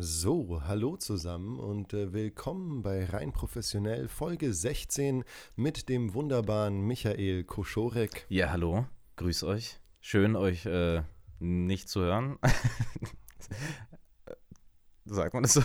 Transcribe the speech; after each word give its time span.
So, 0.00 0.62
hallo 0.64 0.96
zusammen 0.96 1.58
und 1.58 1.92
äh, 1.92 2.12
willkommen 2.12 2.84
bei 2.84 3.04
Rein 3.04 3.32
Professionell 3.32 4.06
Folge 4.06 4.54
16 4.54 5.24
mit 5.56 5.88
dem 5.88 6.14
wunderbaren 6.14 6.82
Michael 6.82 7.42
Koschorek. 7.42 8.24
Ja, 8.28 8.52
hallo, 8.52 8.86
grüß 9.16 9.42
euch. 9.42 9.80
Schön, 10.00 10.36
euch 10.36 10.66
äh, 10.66 11.02
nicht 11.40 11.88
zu 11.88 12.02
hören. 12.02 12.38
Sagt 15.04 15.34
man 15.34 15.42
das 15.42 15.54
so? 15.54 15.62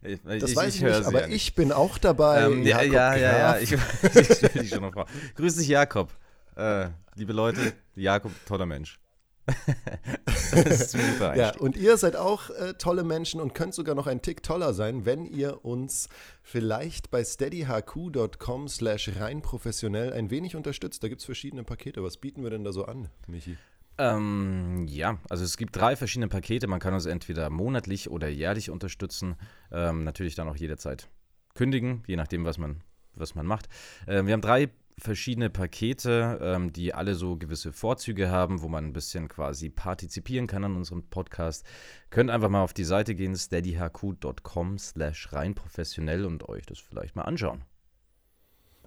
Ich, 0.00 0.18
das 0.22 0.50
ich, 0.50 0.56
weiß 0.56 0.76
ich, 0.76 0.80
nicht, 0.80 1.04
aber 1.04 1.26
nicht. 1.26 1.36
ich 1.36 1.54
bin 1.54 1.70
auch 1.70 1.98
dabei. 1.98 2.46
Ähm, 2.46 2.62
ja, 2.62 2.80
ja, 2.80 3.14
ja, 3.14 3.38
ja, 3.38 3.58
ich, 3.58 3.72
ich 3.72 4.36
stelle 4.36 4.62
dich 4.62 4.70
schon 4.70 4.80
noch 4.80 4.94
vor. 4.94 5.04
Grüß 5.34 5.56
dich, 5.56 5.68
Jakob. 5.68 6.10
Äh, 6.56 6.88
liebe 7.14 7.34
Leute, 7.34 7.74
Jakob, 7.94 8.32
toller 8.46 8.64
Mensch. 8.64 9.01
ja, 11.34 11.56
und 11.58 11.76
ihr 11.76 11.96
seid 11.96 12.16
auch 12.16 12.50
äh, 12.50 12.74
tolle 12.74 13.02
Menschen 13.02 13.40
und 13.40 13.54
könnt 13.54 13.74
sogar 13.74 13.94
noch 13.94 14.06
ein 14.06 14.22
Tick 14.22 14.42
toller 14.42 14.72
sein, 14.72 15.04
wenn 15.04 15.26
ihr 15.26 15.64
uns 15.64 16.08
vielleicht 16.42 17.10
bei 17.10 17.24
steadyhq.com 17.24 18.68
slash 18.68 19.10
rein 19.18 19.42
professionell 19.42 20.12
ein 20.12 20.30
wenig 20.30 20.54
unterstützt. 20.54 21.02
Da 21.02 21.08
gibt 21.08 21.20
es 21.20 21.24
verschiedene 21.24 21.64
Pakete. 21.64 22.02
Was 22.02 22.16
bieten 22.18 22.42
wir 22.42 22.50
denn 22.50 22.64
da 22.64 22.72
so 22.72 22.84
an, 22.84 23.08
Michi? 23.26 23.56
Ähm, 23.98 24.86
ja, 24.88 25.18
also 25.28 25.44
es 25.44 25.56
gibt 25.56 25.76
drei 25.76 25.96
verschiedene 25.96 26.28
Pakete. 26.28 26.66
Man 26.66 26.80
kann 26.80 26.94
uns 26.94 27.06
entweder 27.06 27.50
monatlich 27.50 28.10
oder 28.10 28.28
jährlich 28.28 28.70
unterstützen. 28.70 29.36
Ähm, 29.70 30.04
natürlich 30.04 30.34
dann 30.34 30.48
auch 30.48 30.56
jederzeit 30.56 31.08
kündigen, 31.54 32.02
je 32.06 32.16
nachdem, 32.16 32.44
was 32.44 32.58
man, 32.58 32.80
was 33.14 33.34
man 33.34 33.46
macht. 33.46 33.68
Ähm, 34.06 34.26
wir 34.26 34.32
haben 34.32 34.40
drei 34.40 34.70
verschiedene 34.98 35.50
Pakete, 35.50 36.38
ähm, 36.42 36.72
die 36.72 36.94
alle 36.94 37.14
so 37.14 37.36
gewisse 37.36 37.72
Vorzüge 37.72 38.30
haben, 38.30 38.62
wo 38.62 38.68
man 38.68 38.84
ein 38.86 38.92
bisschen 38.92 39.28
quasi 39.28 39.70
partizipieren 39.70 40.46
kann 40.46 40.64
an 40.64 40.76
unserem 40.76 41.08
Podcast. 41.08 41.64
Könnt 42.10 42.30
einfach 42.30 42.48
mal 42.48 42.62
auf 42.62 42.74
die 42.74 42.84
Seite 42.84 43.14
gehen, 43.14 43.34
steadyhq.com 43.34 44.78
slash 44.78 45.32
rein 45.32 45.54
professionell 45.54 46.24
und 46.24 46.48
euch 46.48 46.66
das 46.66 46.78
vielleicht 46.78 47.16
mal 47.16 47.22
anschauen. 47.22 47.64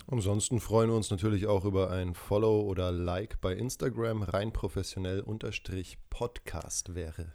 Ansonsten 0.08 0.60
freuen 0.60 0.90
wir 0.90 0.96
uns 0.96 1.10
natürlich 1.10 1.48
auch 1.48 1.66
über 1.66 1.90
ein 1.90 2.14
Follow 2.14 2.62
oder 2.62 2.92
Like 2.92 3.42
bei 3.42 3.54
Instagram. 3.54 4.22
Rein 4.22 4.54
professionell 4.54 5.20
unterstrich 5.20 5.98
Podcast 6.12 6.94
wäre 6.94 7.34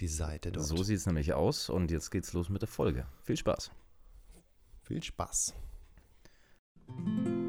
die 0.00 0.08
Seite 0.08 0.52
dort. 0.52 0.66
So 0.66 0.82
sieht 0.84 0.98
es 0.98 1.06
nämlich 1.06 1.32
aus 1.34 1.68
und 1.68 1.90
jetzt 1.90 2.10
geht's 2.10 2.32
los 2.32 2.48
mit 2.48 2.62
der 2.62 2.68
Folge. 2.68 3.06
Viel 3.24 3.36
Spaß. 3.36 3.72
Viel 4.82 5.02
Spaß. 5.02 5.54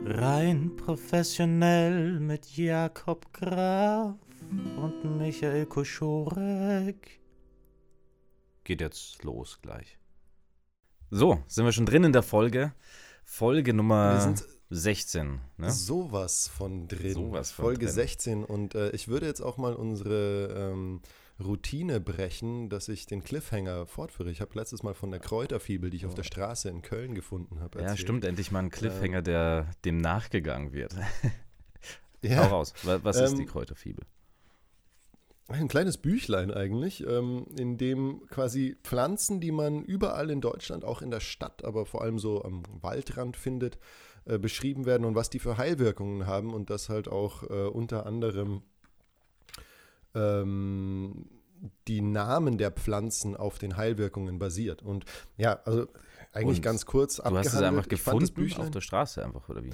Rein 0.06 0.76
professionell 0.76 2.20
mit 2.20 2.58
Jakob 2.58 3.32
Graf 3.34 4.16
und 4.78 5.18
Michael 5.18 5.66
Koschorek. 5.66 7.20
Geht 8.64 8.82
jetzt 8.82 9.24
los 9.24 9.60
gleich. 9.62 9.98
So, 11.10 11.44
sind 11.48 11.66
wir 11.66 11.72
schon 11.72 11.86
drin 11.86 12.04
in 12.04 12.14
der 12.14 12.24
Folge. 12.24 12.74
Folge 13.24 13.74
Nummer 13.74 14.36
16. 14.70 15.40
Ne? 15.58 15.72
Sowas 15.72 16.48
von 16.48 16.88
drin. 16.88 17.14
Sowas 17.14 17.52
von 17.52 17.66
Folge 17.66 17.86
drin. 17.86 17.96
16. 17.96 18.44
Und 18.44 18.76
äh, 18.76 18.90
ich 18.92 19.08
würde 19.08 19.26
jetzt 19.26 19.42
auch 19.42 19.58
mal 19.58 19.74
unsere 19.74 20.72
ähm, 20.72 21.02
Routine 21.46 22.00
brechen, 22.00 22.70
dass 22.70 22.90
ich 22.90 23.06
den 23.06 23.24
Cliffhanger 23.24 23.86
fortführe. 23.86 24.32
Ich 24.32 24.42
habe 24.42 24.52
letztes 24.56 24.84
Mal 24.84 24.94
von 24.94 25.12
der 25.12 25.20
Kräuterfibel, 25.20 25.90
die 25.90 25.98
ich 25.98 26.06
auf 26.06 26.16
der 26.16 26.24
Straße 26.24 26.70
in 26.70 26.82
Köln 26.82 27.16
gefunden 27.16 27.60
habe. 27.60 27.82
Ja, 27.82 27.96
stimmt, 27.98 28.26
endlich 28.26 28.52
mal 28.52 28.60
ein 28.60 28.70
Cliffhanger, 28.70 29.20
ähm, 29.20 29.24
der 29.24 29.72
dem 29.86 29.98
nachgegangen 29.98 30.74
wird. 30.74 30.96
ja. 32.22 32.38
Hau 32.38 32.58
raus. 32.58 32.74
Was 32.84 33.18
ist 33.18 33.34
ähm, 33.34 33.40
die 33.40 33.46
Kräuterfibel? 33.46 34.06
Ein 35.50 35.68
kleines 35.68 35.98
Büchlein 35.98 36.52
eigentlich, 36.52 37.06
ähm, 37.06 37.46
in 37.60 37.78
dem 37.78 38.26
quasi 38.30 38.78
Pflanzen, 38.84 39.42
die 39.42 39.52
man 39.52 39.84
überall 39.84 40.30
in 40.32 40.40
Deutschland, 40.40 40.86
auch 40.86 41.02
in 41.02 41.12
der 41.12 41.20
Stadt, 41.20 41.66
aber 41.66 41.86
vor 41.86 42.02
allem 42.02 42.18
so 42.18 42.44
am 42.44 42.64
Waldrand 42.82 43.36
findet, 43.36 43.78
äh, 44.26 44.40
beschrieben 44.40 44.86
werden 44.86 45.06
und 45.06 45.16
was 45.16 45.30
die 45.30 45.40
für 45.40 45.58
Heilwirkungen 45.58 46.26
haben 46.26 46.54
und 46.54 46.70
das 46.70 46.88
halt 46.88 47.10
auch 47.10 47.44
äh, 47.44 47.68
unter 47.68 48.06
anderem 48.06 48.62
ähm, 50.16 51.26
die 51.88 52.02
Namen 52.02 52.58
der 52.58 52.72
Pflanzen 52.72 53.36
auf 53.36 53.58
den 53.58 53.78
Heilwirkungen 53.78 54.40
basiert. 54.40 54.82
Und 54.82 55.06
ja, 55.38 55.62
also 55.66 55.88
eigentlich 56.32 56.58
und 56.58 56.64
ganz 56.64 56.86
kurz 56.86 57.18
Du 57.18 57.38
hast 57.38 57.54
es 57.54 57.62
einfach 57.62 57.88
gefunden 57.88 58.54
auf 58.58 58.72
der 58.72 58.82
Straße 58.82 59.24
einfach, 59.24 59.48
oder 59.50 59.64
wie? 59.64 59.72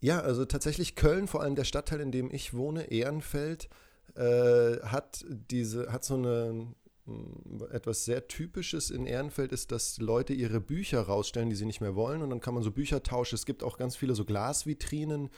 Ja, 0.00 0.20
also 0.20 0.44
tatsächlich 0.44 0.94
Köln, 0.94 1.26
vor 1.26 1.42
allem 1.42 1.54
der 1.54 1.64
Stadtteil, 1.64 2.00
in 2.00 2.12
dem 2.12 2.30
ich 2.30 2.52
wohne, 2.54 2.90
Ehrenfeld, 2.90 3.68
äh, 4.14 4.78
hat 4.80 5.24
diese, 5.28 5.90
hat 5.92 6.04
so 6.04 6.14
eine 6.14 6.74
etwas 7.70 8.04
sehr 8.04 8.26
Typisches 8.26 8.90
in 8.90 9.06
Ehrenfeld 9.06 9.52
ist, 9.52 9.70
dass 9.70 9.98
Leute 9.98 10.32
ihre 10.34 10.60
Bücher 10.60 11.02
rausstellen, 11.02 11.50
die 11.50 11.56
sie 11.56 11.64
nicht 11.64 11.80
mehr 11.80 11.94
wollen. 11.94 12.20
Und 12.22 12.30
dann 12.30 12.40
kann 12.40 12.54
man 12.54 12.64
so 12.64 12.72
Bücher 12.72 13.02
tauschen. 13.02 13.36
Es 13.36 13.46
gibt 13.46 13.62
auch 13.62 13.78
ganz 13.78 13.94
viele 13.96 14.14
so 14.14 14.24
Glasvitrinen, 14.24 15.30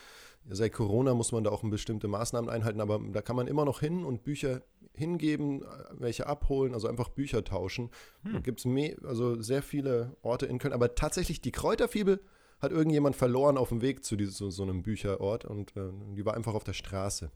seit 0.51 0.73
Corona 0.73 1.15
muss 1.15 1.33
man 1.33 1.45
da 1.45 1.51
auch 1.51 1.63
bestimmte 1.63 2.09
Maßnahmen 2.09 2.51
einhalten, 2.51 2.81
aber 2.81 3.01
da 3.13 3.23
kann 3.23 3.37
man 3.37 3.47
immer 3.47 3.65
noch 3.65 3.81
hin 3.81 4.05
und 4.05 4.25
Bücher 4.25 4.63
hingeben, 4.93 5.65
welche 5.93 6.27
abholen, 6.27 6.75
also 6.75 6.89
einfach 6.89 7.09
Bücher 7.09 7.45
tauschen. 7.45 7.91
Hm. 8.23 8.33
Da 8.35 8.41
gibt 8.41 8.65
es 8.65 9.05
also 9.05 9.41
sehr 9.41 9.63
viele 9.63 10.17
Orte 10.23 10.47
in 10.47 10.59
Köln. 10.59 10.75
Aber 10.75 10.95
tatsächlich 10.95 11.41
die 11.41 11.53
Kräuterfibel 11.53 12.21
hat 12.61 12.73
irgendjemand 12.73 13.15
verloren 13.15 13.57
auf 13.57 13.69
dem 13.69 13.83
Weg 13.83 14.05
zu 14.05 14.17
diesem, 14.17 14.33
so, 14.33 14.51
so 14.51 14.63
einem 14.65 14.83
Bücherort 14.83 15.45
und 15.45 15.77
äh, 15.77 15.91
die 16.17 16.25
war 16.25 16.35
einfach 16.35 16.55
auf 16.55 16.65
der 16.65 16.73
Straße. 16.73 17.31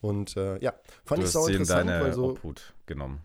Und 0.00 0.36
äh, 0.36 0.58
ja, 0.62 0.74
fand 1.04 1.22
du 1.22 1.26
ich 1.26 1.32
sau 1.32 1.46
interessant, 1.46 1.88
deine 1.88 2.04
weil 2.04 2.12
so. 2.12 2.30
Obhut 2.30 2.74
genommen. 2.86 3.20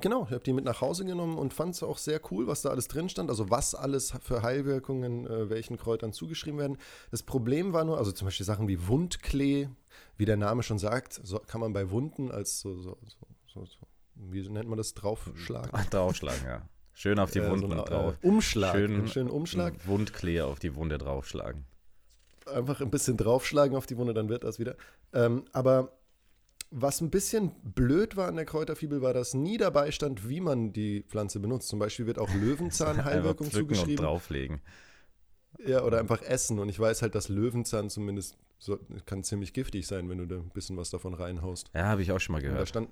Genau, 0.00 0.24
ich 0.24 0.32
habe 0.32 0.42
die 0.42 0.52
mit 0.52 0.64
nach 0.64 0.80
Hause 0.80 1.04
genommen 1.04 1.36
und 1.36 1.52
fand 1.52 1.74
es 1.74 1.82
auch 1.82 1.98
sehr 1.98 2.20
cool, 2.30 2.46
was 2.46 2.62
da 2.62 2.70
alles 2.70 2.88
drin 2.88 3.08
stand. 3.08 3.28
Also 3.30 3.50
was 3.50 3.74
alles 3.74 4.14
für 4.22 4.42
Heilwirkungen 4.42 5.26
äh, 5.26 5.50
welchen 5.50 5.76
Kräutern 5.76 6.12
zugeschrieben 6.12 6.58
werden. 6.58 6.78
Das 7.10 7.22
Problem 7.22 7.72
war 7.72 7.84
nur, 7.84 7.98
also 7.98 8.12
zum 8.12 8.26
Beispiel 8.26 8.46
Sachen 8.46 8.68
wie 8.68 8.86
Wundklee, 8.88 9.68
wie 10.16 10.24
der 10.24 10.36
Name 10.36 10.62
schon 10.62 10.78
sagt, 10.78 11.20
so 11.22 11.38
kann 11.38 11.60
man 11.60 11.72
bei 11.72 11.90
Wunden 11.90 12.30
als 12.30 12.60
so, 12.60 12.74
so, 12.74 12.96
so, 13.46 13.64
so 13.64 13.78
wie 14.14 14.48
nennt 14.48 14.68
man 14.68 14.78
das, 14.78 14.94
draufschlagen? 14.94 15.70
draufschlagen, 15.90 16.44
ja. 16.46 16.62
Schön 16.94 17.18
auf 17.18 17.30
die 17.30 17.38
äh, 17.38 17.50
Wunden 17.50 17.70
so 17.70 17.84
drauf. 17.84 18.14
Äh, 18.22 18.26
Umschlag, 18.26 18.74
schön, 18.74 19.08
schönen 19.08 19.30
Umschlag. 19.30 19.74
Wundklee 19.86 20.42
auf 20.42 20.58
die 20.58 20.74
Wunde 20.74 20.98
draufschlagen. 20.98 21.64
Einfach 22.46 22.80
ein 22.80 22.90
bisschen 22.90 23.16
draufschlagen 23.16 23.76
auf 23.76 23.86
die 23.86 23.96
Wunde, 23.96 24.14
dann 24.14 24.28
wird 24.28 24.44
das 24.44 24.58
wieder. 24.58 24.76
Ähm, 25.12 25.44
aber 25.52 25.92
was 26.72 27.00
ein 27.00 27.10
bisschen 27.10 27.52
blöd 27.62 28.16
war 28.16 28.28
an 28.28 28.36
der 28.36 28.46
Kräuterfibel, 28.46 29.02
war, 29.02 29.12
dass 29.12 29.34
nie 29.34 29.58
dabei 29.58 29.90
stand, 29.90 30.28
wie 30.28 30.40
man 30.40 30.72
die 30.72 31.04
Pflanze 31.06 31.38
benutzt. 31.38 31.68
Zum 31.68 31.78
Beispiel 31.78 32.06
wird 32.06 32.18
auch 32.18 32.32
Löwenzahn-Heilwirkung 32.34 33.50
zugeschrieben. 33.50 33.98
Und 33.98 34.04
drauflegen. 34.04 34.60
Ja, 35.64 35.84
oder 35.84 35.98
einfach 35.98 36.22
essen. 36.22 36.58
Und 36.58 36.70
ich 36.70 36.80
weiß 36.80 37.02
halt, 37.02 37.14
dass 37.14 37.28
Löwenzahn 37.28 37.90
zumindest 37.90 38.38
so, 38.58 38.78
kann 39.06 39.22
ziemlich 39.22 39.52
giftig 39.52 39.86
sein, 39.86 40.08
wenn 40.08 40.18
du 40.18 40.26
da 40.26 40.36
ein 40.36 40.50
bisschen 40.50 40.76
was 40.76 40.90
davon 40.90 41.14
reinhaust. 41.14 41.70
Ja, 41.74 41.84
habe 41.86 42.02
ich 42.02 42.10
auch 42.10 42.20
schon 42.20 42.32
mal 42.32 42.42
gehört. 42.42 42.60
da 42.60 42.66
stand, 42.66 42.88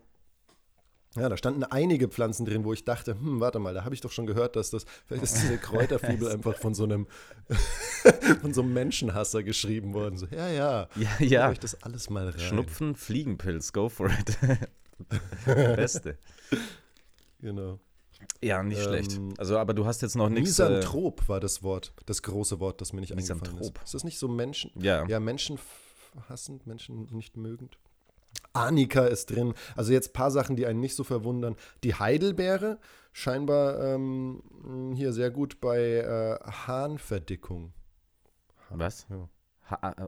ja, 1.17 1.29
da 1.29 1.37
standen 1.37 1.65
einige 1.65 2.09
Pflanzen 2.09 2.47
drin, 2.47 2.65
wo 2.65 2.73
ich 2.73 2.85
dachte, 2.85 3.15
hm, 3.15 3.41
warte 3.41 3.59
mal, 3.59 3.75
da 3.75 3.85
habe 3.85 3.95
ich 3.95 4.01
doch 4.01 4.13
schon 4.13 4.27
gehört, 4.27 4.55
dass 4.57 4.71
das, 4.71 4.85
vielleicht 5.07 5.25
ist 5.25 5.43
diese 5.43 5.59
Kräuterfibel 5.59 6.29
einfach 6.33 6.57
von 6.57 6.75
so 6.75 6.85
einem, 6.85 7.07
von 8.41 8.55
so 8.55 8.63
einem 8.63 8.73
Menschenhasser 8.73 9.43
geschrieben 9.43 9.93
worden. 9.93 10.17
So, 10.17 10.27
ja, 10.27 10.49
ja, 10.49 10.89
ja, 10.97 11.11
ja. 11.19 11.53
Ich 11.53 11.59
das 11.59 11.83
alles 11.83 12.11
mal 12.11 12.29
rein. 12.29 12.39
Schnupfen, 12.39 12.95
Fliegenpilz, 12.95 13.73
go 13.73 13.89
for 13.89 14.09
it. 14.09 14.39
Beste. 15.45 16.19
Genau. 17.41 17.81
Ja, 18.43 18.63
nicht 18.63 18.79
ähm, 18.79 18.85
schlecht. 18.85 19.21
Also, 19.39 19.59
aber 19.59 19.75
du 19.75 19.87
hast 19.87 20.03
jetzt 20.03 20.15
noch 20.15 20.29
nichts. 20.29 20.51
Misanthrop 20.51 21.23
äh, 21.23 21.29
war 21.29 21.41
das 21.41 21.63
Wort, 21.63 21.93
das 22.07 22.23
große 22.23 22.61
Wort, 22.61 22.81
das 22.81 22.93
mir 22.93 23.01
nicht 23.01 23.15
Misanthrop. 23.15 23.55
eingefallen 23.55 23.77
ist. 23.77 23.85
Ist 23.85 23.95
das 23.95 24.05
nicht 24.05 24.19
so 24.19 24.29
Menschen? 24.29 24.71
Ja. 24.77 25.07
Ja, 25.07 25.21
Menschen 25.21 25.59
hassend, 26.29 26.67
Menschen 26.67 27.09
nicht 27.11 27.37
mögend. 27.37 27.79
Arnika 28.53 29.07
ist 29.07 29.31
drin. 29.31 29.55
Also 29.77 29.93
jetzt 29.93 30.11
ein 30.11 30.13
paar 30.13 30.31
Sachen, 30.31 30.57
die 30.57 30.67
einen 30.67 30.81
nicht 30.81 30.97
so 30.97 31.05
verwundern. 31.05 31.57
Die 31.85 31.95
Heidelbeere, 31.95 32.79
scheinbar 33.13 33.81
ähm, 33.83 34.43
hier 34.95 35.13
sehr 35.13 35.31
gut 35.31 35.61
bei 35.61 35.79
äh, 35.79 36.39
Harnverdickung. 36.45 37.73
Was? 38.71 39.07
Ja. 39.09 39.29
Ha 39.71 39.95
äh, 39.97 40.07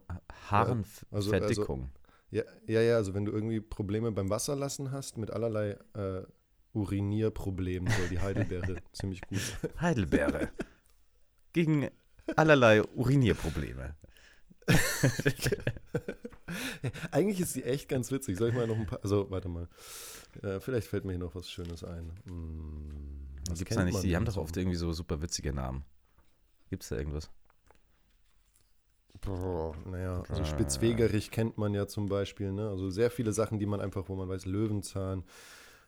Harnverdickung. 0.51 1.91
Ja, 2.31 2.43
also, 2.43 2.53
also, 2.63 2.73
ja, 2.73 2.81
ja, 2.81 2.97
also 2.97 3.15
wenn 3.15 3.25
du 3.25 3.33
irgendwie 3.33 3.61
Probleme 3.61 4.11
beim 4.11 4.31
Wasserlassen 4.31 4.91
hast 4.91 5.19
mit 5.19 5.31
allerlei 5.31 5.77
äh, 5.95 6.23
Urinierproblemen, 6.73 7.93
soll 7.93 8.09
die 8.09 8.21
Heidelbeere 8.21 8.77
ziemlich 8.93 9.21
gut 9.23 9.39
sein. 9.39 9.71
Heidelbeere. 9.81 10.49
Gegen 11.53 11.91
allerlei 12.37 12.83
Urinierprobleme. 12.95 13.95
Eigentlich 17.11 17.41
ist 17.41 17.55
sie 17.55 17.65
echt 17.65 17.89
ganz 17.89 18.11
witzig. 18.13 18.37
Soll 18.39 18.51
ich 18.51 18.55
mal 18.55 18.67
noch 18.67 18.77
ein 18.77 18.87
paar. 18.87 19.01
Also, 19.03 19.31
warte 19.31 19.49
mal. 19.49 19.69
Äh, 20.43 20.61
vielleicht 20.61 20.89
fällt 20.89 21.05
mir 21.05 21.13
hier 21.13 21.19
noch 21.21 21.35
was 21.35 21.51
Schönes 21.51 21.85
ein. 21.85 22.13
Hm, 22.27 23.27
was 23.49 23.59
gibt's 23.59 23.75
da 23.75 23.85
nicht? 23.85 24.03
Die 24.03 24.17
haben 24.17 24.25
doch 24.25 24.37
oft 24.37 24.57
irgendwie 24.57 24.77
so 24.77 24.93
super 24.93 25.21
witzige 25.23 25.53
Namen. 25.53 25.85
Gibt 26.71 26.83
es 26.83 26.89
da 26.91 26.97
irgendwas? 26.97 27.31
Boah, 29.21 29.77
naja, 29.87 30.23
also 30.29 30.45
Spitzwegerich 30.45 31.31
kennt 31.31 31.57
man 31.57 31.75
ja 31.75 31.87
zum 31.87 32.09
Beispiel, 32.09 32.51
ne? 32.53 32.69
Also 32.69 32.91
sehr 32.91 33.11
viele 33.11 33.33
Sachen, 33.33 33.59
die 33.61 33.67
man 33.67 33.81
einfach, 33.81 34.09
wo 34.09 34.17
man 34.17 34.29
weiß, 34.29 34.47
Löwenzahn, 34.47 35.23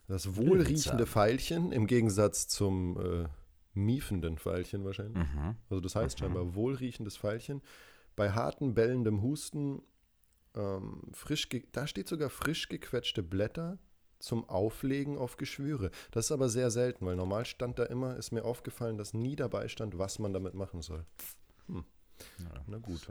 Das 0.07 0.37
wohlriechende 0.37 1.07
Veilchen 1.07 1.73
im 1.73 1.87
Gegensatz 1.87 2.47
zum 2.47 2.97
äh, 3.01 3.27
miefenden 3.73 4.39
Veilchen 4.39 4.85
wahrscheinlich. 4.85 5.17
Mhm. 5.17 5.57
Also 5.69 5.81
das 5.81 5.97
heißt 5.97 6.19
Mhm. 6.19 6.25
scheinbar 6.25 6.55
wohlriechendes 6.55 7.17
Veilchen. 7.17 7.61
Bei 8.17 8.31
harten, 8.31 8.75
bellendem 8.75 9.23
Husten, 9.23 9.83
ähm, 10.55 11.03
frisch 11.13 11.49
ge- 11.49 11.65
da 11.73 11.87
steht 11.87 12.09
sogar 12.09 12.31
frisch 12.31 12.69
gequetschte 12.69 13.23
Blätter 13.23 13.79
zum 14.21 14.49
Auflegen 14.49 15.19
auf 15.19 15.37
Geschwüre. 15.37 15.91
Das 16.13 16.27
ist 16.27 16.33
aber 16.33 16.49
sehr 16.49 16.71
selten, 16.71 17.05
weil 17.05 17.17
normal 17.17 17.45
stand 17.45 17.79
da 17.79 17.85
immer, 17.85 18.17
ist 18.17 18.31
mir 18.31 18.45
aufgefallen, 18.45 18.97
dass 18.97 19.13
nie 19.15 19.37
dabei 19.37 19.69
stand, 19.69 19.99
was 19.99 20.19
man 20.19 20.33
damit 20.33 20.55
machen 20.55 20.81
soll. 20.81 21.05
Ja. 21.69 21.85
Na 22.67 22.79
gut. 22.79 23.11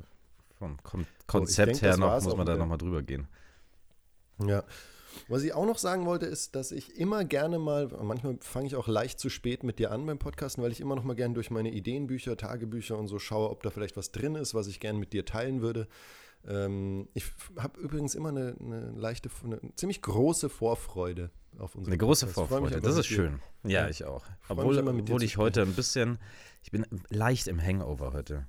Vom 0.57 0.81
Kon 0.83 1.05
Konzept 1.27 1.67
denk, 1.69 1.81
her 1.81 1.91
das 1.91 1.99
noch, 1.99 2.23
muss 2.23 2.35
man 2.37 2.45
da 2.45 2.55
nochmal 2.55 2.77
drüber 2.77 3.03
gehen. 3.03 3.27
Ja. 4.39 4.63
Was 5.27 5.43
ich 5.43 5.53
auch 5.53 5.65
noch 5.65 5.77
sagen 5.77 6.05
wollte, 6.05 6.25
ist, 6.25 6.55
dass 6.55 6.71
ich 6.71 6.97
immer 6.97 7.23
gerne 7.25 7.59
mal, 7.59 7.87
manchmal 8.01 8.37
fange 8.41 8.67
ich 8.67 8.75
auch 8.75 8.87
leicht 8.87 9.19
zu 9.19 9.29
spät 9.29 9.63
mit 9.63 9.79
dir 9.79 9.91
an 9.91 10.05
beim 10.05 10.19
Podcasten, 10.19 10.63
weil 10.63 10.71
ich 10.71 10.81
immer 10.81 10.95
noch 10.95 11.03
mal 11.03 11.15
gerne 11.15 11.33
durch 11.33 11.51
meine 11.51 11.71
Ideenbücher, 11.71 12.37
Tagebücher 12.37 12.97
und 12.97 13.07
so 13.07 13.19
schaue, 13.19 13.49
ob 13.49 13.63
da 13.63 13.69
vielleicht 13.69 13.97
was 13.97 14.11
drin 14.11 14.35
ist, 14.35 14.53
was 14.53 14.67
ich 14.67 14.79
gerne 14.79 14.99
mit 14.99 15.13
dir 15.13 15.25
teilen 15.25 15.61
würde. 15.61 15.87
Ähm, 16.47 17.07
ich 17.13 17.25
habe 17.57 17.79
übrigens 17.79 18.15
immer 18.15 18.29
eine, 18.29 18.55
eine 18.59 18.91
leichte, 18.91 19.29
eine 19.43 19.59
ziemlich 19.75 20.01
große 20.01 20.49
Vorfreude 20.49 21.29
auf 21.57 21.75
unsere 21.75 21.91
Eine 21.93 21.97
große 21.97 22.27
Vorfreude, 22.27 22.81
das 22.81 22.97
ist 22.97 23.05
schön. 23.07 23.39
Ja, 23.63 23.83
Ja. 23.83 23.89
ich 23.89 24.03
auch. 24.05 24.25
Obwohl, 24.49 24.77
immer, 24.77 24.91
mit 24.91 25.07
dir 25.07 25.13
obwohl 25.13 25.23
ich 25.23 25.37
heute 25.37 25.61
ein 25.61 25.73
bisschen, 25.73 26.17
ich 26.63 26.71
bin 26.71 26.85
leicht 27.09 27.47
im 27.47 27.61
Hangover 27.61 28.11
heute. 28.13 28.47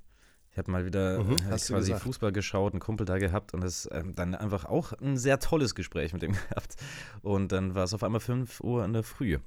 Ich 0.55 0.57
habe 0.57 0.71
mal 0.71 0.85
wieder 0.85 1.21
Mhm, 1.21 1.33
äh, 1.33 1.37
hast 1.49 1.67
du 1.67 1.73
quasi 1.73 1.91
gesagt. 1.91 2.03
Fußball 2.03 2.31
geschaut, 2.31 2.71
einen 2.71 2.79
Kumpel 2.79 3.05
da 3.05 3.17
gehabt 3.17 3.53
und 3.53 3.59
das 3.59 3.89
ähm, 3.91 4.15
dann 4.15 4.33
einfach 4.33 4.63
auch 4.63 4.93
ein 4.93 5.17
sehr 5.17 5.37
tolles 5.39 5.75
Gespräch 5.75 6.13
mit 6.13 6.23
ihm 6.23 6.31
gehabt. 6.49 6.77
Und 7.23 7.51
dann 7.51 7.75
war 7.75 7.83
es 7.83 7.93
auf 7.93 8.03
einmal 8.03 8.21
5 8.21 8.61
Uhr 8.61 8.85
in 8.85 8.93
der 8.93 9.03
Früh. 9.03 9.39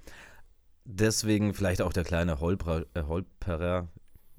Deswegen 0.84 1.55
vielleicht 1.55 1.81
auch 1.81 1.94
der 1.94 2.05
kleine 2.05 2.40
Holperer, 2.40 2.84
äh, 2.93 3.05
Holperer 3.05 3.88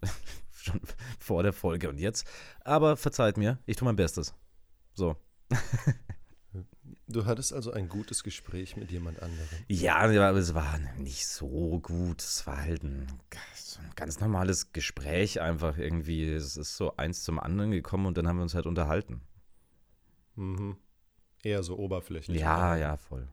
schon 0.51 0.79
vor 1.19 1.41
der 1.41 1.53
Folge 1.53 1.89
und 1.89 1.97
jetzt. 1.97 2.27
Aber 2.63 2.97
verzeiht 2.97 3.37
mir, 3.37 3.57
ich 3.65 3.75
tue 3.75 3.85
mein 3.85 3.95
Bestes. 3.95 4.35
So. 4.93 5.15
Du 7.11 7.25
hattest 7.25 7.53
also 7.53 7.71
ein 7.71 7.89
gutes 7.89 8.23
Gespräch 8.23 8.77
mit 8.77 8.91
jemand 8.91 9.19
anderem. 9.23 9.47
Ja, 9.67 9.95
aber 9.95 10.37
es 10.37 10.53
war 10.53 10.77
nicht 10.99 11.25
so 11.25 11.79
gut. 11.79 12.21
Es 12.21 12.45
war 12.45 12.57
halt 12.57 12.83
ein, 12.83 13.07
so 13.55 13.79
ein 13.79 13.89
ganz 13.95 14.19
normales 14.19 14.73
Gespräch 14.73 15.41
einfach 15.41 15.79
irgendwie. 15.79 16.31
Es 16.31 16.55
ist 16.55 16.77
so 16.77 16.95
eins 16.97 17.23
zum 17.23 17.39
anderen 17.39 17.71
gekommen 17.71 18.05
und 18.05 18.15
dann 18.15 18.27
haben 18.27 18.37
wir 18.37 18.43
uns 18.43 18.53
halt 18.53 18.67
unterhalten. 18.67 19.21
Mhm. 20.35 20.77
Eher 21.43 21.63
so 21.63 21.79
oberflächlich. 21.79 22.39
Ja, 22.39 22.75
ja, 22.75 22.95
voll. 22.97 23.27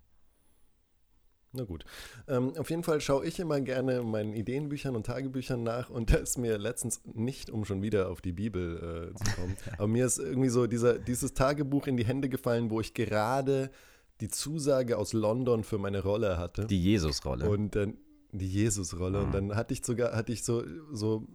Na 1.57 1.65
gut. 1.65 1.85
Ähm, 2.29 2.53
auf 2.59 2.69
jeden 2.71 2.83
Fall 2.83 3.01
schaue 3.01 3.25
ich 3.27 3.39
immer 3.41 3.61
gerne 3.61 4.03
meinen 4.03 4.33
Ideenbüchern 4.35 4.95
und 4.95 5.07
Tagebüchern 5.07 5.63
nach 5.63 5.91
und 5.91 6.11
da 6.13 6.17
ist 6.17 6.39
mir 6.39 6.59
letztens 6.59 7.01
nicht, 7.15 7.51
um 7.51 7.65
schon 7.65 7.83
wieder 7.83 8.11
auf 8.11 8.21
die 8.21 8.33
Bibel 8.33 9.13
äh, 9.13 9.15
zu 9.25 9.25
kommen, 9.37 9.57
aber 9.79 9.89
mir 9.89 10.07
ist 10.07 10.19
irgendwie 10.19 10.49
so 10.51 10.67
dieser, 10.67 10.99
dieses 10.99 11.35
Tagebuch 11.35 11.87
in 11.87 11.97
die 11.97 12.05
Hände 12.05 12.29
gefallen, 12.29 12.71
wo 12.71 12.81
ich 12.81 12.95
gerade 12.95 13.71
die 14.21 14.29
Zusage 14.29 14.97
aus 14.99 15.13
London 15.13 15.65
für 15.65 15.79
meine 15.79 16.03
Rolle 16.03 16.39
hatte. 16.39 16.67
Die 16.67 16.83
Jesus-Rolle. 16.83 17.49
Und 17.49 17.75
dann 17.77 17.99
die 18.33 18.49
Jesus-Rolle. 18.49 19.21
Und 19.21 19.29
Mhm. 19.29 19.33
dann 19.33 19.57
hatte 19.57 19.73
ich 19.75 19.85
sogar, 19.85 20.15
hatte 20.15 20.33
ich 20.33 20.43
so, 20.45 20.63
so 20.93 21.27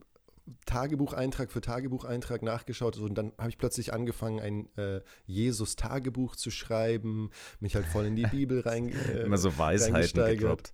Tagebucheintrag 0.65 1.51
für 1.51 1.61
Tagebucheintrag 1.61 2.41
nachgeschaut 2.43 2.97
und 2.97 3.15
dann 3.15 3.33
habe 3.37 3.49
ich 3.49 3.57
plötzlich 3.57 3.93
angefangen, 3.93 4.39
ein 4.39 4.77
äh, 4.77 5.01
Jesus-Tagebuch 5.25 6.35
zu 6.35 6.51
schreiben, 6.51 7.29
mich 7.59 7.75
halt 7.75 7.85
voll 7.85 8.05
in 8.05 8.15
die 8.15 8.27
Bibel 8.27 8.59
rein. 8.65 8.89
Äh, 8.89 9.23
Immer 9.23 9.37
so 9.37 9.57
Weisheiten 9.57 10.25
gedroppt. 10.25 10.73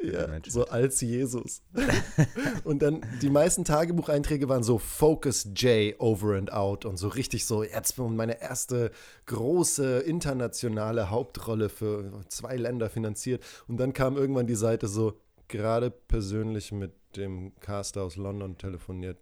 ja, 0.00 0.28
so 0.46 0.66
als 0.66 1.00
Jesus. 1.00 1.62
und 2.64 2.82
dann 2.82 3.04
die 3.20 3.30
meisten 3.30 3.64
Tagebucheinträge 3.64 4.48
waren 4.48 4.62
so 4.62 4.78
Focus 4.78 5.48
J 5.56 5.98
over 5.98 6.36
and 6.36 6.52
out 6.52 6.84
und 6.84 6.96
so 6.96 7.08
richtig 7.08 7.44
so, 7.44 7.64
jetzt 7.64 7.98
meine 7.98 8.40
erste 8.40 8.92
große 9.26 10.00
internationale 10.00 11.10
Hauptrolle 11.10 11.68
für 11.68 12.22
zwei 12.28 12.56
Länder 12.56 12.88
finanziert. 12.88 13.44
Und 13.66 13.78
dann 13.78 13.92
kam 13.92 14.16
irgendwann 14.16 14.46
die 14.46 14.54
Seite 14.54 14.86
so, 14.86 15.18
gerade 15.48 15.90
persönlich 15.90 16.72
mit 16.72 16.92
dem 17.16 17.58
Caster 17.60 18.02
aus 18.02 18.16
London 18.16 18.56
telefoniert, 18.58 19.18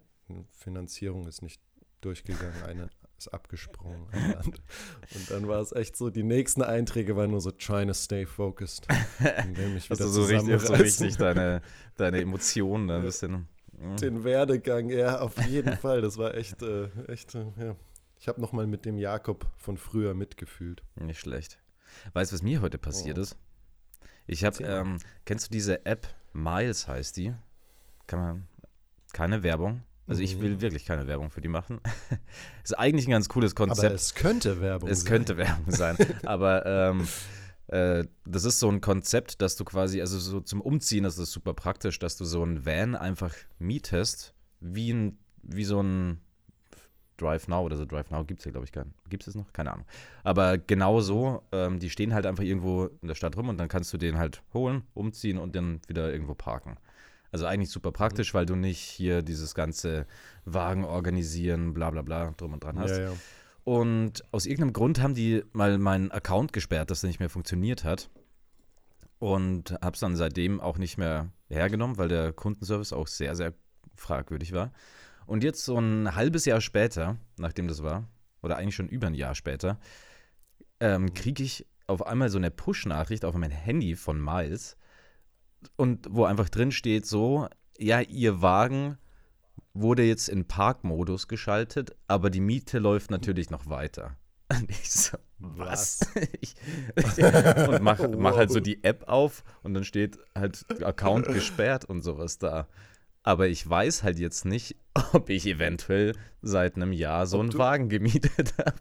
Finanzierung 0.53 1.27
ist 1.27 1.43
nicht 1.43 1.61
durchgegangen, 2.01 2.63
eine 2.65 2.91
ist 3.19 3.29
abgesprungen. 3.29 4.07
Und 5.15 5.31
dann 5.31 5.49
war 5.49 5.61
es 5.61 5.73
echt 5.73 5.97
so, 5.97 6.11
die 6.11 6.23
nächsten 6.23 6.63
Einträge 6.63 7.17
waren 7.17 7.31
nur 7.31 7.41
so, 7.41 7.51
trying 7.51 7.89
to 7.89 7.95
stay 7.95 8.27
focused. 8.27 8.87
du 9.89 10.09
so 10.09 10.25
richtig, 10.25 10.61
so 10.61 10.75
richtig 10.75 11.17
deine, 11.19 11.63
deine 11.97 12.21
Emotionen 12.21 12.91
ein 12.91 13.03
bisschen. 13.03 13.49
mm. 13.79 13.97
den 13.97 14.25
Werdegang, 14.25 14.91
ja, 14.91 15.21
auf 15.21 15.43
jeden 15.47 15.77
Fall. 15.79 16.03
Das 16.03 16.19
war 16.19 16.35
echt, 16.35 16.63
äh, 16.63 16.89
echt, 17.09 17.35
äh, 17.35 17.47
ja. 17.59 17.77
Ich 18.19 18.29
habe 18.29 18.41
nochmal 18.41 18.67
mit 18.67 18.85
dem 18.85 18.99
Jakob 18.99 19.47
von 19.57 19.77
früher 19.77 20.15
mitgefühlt. 20.15 20.83
Nicht 20.97 21.21
schlecht. 21.21 21.59
Weißt 22.13 22.33
du, 22.33 22.35
was 22.35 22.43
mir 22.43 22.61
heute 22.61 22.79
passiert 22.79 23.19
Oh. 23.19 23.23
ist? 23.23 23.37
Ich 24.27 24.45
habe, 24.45 24.63
ähm, 24.65 24.99
kennst 25.25 25.47
du 25.47 25.51
diese 25.53 25.87
App? 25.87 26.09
Miles 26.33 26.89
heißt 26.89 27.17
die. 27.17 27.35
Kann 28.07 28.19
man, 28.21 28.49
keine 29.13 29.43
Werbung. 29.43 29.83
Also 30.09 30.23
ich 30.23 30.37
Mhm. 30.37 30.41
will 30.43 30.61
wirklich 30.61 30.85
keine 30.85 31.07
Werbung 31.09 31.31
für 31.31 31.41
die 31.41 31.49
machen. 31.49 31.81
ist 32.65 32.79
eigentlich 32.79 33.09
ein 33.09 33.11
ganz 33.11 33.29
cooles 33.29 33.53
Aber 33.57 33.67
Konzept. 33.67 33.95
es 33.95 34.15
könnte 34.15 34.61
Werbung 34.61 34.89
Es 34.89 35.01
sein. 35.01 35.09
könnte 35.09 35.37
Werbung 35.37 35.65
sein. 35.73 35.97
Aber 36.25 36.65
ähm, 36.65 37.09
äh, 37.69 38.05
das 38.25 38.45
ist 38.45 38.61
so 38.61 38.69
ein 38.71 38.81
Konzept, 38.81 39.43
dass 39.43 39.57
du 39.57 39.65
quasi, 39.65 40.01
also 40.01 40.19
so 40.21 40.41
zum 40.41 40.61
Umziehen 40.61 41.05
ist 41.05 41.19
es 41.19 41.33
super 41.33 41.55
praktisch, 41.55 41.99
dass 41.99 42.17
du 42.17 42.25
so 42.25 42.45
ein 42.45 42.65
Van 42.65 42.95
einfach 42.95 43.35
mietest, 43.59 44.35
wie, 44.61 44.93
ein, 44.93 45.19
wie 45.43 45.65
so 45.65 45.83
ein 45.83 46.21
Drive 47.17 47.49
Now 47.49 47.63
oder 47.65 47.77
so. 47.77 47.85
Drive 47.85 48.11
Now 48.11 48.25
gibt 48.25 48.41
es 48.41 48.45
ja, 48.45 48.53
glaube 48.53 48.67
ich, 48.67 48.73
gar 48.73 48.85
nicht. 48.85 48.95
Gibt 49.11 49.27
es 49.27 49.35
noch? 49.35 49.53
Keine 49.53 49.73
Ahnung. 49.73 49.87
Aber 50.23 50.59
genau 50.59 51.01
so, 51.01 51.43
ähm, 51.51 51.81
die 51.81 51.91
stehen 51.91 52.15
halt 52.15 52.27
einfach 52.27 52.45
irgendwo 52.45 52.85
in 53.03 53.09
der 53.09 53.15
Stadt 53.17 53.37
rum 53.37 53.49
und 53.49 53.59
dann 53.59 53.69
kannst 53.69 53.93
du 53.93 53.97
den 53.99 54.19
halt 54.19 54.43
holen, 54.55 54.83
umziehen 54.95 55.39
und 55.39 55.57
dann 55.57 55.81
wieder 55.89 56.13
irgendwo 56.13 56.35
parken. 56.35 56.77
Also 57.33 57.47
eigentlich 57.47 57.71
super 57.71 57.93
praktisch, 57.93 58.35
weil 58.35 58.47
du 58.47 58.55
nicht 58.57 58.81
hier 58.81 59.23
dieses 59.23 59.55
ganze 59.55 60.07
Wagen 60.45 60.85
organisieren, 60.85 61.75
bla 61.75 61.91
bla 61.91 62.03
bla 62.03 62.33
drum 62.37 62.53
und 62.55 62.65
dran 62.65 62.79
hast. 62.79 62.97
Ja, 62.97 63.11
ja. 63.11 63.13
Und 63.65 64.23
aus 64.33 64.47
irgendeinem 64.47 64.73
Grund 64.73 65.01
haben 65.01 65.15
die 65.15 65.43
mal 65.53 65.77
meinen 65.79 66.13
Account 66.13 66.53
gesperrt, 66.53 66.91
dass 66.91 67.01
der 67.01 67.09
nicht 67.09 67.19
mehr 67.19 67.31
funktioniert 67.31 67.85
hat. 67.85 68.09
Und 69.19 69.73
habe 69.83 69.95
es 69.95 70.01
dann 70.01 70.15
seitdem 70.15 70.61
auch 70.61 70.79
nicht 70.79 70.99
mehr 70.99 71.31
hergenommen, 71.49 71.97
weil 71.99 72.09
der 72.09 72.33
Kundenservice 72.33 72.93
auch 72.93 73.09
sehr, 73.09 73.35
sehr 73.35 73.55
fragwürdig 73.97 74.53
war. 74.53 74.73
Und 75.27 75.43
jetzt 75.43 75.65
so 75.65 75.79
ein 75.79 76.15
halbes 76.15 76.45
Jahr 76.45 76.61
später, 76.61 77.17
nachdem 77.39 77.67
das 77.67 77.83
war, 77.83 78.09
oder 78.43 78.57
eigentlich 78.57 78.77
schon 78.77 78.89
über 78.89 79.09
ein 79.09 79.15
Jahr 79.15 79.35
später, 79.35 79.81
ähm, 80.79 81.15
kriege 81.15 81.43
ich 81.43 81.67
auf 81.87 82.07
einmal 82.07 82.29
so 82.29 82.39
eine 82.39 82.51
Push-Nachricht 82.51 83.25
auf 83.25 83.35
mein 83.35 83.51
Handy 83.51 83.97
von 83.97 84.23
Miles 84.23 84.77
und 85.77 86.07
wo 86.11 86.25
einfach 86.25 86.49
drin 86.49 86.73
steht 86.73 87.07
so, 87.07 87.49
ja, 87.79 88.01
ihr 88.01 88.43
Wagen 88.43 88.99
wurde 89.75 90.03
jetzt 90.03 90.29
in 90.29 90.47
Parkmodus 90.47 91.29
geschaltet, 91.29 91.95
aber 92.07 92.31
die 92.31 92.41
Miete 92.41 92.79
läuft 92.79 93.11
natürlich 93.11 93.51
noch 93.51 93.69
weiter. 93.69 94.17
Und 94.51 94.71
ich 94.71 94.91
so, 94.91 95.19
was? 95.39 96.01
ich, 96.41 96.55
und 97.69 97.83
mach, 97.83 98.01
mach 98.17 98.37
halt 98.37 98.51
so 98.51 98.61
die 98.61 98.83
App 98.85 99.09
auf 99.09 99.45
und 99.63 99.75
dann 99.75 99.85
steht 99.85 100.19
halt 100.35 100.65
Account 100.83 101.27
gesperrt 101.27 101.85
und 101.85 102.03
sowas 102.03 102.39
da. 102.39 102.69
Aber 103.23 103.49
ich 103.49 103.69
weiß 103.69 104.05
halt 104.05 104.19
jetzt 104.19 104.45
nicht, 104.45 104.77
ob 105.13 105.31
ich 105.31 105.47
eventuell 105.47 106.15
seit 106.43 106.77
einem 106.77 106.93
Jahr 106.93 107.27
so 107.27 107.39
Ob 107.39 107.43
einen 107.43 107.59
Wagen 107.59 107.89
gemietet 107.89 108.55
habe. 108.59 108.77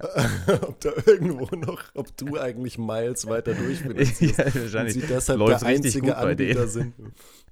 ob 0.62 0.80
da 0.80 0.90
irgendwo 1.06 1.54
noch, 1.56 1.84
ob 1.94 2.16
du 2.16 2.38
eigentlich 2.38 2.78
Miles 2.78 3.26
weiter 3.26 3.54
durchfinanzierst. 3.54 4.38
ja, 4.38 4.44
und 4.46 4.54
wahrscheinlich. 4.54 4.94
sie 4.94 5.00
deshalb 5.02 5.38
läuft 5.38 5.62
der 5.62 5.68
einzige. 5.68 6.16
Anbieter 6.16 6.68
sind. 6.68 6.94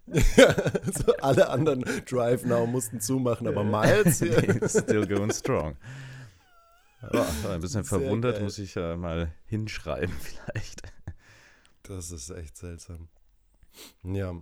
ja, 0.36 0.46
also 0.46 1.12
alle 1.20 1.48
anderen 1.50 1.84
Drive 2.08 2.44
Now 2.44 2.66
mussten 2.66 3.00
zumachen, 3.00 3.46
aber 3.46 3.64
Miles 3.64 4.20
hier. 4.20 4.40
Nee, 4.40 4.68
Still 4.68 5.06
going 5.06 5.32
strong. 5.32 5.76
Ja, 7.12 7.26
ein 7.50 7.60
bisschen 7.60 7.84
Sehr 7.84 8.00
verwundert, 8.00 8.36
geil. 8.36 8.44
muss 8.44 8.58
ich 8.58 8.74
ja 8.74 8.96
mal 8.96 9.32
hinschreiben, 9.46 10.14
vielleicht. 10.20 10.82
Das 11.82 12.10
ist 12.10 12.30
echt 12.30 12.56
seltsam. 12.56 13.08
Ja. 14.02 14.34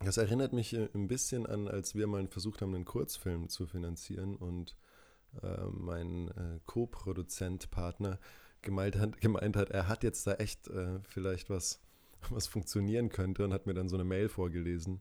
Das 0.00 0.18
erinnert 0.18 0.52
mich 0.52 0.74
äh, 0.74 0.88
ein 0.94 1.08
bisschen 1.08 1.46
an, 1.46 1.68
als 1.68 1.94
wir 1.94 2.06
mal 2.06 2.28
versucht 2.28 2.60
haben, 2.60 2.74
einen 2.74 2.84
Kurzfilm 2.84 3.48
zu 3.48 3.66
finanzieren 3.66 4.36
und 4.36 4.76
äh, 5.42 5.64
mein 5.70 6.28
äh, 6.28 6.60
Co-Produzent, 6.66 7.70
Partner 7.70 8.18
gemeint 8.62 8.96
hat, 8.96 9.20
gemeint 9.20 9.56
hat, 9.56 9.70
er 9.70 9.88
hat 9.88 10.02
jetzt 10.02 10.26
da 10.26 10.34
echt 10.34 10.68
äh, 10.68 10.98
vielleicht 11.08 11.50
was, 11.50 11.80
was 12.30 12.46
funktionieren 12.46 13.08
könnte 13.08 13.44
und 13.44 13.52
hat 13.52 13.66
mir 13.66 13.74
dann 13.74 13.88
so 13.88 13.96
eine 13.96 14.04
Mail 14.04 14.28
vorgelesen. 14.28 15.00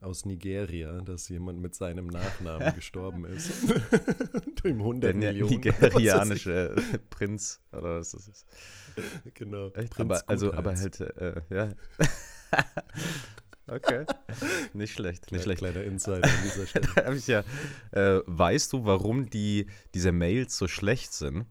aus 0.00 0.24
Nigeria, 0.24 1.00
dass 1.02 1.28
jemand 1.28 1.60
mit 1.60 1.74
seinem 1.74 2.06
Nachnamen 2.06 2.72
gestorben 2.76 3.24
ist. 3.24 3.50
Dem 4.64 4.78
100 4.78 5.02
Der 5.02 5.14
Millionen. 5.14 5.54
nigerianische 5.54 6.76
Prinz 7.10 7.60
oder 7.72 7.98
was 7.98 8.12
das 8.12 8.28
ist. 8.28 8.46
Genau. 9.34 9.68
Echt? 9.70 9.90
Prinz 9.94 10.10
aber, 10.20 10.28
also, 10.28 10.52
aber 10.54 10.76
halt, 10.76 11.00
äh, 11.00 11.40
ja. 11.50 11.72
Okay. 13.68 14.04
Nicht 14.72 14.92
schlecht, 14.92 15.30
nicht 15.32 15.42
schlecht. 15.42 15.58
Kleiner 15.58 15.82
Insider 15.82 16.24
an 16.24 16.30
dieser 16.44 16.66
Stelle. 16.68 16.86
Hab 16.96 17.14
ich 17.14 17.26
ja, 17.26 17.44
äh, 17.92 18.20
weißt 18.26 18.72
du, 18.72 18.84
warum 18.84 19.28
die, 19.30 19.66
diese 19.94 20.12
Mails 20.12 20.56
so 20.56 20.68
schlecht 20.68 21.12
sind? 21.12 21.46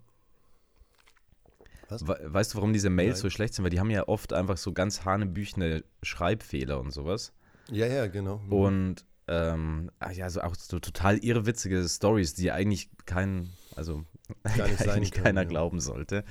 Was? 1.89 2.07
We 2.07 2.19
weißt 2.21 2.53
du, 2.53 2.57
warum 2.57 2.73
diese 2.73 2.89
Mails 2.89 3.17
Nein. 3.17 3.21
so 3.21 3.29
schlecht 3.29 3.53
sind? 3.53 3.63
Weil 3.63 3.69
die 3.71 3.79
haben 3.79 3.89
ja 3.89 4.07
oft 4.07 4.33
einfach 4.33 4.57
so 4.57 4.73
ganz 4.73 5.05
hanebüchene 5.05 5.83
Schreibfehler 6.03 6.79
und 6.79 6.91
sowas. 6.91 7.33
Ja, 7.69 7.87
ja, 7.87 8.07
genau. 8.07 8.39
Mhm. 8.39 8.53
Und 8.53 9.05
ähm, 9.27 9.91
ah 9.99 10.11
ja, 10.11 10.29
so 10.29 10.41
auch 10.41 10.55
so 10.55 10.79
total 10.79 11.17
irrwitzige 11.17 11.87
Stories, 11.87 12.33
die 12.33 12.51
eigentlich 12.51 12.89
kein, 13.05 13.49
also 13.75 14.03
eigentlich 14.43 15.11
keiner 15.11 15.41
ja. 15.41 15.47
glauben 15.47 15.79
sollte. 15.79 16.23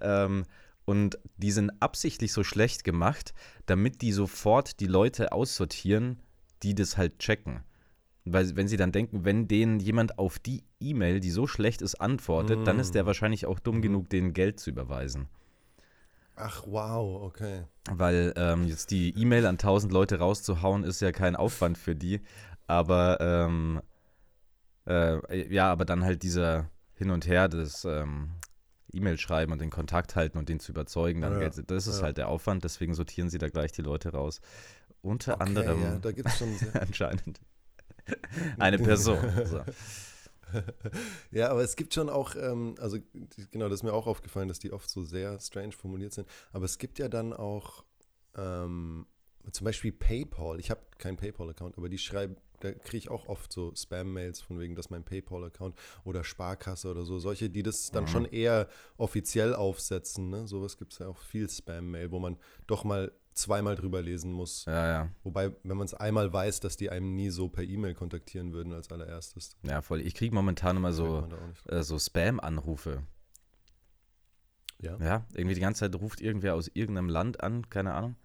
Ähm, 0.00 0.44
und 0.84 1.18
die 1.36 1.52
sind 1.52 1.70
absichtlich 1.80 2.32
so 2.32 2.44
schlecht 2.44 2.84
gemacht, 2.84 3.32
damit 3.66 4.02
die 4.02 4.12
sofort 4.12 4.80
die 4.80 4.86
Leute 4.86 5.32
aussortieren, 5.32 6.20
die 6.62 6.74
das 6.74 6.96
halt 6.96 7.18
checken. 7.18 7.62
Weil 8.24 8.54
wenn 8.54 8.68
sie 8.68 8.76
dann 8.76 8.92
denken, 8.92 9.24
wenn 9.24 9.48
denen 9.48 9.80
jemand 9.80 10.18
auf 10.18 10.38
die 10.38 10.62
E-Mail, 10.80 11.18
die 11.20 11.30
so 11.30 11.46
schlecht 11.48 11.82
ist, 11.82 11.96
antwortet, 11.96 12.60
dann 12.66 12.78
ist 12.78 12.94
der 12.94 13.02
Mm. 13.02 13.06
wahrscheinlich 13.06 13.46
auch 13.46 13.58
dumm 13.58 13.78
Mhm. 13.78 13.82
genug, 13.82 14.10
denen 14.10 14.32
Geld 14.32 14.60
zu 14.60 14.70
überweisen. 14.70 15.28
Ach, 16.36 16.62
wow, 16.66 17.22
okay. 17.24 17.64
Weil 17.90 18.32
ähm, 18.36 18.64
jetzt 18.64 18.90
die 18.90 19.10
E-Mail 19.20 19.44
an 19.46 19.58
1000 19.58 19.92
Leute 19.92 20.18
rauszuhauen, 20.18 20.84
ist 20.84 21.00
ja 21.00 21.10
kein 21.12 21.36
Aufwand 21.36 21.78
für 21.78 21.94
die. 21.96 22.20
Aber 22.68 23.18
ähm, 23.20 23.82
äh, 24.86 25.52
ja, 25.52 25.70
aber 25.70 25.84
dann 25.84 26.04
halt 26.04 26.22
dieser 26.22 26.70
Hin 26.94 27.10
und 27.10 27.26
Her 27.26 27.48
des 27.48 27.84
ähm, 27.84 28.30
E-Mail 28.92 29.18
schreiben 29.18 29.52
und 29.52 29.60
den 29.60 29.70
Kontakt 29.70 30.16
halten 30.16 30.38
und 30.38 30.48
den 30.48 30.60
zu 30.60 30.72
überzeugen, 30.72 31.20
dann 31.20 31.40
Ja, 31.40 31.48
das 31.48 31.86
ist 31.86 31.98
ja. 31.98 32.04
halt 32.04 32.18
der 32.18 32.28
Aufwand, 32.28 32.64
deswegen 32.64 32.94
sortieren 32.94 33.30
sie 33.30 33.38
da 33.38 33.48
gleich 33.48 33.72
die 33.72 33.82
Leute 33.82 34.10
raus. 34.10 34.40
Unter 35.00 35.34
okay 35.34 35.44
anderem 35.44 35.82
ja, 35.82 35.98
da 35.98 36.12
gibt 36.12 36.28
es 36.28 36.38
schon 36.38 36.54
anscheinend 36.74 37.40
eine 38.58 38.78
Person. 38.78 39.18
So. 39.44 39.60
Ja, 41.30 41.48
aber 41.48 41.62
es 41.62 41.76
gibt 41.76 41.94
schon 41.94 42.10
auch, 42.10 42.34
ähm, 42.36 42.74
also 42.78 42.98
genau, 43.50 43.70
das 43.70 43.80
ist 43.80 43.82
mir 43.84 43.94
auch 43.94 44.06
aufgefallen, 44.06 44.48
dass 44.48 44.58
die 44.58 44.70
oft 44.70 44.90
so 44.90 45.02
sehr 45.02 45.40
strange 45.40 45.72
formuliert 45.72 46.12
sind. 46.12 46.28
Aber 46.52 46.66
es 46.66 46.76
gibt 46.76 46.98
ja 46.98 47.08
dann 47.08 47.32
auch 47.32 47.86
ähm, 48.36 49.06
zum 49.50 49.64
Beispiel 49.64 49.92
PayPal. 49.92 50.60
Ich 50.60 50.70
habe 50.70 50.82
keinen 50.98 51.16
PayPal-Account, 51.16 51.78
aber 51.78 51.88
die 51.88 51.96
schreiben, 51.96 52.36
da 52.62 52.72
kriege 52.72 52.96
ich 52.98 53.10
auch 53.10 53.26
oft 53.28 53.52
so 53.52 53.72
Spam-Mails 53.74 54.40
von 54.40 54.58
wegen, 54.60 54.74
das 54.74 54.86
ist 54.86 54.90
mein 54.90 55.04
PayPal-Account 55.04 55.74
oder 56.04 56.24
Sparkasse 56.24 56.90
oder 56.90 57.04
so. 57.04 57.18
Solche, 57.18 57.50
die 57.50 57.62
das 57.62 57.90
dann 57.90 58.04
Mhm. 58.04 58.08
schon 58.08 58.24
eher 58.26 58.68
offiziell 58.96 59.54
aufsetzen. 59.54 60.30
Ne? 60.30 60.46
Sowas 60.46 60.76
gibt 60.78 60.92
es 60.92 60.98
ja 61.00 61.08
auch 61.08 61.18
viel 61.18 61.48
Spam-Mail, 61.50 62.10
wo 62.10 62.18
man 62.18 62.36
doch 62.66 62.84
mal 62.84 63.12
zweimal 63.34 63.74
drüber 63.76 64.02
lesen 64.02 64.30
muss. 64.32 64.66
Ja, 64.66 64.86
ja. 64.88 65.08
Wobei, 65.24 65.52
wenn 65.62 65.76
man 65.76 65.86
es 65.86 65.94
einmal 65.94 66.32
weiß, 66.32 66.60
dass 66.60 66.76
die 66.76 66.90
einem 66.90 67.14
nie 67.16 67.30
so 67.30 67.48
per 67.48 67.64
E-Mail 67.64 67.94
kontaktieren 67.94 68.52
würden 68.52 68.72
als 68.74 68.92
allererstes. 68.92 69.56
Ja, 69.62 69.80
voll. 69.80 70.00
Ich 70.02 70.14
kriege 70.14 70.34
momentan 70.34 70.76
immer 70.76 70.92
so, 70.92 71.26
äh, 71.68 71.82
so 71.82 71.98
Spam-Anrufe. 71.98 73.02
Ja. 74.80 74.96
Ja, 74.98 75.26
irgendwie 75.32 75.54
die 75.54 75.60
ganze 75.60 75.80
Zeit 75.80 75.94
ruft 76.00 76.20
irgendwer 76.20 76.54
aus 76.56 76.68
irgendeinem 76.74 77.08
Land 77.08 77.42
an, 77.42 77.68
keine 77.70 77.94
Ahnung. 77.94 78.16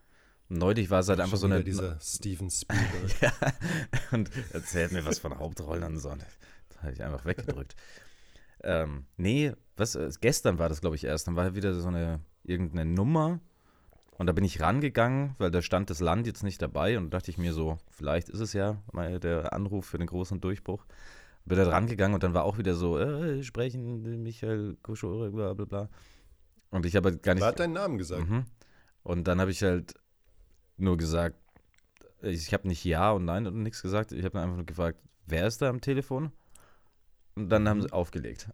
Neulich 0.50 0.90
war 0.90 1.00
es 1.02 1.10
halt 1.10 1.20
einfach 1.20 1.38
so 1.38 1.48
eine. 1.48 1.64
Dieser 1.64 2.00
Steven 2.00 2.50
Spielberg. 2.50 3.22
ja, 3.22 3.32
und 4.12 4.32
erzählt 4.54 4.92
mir 4.94 5.06
was 5.06 5.20
von 5.20 5.38
Hauptrollen 5.38 5.84
und 5.84 6.00
so. 6.00 6.10
Das 6.70 6.84
habe 6.84 6.94
ich 6.94 7.04
einfach 7.04 7.26
weggedrückt. 7.26 7.76
ähm, 8.64 9.06
nee, 9.18 9.54
was, 9.76 9.96
äh, 9.96 10.10
gestern 10.22 10.58
war 10.58 10.70
das, 10.70 10.80
glaube 10.80 10.96
ich, 10.96 11.04
erst. 11.04 11.28
Dann 11.28 11.36
war 11.36 11.56
wieder 11.56 11.74
so 11.74 11.88
eine, 11.88 12.22
irgendeine 12.44 12.86
Nummer. 12.86 13.42
Und 14.18 14.26
da 14.26 14.34
bin 14.34 14.46
ich 14.46 14.62
rangegangen, 14.62 15.36
weil 15.38 15.52
da 15.52 15.62
stand 15.62 15.90
das 15.90 16.00
Land 16.00 16.26
jetzt 16.26 16.44
nicht 16.44 16.62
dabei. 16.62 16.98
Und 16.98 17.12
da 17.12 17.18
dachte 17.18 17.30
ich 17.30 17.38
mir 17.38 17.54
so, 17.54 17.78
vielleicht 17.92 18.30
ist 18.30 18.40
es 18.40 18.54
ja 18.54 18.82
mal 18.92 19.20
der 19.20 19.54
Anruf 19.54 19.86
für 19.86 19.98
den 19.98 20.08
großen 20.08 20.40
Durchbruch. 20.42 20.86
Bin 21.46 21.58
da 21.58 21.70
rangegangen 21.70 22.14
und 22.14 22.24
dann 22.24 22.34
war 22.34 22.44
auch 22.44 22.58
wieder 22.58 22.74
so, 22.74 22.98
äh, 22.98 23.44
sprechen 23.44 24.24
Michael 24.24 24.78
Kuschore, 24.82 25.30
bla 25.32 25.54
bla 25.54 25.66
bla. 25.66 25.90
Und 26.72 26.86
ich 26.86 26.96
habe 26.96 27.10
halt 27.10 27.24
gar 27.24 27.36
nicht. 27.36 27.42
Wer 27.42 27.48
hat 27.48 27.60
deinen 27.60 27.74
Namen 27.74 27.98
gesagt? 27.98 28.28
Mhm. 28.28 28.46
Und 29.04 29.28
dann 29.28 29.40
habe 29.40 29.52
ich 29.52 29.64
halt 29.64 29.94
nur 30.78 30.98
gesagt, 30.98 31.38
ich 32.22 32.54
habe 32.54 32.68
nicht 32.68 32.84
Ja 32.84 33.12
und 33.12 33.26
Nein 33.26 33.46
und 33.48 33.62
nichts 33.64 33.82
gesagt. 33.82 34.12
Ich 34.12 34.24
habe 34.26 34.40
einfach 34.42 34.56
nur 34.56 34.66
gefragt, 34.66 35.00
wer 35.26 35.46
ist 35.48 35.62
da 35.62 35.70
am 35.70 35.82
Telefon? 35.82 36.32
Und 37.36 37.50
dann 37.50 37.68
haben 37.70 37.78
Mhm. 37.80 37.84
sie 37.84 37.92
aufgelegt. 37.94 38.50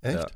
Echt? 0.00 0.18
Ja. 0.18 0.26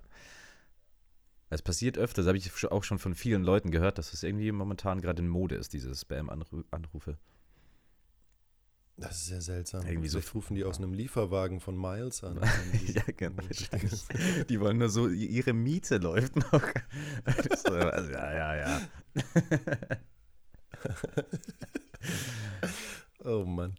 Es 1.52 1.62
passiert 1.62 1.98
öfter, 1.98 2.22
das 2.22 2.28
habe 2.28 2.38
ich 2.38 2.70
auch 2.70 2.84
schon 2.84 3.00
von 3.00 3.14
vielen 3.16 3.42
Leuten 3.42 3.72
gehört, 3.72 3.98
dass 3.98 4.12
es 4.12 4.22
irgendwie 4.22 4.52
momentan 4.52 5.00
gerade 5.00 5.20
in 5.22 5.28
Mode 5.28 5.56
ist, 5.56 5.72
diese 5.72 5.92
Spam-Anrufe. 5.94 7.18
Das 9.00 9.12
ist 9.16 9.26
sehr 9.26 9.40
seltsam. 9.40 9.86
Irgendwie 9.86 10.08
so- 10.08 10.18
Vielleicht 10.20 10.34
rufen 10.34 10.54
die 10.54 10.64
aus 10.64 10.78
einem 10.78 10.92
Lieferwagen 10.92 11.60
von 11.60 11.76
Miles 11.80 12.22
an. 12.22 12.38
ja, 12.86 13.02
genau. 13.16 13.42
Die 14.48 14.60
wollen 14.60 14.78
nur 14.78 14.88
so, 14.90 15.08
ihre 15.08 15.52
Miete 15.54 15.96
läuft 15.98 16.36
noch. 16.36 16.52
so, 17.64 17.72
also, 17.72 18.10
ja, 18.10 18.32
ja, 18.34 18.56
ja. 18.56 18.80
Oh 23.24 23.44
Mann. 23.44 23.74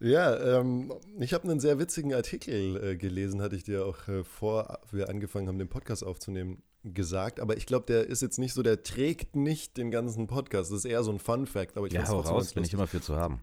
Ja, 0.00 0.58
ähm, 0.60 0.92
ich 1.18 1.32
habe 1.32 1.44
einen 1.48 1.60
sehr 1.60 1.78
witzigen 1.78 2.12
Artikel 2.12 2.76
äh, 2.82 2.96
gelesen, 2.96 3.40
hatte 3.40 3.56
ich 3.56 3.64
dir 3.64 3.86
auch 3.86 4.06
äh, 4.08 4.24
vor 4.24 4.80
wir 4.90 5.08
angefangen 5.08 5.48
haben, 5.48 5.58
den 5.58 5.68
Podcast 5.68 6.04
aufzunehmen, 6.04 6.62
gesagt. 6.82 7.40
Aber 7.40 7.56
ich 7.56 7.64
glaube, 7.64 7.86
der 7.86 8.06
ist 8.06 8.20
jetzt 8.20 8.38
nicht 8.38 8.52
so, 8.52 8.62
der 8.62 8.82
trägt 8.82 9.36
nicht 9.36 9.78
den 9.78 9.90
ganzen 9.90 10.26
Podcast. 10.26 10.70
Das 10.70 10.78
ist 10.80 10.84
eher 10.84 11.02
so 11.02 11.12
ein 11.12 11.18
Fun-Fact. 11.18 11.78
Aber 11.78 11.86
ich 11.86 11.94
Ja, 11.94 12.06
hau 12.08 12.20
raus, 12.20 12.52
bin 12.52 12.64
ich 12.64 12.74
immer 12.74 12.86
für 12.86 13.00
zu 13.00 13.16
haben. 13.16 13.40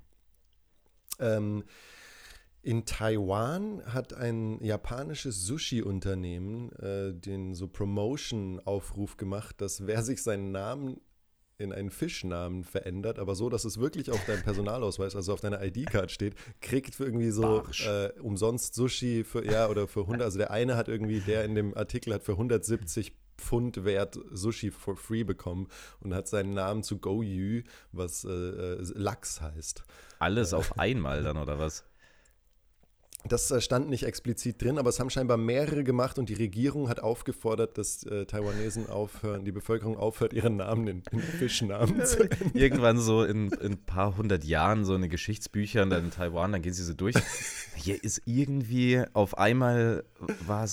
Ähm, 1.20 1.64
in 2.64 2.86
Taiwan 2.86 3.82
hat 3.92 4.14
ein 4.14 4.64
japanisches 4.64 5.46
Sushi-Unternehmen 5.46 6.72
äh, 6.74 7.14
den 7.14 7.56
so 7.56 7.68
Promotion-Aufruf 7.68 9.18
gemacht, 9.18 9.62
dass 9.62 9.88
wer 9.88 10.04
sich 10.04 10.22
seinen 10.22 10.52
Namen 10.52 11.02
in 11.58 11.72
einen 11.72 11.92
Fischnamen 11.92 12.64
verändert, 12.64 13.20
aber 13.20 13.36
so, 13.36 13.50
dass 13.50 13.66
es 13.66 13.80
wirklich 13.80 14.12
auf 14.12 14.24
deinem 14.26 14.42
Personalausweis, 14.42 15.16
also 15.16 15.34
auf 15.34 15.42
deiner 15.42 15.64
ID-Card 15.64 16.12
steht, 16.12 16.36
kriegt 16.60 16.96
für 16.96 17.06
irgendwie 17.06 17.30
so 17.30 17.64
äh, 17.86 18.10
umsonst 18.20 18.74
Sushi 18.74 19.24
für, 19.24 19.46
ja, 19.46 19.68
oder 19.70 19.88
für 19.88 20.02
100, 20.02 20.24
also 20.24 20.38
der 20.40 20.52
eine 20.52 20.76
hat 20.76 20.88
irgendwie, 20.88 21.20
der 21.20 21.46
in 21.46 21.56
dem 21.56 21.78
Artikel 21.78 22.14
hat 22.14 22.24
für 22.24 22.34
170 22.34 23.14
Pfund 23.38 23.84
wert 23.86 24.20
Sushi 24.32 24.72
for 24.72 24.96
free 24.96 25.24
bekommen 25.24 25.68
und 26.00 26.14
hat 26.14 26.28
seinen 26.28 26.54
Namen 26.54 26.84
zu 26.84 26.98
Go 26.98 27.22
Yu, 27.22 27.62
was 27.92 28.24
äh, 28.24 28.30
äh, 28.30 28.78
Lachs 28.96 29.42
heißt. 29.42 29.84
Alles 30.22 30.54
auf 30.54 30.78
einmal 30.78 31.24
dann, 31.24 31.38
oder 31.38 31.58
was? 31.58 31.84
Das 33.26 33.52
äh, 33.52 33.62
stand 33.62 33.90
nicht 33.90 34.04
explizit 34.04 34.62
drin, 34.62 34.78
aber 34.78 34.90
es 34.90 35.00
haben 35.00 35.10
scheinbar 35.10 35.38
mehrere 35.38 35.84
gemacht 35.84 36.18
und 36.18 36.30
die 36.30 36.34
Regierung 36.34 36.90
hat 36.90 37.00
aufgefordert, 37.00 37.78
dass 37.78 38.04
äh, 38.04 38.26
Taiwanesen 38.26 38.90
aufhören, 38.90 39.46
die 39.46 39.52
Bevölkerung 39.52 39.98
aufhört, 39.98 40.34
ihren 40.34 40.58
Namen 40.58 40.88
in, 40.88 41.04
in 41.12 41.20
Fischnamen 41.20 42.06
zu 42.06 42.24
ändern. 42.24 42.52
Irgendwann 42.54 42.98
so 43.00 43.24
in, 43.24 43.52
in 43.52 43.74
ein 43.74 43.84
paar 43.84 44.18
hundert 44.18 44.44
Jahren 44.44 44.86
so 44.86 44.96
in 44.96 45.02
den 45.02 45.12
Geschichtsbüchern 45.12 45.90
dann 45.90 46.06
in 46.06 46.12
Taiwan, 46.12 46.52
dann 46.52 46.62
gehen 46.62 46.74
sie 46.74 46.84
so 46.84 46.94
durch. 46.94 47.16
Hier 47.76 48.04
ist 48.04 48.22
irgendwie 48.26 49.04
auf 49.14 49.38
einmal 49.38 50.04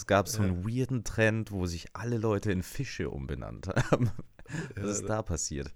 gab 0.06 0.26
es 0.26 0.32
so 0.32 0.42
einen 0.42 0.64
weirden 0.64 1.04
Trend, 1.04 1.52
wo 1.52 1.66
sich 1.66 1.86
alle 1.94 2.18
Leute 2.18 2.52
in 2.52 2.62
Fische 2.62 3.10
umbenannt 3.10 3.68
haben. 3.90 4.10
Was 4.74 5.00
ist 5.00 5.08
da 5.08 5.22
passiert? 5.22 5.74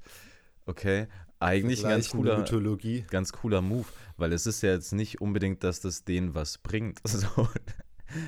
Okay, 0.64 1.08
eigentlich 1.42 1.84
ein 1.84 1.90
ganz 1.90 2.10
cooler, 2.10 2.38
Mythologie. 2.38 3.04
ganz 3.10 3.32
cooler 3.32 3.60
Move, 3.62 3.86
weil 4.16 4.32
es 4.32 4.46
ist 4.46 4.62
ja 4.62 4.70
jetzt 4.72 4.92
nicht 4.92 5.20
unbedingt, 5.20 5.62
dass 5.64 5.80
das 5.80 6.04
denen 6.04 6.34
was 6.34 6.58
bringt. 6.58 7.00
So. 7.06 7.48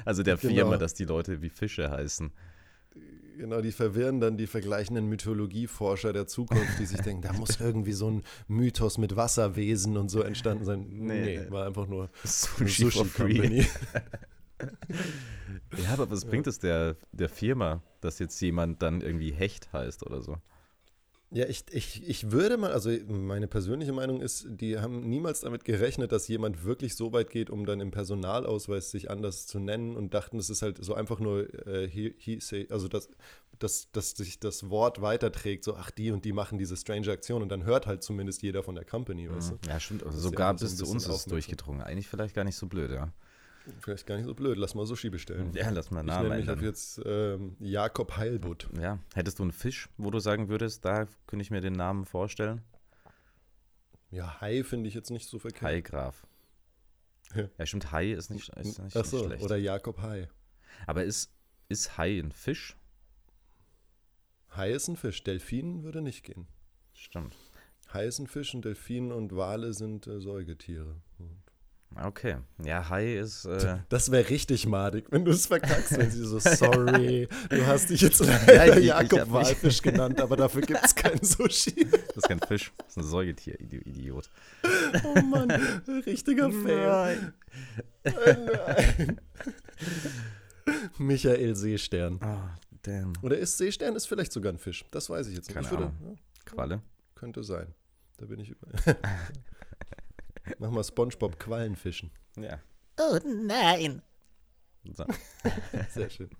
Also 0.04 0.22
der 0.22 0.36
Genau. 0.38 0.54
Firma, 0.54 0.76
dass 0.78 0.94
die 0.94 1.04
Leute 1.04 1.42
wie 1.42 1.50
Fische 1.50 1.90
heißen. 1.90 2.32
Genau, 3.36 3.60
die 3.60 3.72
verwirren 3.72 4.20
dann 4.20 4.36
die 4.36 4.46
vergleichenden 4.46 5.08
Mythologieforscher 5.08 6.12
der 6.12 6.26
Zukunft, 6.28 6.78
die 6.78 6.86
sich 6.86 7.00
denken, 7.00 7.20
da 7.22 7.32
muss 7.32 7.58
irgendwie 7.60 7.92
so 7.92 8.08
ein 8.10 8.22
Mythos 8.46 8.96
mit 8.96 9.16
Wasserwesen 9.16 9.96
und 9.96 10.08
so 10.08 10.22
entstanden 10.22 10.64
sein. 10.64 10.86
Nee. 10.90 11.40
Nee, 11.40 11.50
war 11.50 11.66
einfach 11.66 11.86
nur 11.88 12.10
Sushi, 12.24 12.90
free. 12.90 13.38
Company. 13.38 13.66
Ja, 15.82 15.92
aber 15.92 16.10
was 16.10 16.24
bringt 16.24 16.46
es 16.46 16.58
der, 16.60 16.96
der 17.12 17.28
Firma, 17.28 17.82
dass 18.00 18.18
jetzt 18.20 18.40
jemand 18.40 18.80
dann 18.82 19.00
irgendwie 19.00 19.32
Hecht 19.32 19.72
heißt 19.72 20.06
oder 20.06 20.22
so? 20.22 20.36
Ja, 21.34 21.46
ich, 21.46 21.64
ich, 21.72 22.08
ich 22.08 22.30
würde 22.30 22.56
mal, 22.56 22.70
also 22.70 22.90
meine 23.08 23.48
persönliche 23.48 23.92
Meinung 23.92 24.20
ist, 24.20 24.46
die 24.48 24.78
haben 24.78 25.08
niemals 25.08 25.40
damit 25.40 25.64
gerechnet, 25.64 26.12
dass 26.12 26.28
jemand 26.28 26.64
wirklich 26.64 26.94
so 26.94 27.12
weit 27.12 27.28
geht, 27.28 27.50
um 27.50 27.66
dann 27.66 27.80
im 27.80 27.90
Personalausweis 27.90 28.92
sich 28.92 29.10
anders 29.10 29.48
zu 29.48 29.58
nennen 29.58 29.96
und 29.96 30.14
dachten, 30.14 30.38
es 30.38 30.48
ist 30.48 30.62
halt 30.62 30.82
so 30.84 30.94
einfach 30.94 31.18
nur, 31.18 31.52
äh, 31.66 31.88
he, 31.88 32.14
he 32.18 32.38
say, 32.38 32.68
also 32.70 32.86
dass, 32.86 33.08
dass, 33.58 33.90
dass 33.90 34.12
sich 34.12 34.38
das 34.38 34.70
Wort 34.70 35.02
weiterträgt, 35.02 35.64
so 35.64 35.74
ach 35.74 35.90
die 35.90 36.12
und 36.12 36.24
die 36.24 36.32
machen 36.32 36.56
diese 36.56 36.76
strange 36.76 37.10
Aktion 37.10 37.42
und 37.42 37.48
dann 37.48 37.64
hört 37.64 37.88
halt 37.88 38.04
zumindest 38.04 38.42
jeder 38.42 38.62
von 38.62 38.76
der 38.76 38.84
Company, 38.84 39.28
weißt 39.28 39.50
du? 39.50 39.68
Ja, 39.68 39.80
stimmt. 39.80 40.04
Also 40.04 40.16
sogar 40.16 40.50
ja 40.50 40.52
bis 40.52 40.76
zu 40.76 40.86
uns 40.86 41.04
ist 41.04 41.16
es 41.16 41.24
durchgedrungen. 41.24 41.82
Eigentlich 41.82 42.06
vielleicht 42.06 42.36
gar 42.36 42.44
nicht 42.44 42.56
so 42.56 42.68
blöd, 42.68 42.92
ja. 42.92 43.12
Vielleicht 43.80 44.06
gar 44.06 44.16
nicht 44.16 44.26
so 44.26 44.34
blöd, 44.34 44.58
lass 44.58 44.74
mal 44.74 44.84
Sushi 44.86 45.08
bestellen. 45.10 45.52
Ja, 45.54 45.70
lass 45.70 45.90
mal 45.90 46.00
Ich 46.00 46.06
Namen 46.06 46.28
nenne 46.28 46.40
mich 46.40 46.48
ab 46.50 46.56
ändern. 46.56 46.68
jetzt 46.70 47.00
ähm, 47.04 47.56
Jakob 47.60 48.16
Heilbutt. 48.16 48.68
Ja, 48.78 48.98
hättest 49.14 49.38
du 49.38 49.42
einen 49.44 49.52
Fisch, 49.52 49.88
wo 49.96 50.10
du 50.10 50.18
sagen 50.18 50.48
würdest, 50.48 50.84
da 50.84 51.06
könnte 51.26 51.42
ich 51.42 51.50
mir 51.50 51.60
den 51.62 51.72
Namen 51.72 52.04
vorstellen? 52.04 52.60
Ja, 54.10 54.40
Hai 54.40 54.62
finde 54.64 54.88
ich 54.88 54.94
jetzt 54.94 55.10
nicht 55.10 55.28
so 55.28 55.38
verkehrt. 55.38 55.62
Hai 55.62 55.80
Graf. 55.80 56.26
Ja. 57.34 57.48
Ja, 57.58 57.66
stimmt, 57.66 57.90
Hai 57.90 58.12
ist 58.12 58.30
nicht, 58.30 58.48
ist 58.50 58.78
nicht, 58.78 58.96
Ach 58.96 59.04
so, 59.04 59.16
nicht 59.16 59.26
schlecht. 59.26 59.42
oder 59.44 59.56
Jakob 59.56 60.00
Hai. 60.02 60.28
Aber 60.86 61.02
ist, 61.04 61.32
ist 61.68 61.96
Hai 61.98 62.18
ein 62.20 62.32
Fisch? 62.32 62.76
Hai 64.50 64.70
ist 64.72 64.88
ein 64.88 64.96
Fisch, 64.96 65.24
Delfin 65.24 65.82
würde 65.82 66.00
nicht 66.02 66.22
gehen. 66.22 66.46
Stimmt. 66.92 67.34
Hai 67.92 68.06
ist 68.06 68.18
ein 68.18 68.26
Fisch 68.28 68.54
und 68.54 68.64
Delfin 68.64 69.10
und 69.10 69.34
Wale 69.34 69.72
sind 69.72 70.06
äh, 70.06 70.20
Säugetiere. 70.20 70.96
Okay. 72.02 72.36
Ja, 72.64 72.88
Hai 72.88 73.14
ist. 73.18 73.44
Äh, 73.44 73.78
Das 73.88 74.10
wäre 74.10 74.28
richtig 74.28 74.66
madig, 74.66 75.06
wenn 75.10 75.24
du 75.24 75.30
es 75.30 75.46
verkackst, 75.46 75.96
wenn 75.96 76.10
sie 76.10 76.24
so, 76.24 76.38
sorry, 76.40 77.28
du 77.50 77.66
hast 77.66 77.90
dich 77.90 78.00
jetzt 78.00 78.20
Ja, 78.20 78.38
leider 78.46 78.72
ich- 78.78 78.80
ich 78.80 78.86
Jakob 78.86 79.30
Walfisch 79.30 79.80
genannt, 79.82 80.20
aber 80.20 80.36
dafür 80.36 80.62
gibt 80.62 80.80
es 80.84 80.94
kein 80.94 81.22
Sushi. 81.22 81.86
das 81.90 82.16
ist 82.16 82.28
kein 82.28 82.40
Fisch, 82.40 82.72
das 82.78 82.88
ist 82.88 82.96
ein 82.96 83.04
Säugetier, 83.04 83.54
Idi- 83.60 83.86
Idiot. 83.86 84.28
Oh 85.04 85.20
Mann, 85.22 85.50
richtiger 86.06 86.50
Fail. 86.50 87.32
Nein. 88.04 89.20
Michael 90.98 91.54
Seestern. 91.56 92.18
Ah, 92.22 92.56
damn. 92.82 93.12
Oder 93.22 93.38
ist 93.38 93.58
Seestern 93.58 93.94
ist 93.96 94.06
vielleicht 94.06 94.32
sogar 94.32 94.52
ein 94.52 94.58
Fisch? 94.58 94.84
Das 94.90 95.10
weiß 95.10 95.28
ich 95.28 95.34
jetzt 95.36 95.48
nicht. 95.48 95.54
Keine 95.54 95.66
ich 95.66 95.70
würde, 95.70 95.84
Ahnung. 95.86 95.98
ja, 96.10 96.14
Qualle. 96.44 96.82
könnte 97.14 97.42
sein. 97.44 97.66
Da 98.18 98.26
bin 98.26 98.38
ich 98.40 98.50
über. 98.50 98.66
Mach 100.58 100.70
mal 100.70 100.84
Spongebob 100.84 101.38
Quallenfischen. 101.38 102.10
Ja. 102.36 102.60
Oh 102.98 103.18
nein. 103.24 104.02
So. 104.92 105.04
Sehr 105.90 106.10
schön. 106.10 106.30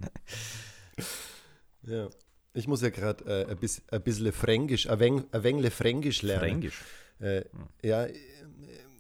Ja. 1.83 2.09
Ich 2.53 2.69
muss 2.69 2.83
ja 2.83 2.91
gerade 2.91 3.25
äh, 3.25 3.51
ein, 3.51 3.57
bis, 3.59 3.83
ein 3.91 4.03
bisschen 4.03 4.33
Fränkisch, 4.33 4.89
ein 4.89 5.01
wenig, 5.01 5.73
Fränkisch 5.73 6.23
lernen. 6.23 6.41
Fränkisch. 6.41 6.81
Äh, 7.19 7.45
ja, 7.83 8.07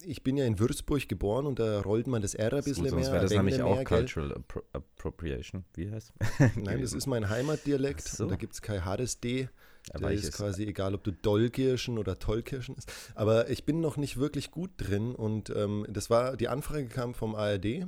ich 0.06 0.22
bin 0.22 0.36
ja 0.36 0.44
in 0.44 0.58
Würzburg 0.58 1.08
geboren 1.08 1.46
und 1.46 1.58
da 1.58 1.80
rollt 1.80 2.06
man 2.06 2.20
das 2.20 2.34
R 2.34 2.52
ein 2.52 2.64
bisschen 2.64 2.88
sonst 2.88 3.04
mehr. 3.04 3.12
wäre 3.12 3.22
das 3.22 3.30
nämlich 3.30 3.54
wenig 3.54 3.64
auch 3.64 3.76
mehr, 3.76 3.84
gell? 3.84 3.98
Cultural 3.98 4.32
Appro 4.34 4.62
Appropriation. 4.72 5.64
Wie 5.74 5.90
heißt 5.90 6.12
Nein, 6.56 6.80
das 6.82 6.92
ist 6.92 7.06
mein 7.06 7.28
Heimatdialekt 7.28 8.02
so. 8.02 8.24
und 8.24 8.30
da 8.30 8.36
gibt 8.36 8.54
es 8.54 8.62
kein 8.62 8.84
hartes 8.84 9.20
D. 9.20 9.48
Aber 9.90 10.08
Der 10.08 10.12
ist 10.12 10.24
ist- 10.24 10.36
quasi 10.36 10.64
egal, 10.64 10.94
ob 10.94 11.04
du 11.04 11.12
Dollkirschen 11.12 11.98
oder 11.98 12.18
Tollkirschen 12.18 12.74
ist. 12.76 12.90
Aber 13.14 13.50
ich 13.50 13.64
bin 13.64 13.80
noch 13.80 13.96
nicht 13.96 14.16
wirklich 14.16 14.50
gut 14.50 14.70
drin 14.78 15.14
und 15.14 15.50
ähm, 15.50 15.86
das 15.88 16.08
war, 16.10 16.36
die 16.36 16.48
Anfrage 16.48 16.86
kam 16.86 17.14
vom 17.14 17.34
ARD. 17.34 17.86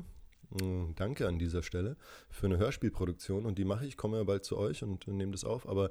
Mm, 0.51 0.93
Danke 0.95 1.27
an 1.27 1.39
dieser 1.39 1.63
Stelle 1.63 1.97
für 2.31 2.47
eine 2.47 2.59
Hörspielproduktion 2.59 3.47
und 3.47 3.57
die 3.59 3.65
mache 3.65 3.87
ich, 3.87 3.97
komme 3.97 4.19
ja 4.19 4.25
bald 4.25 4.45
zu 4.45 4.57
euch 4.59 4.83
und 4.83 5.09
äh, 5.09 5.11
nehme 5.13 5.33
das 5.33 5.45
auf, 5.45 5.69
aber 5.69 5.91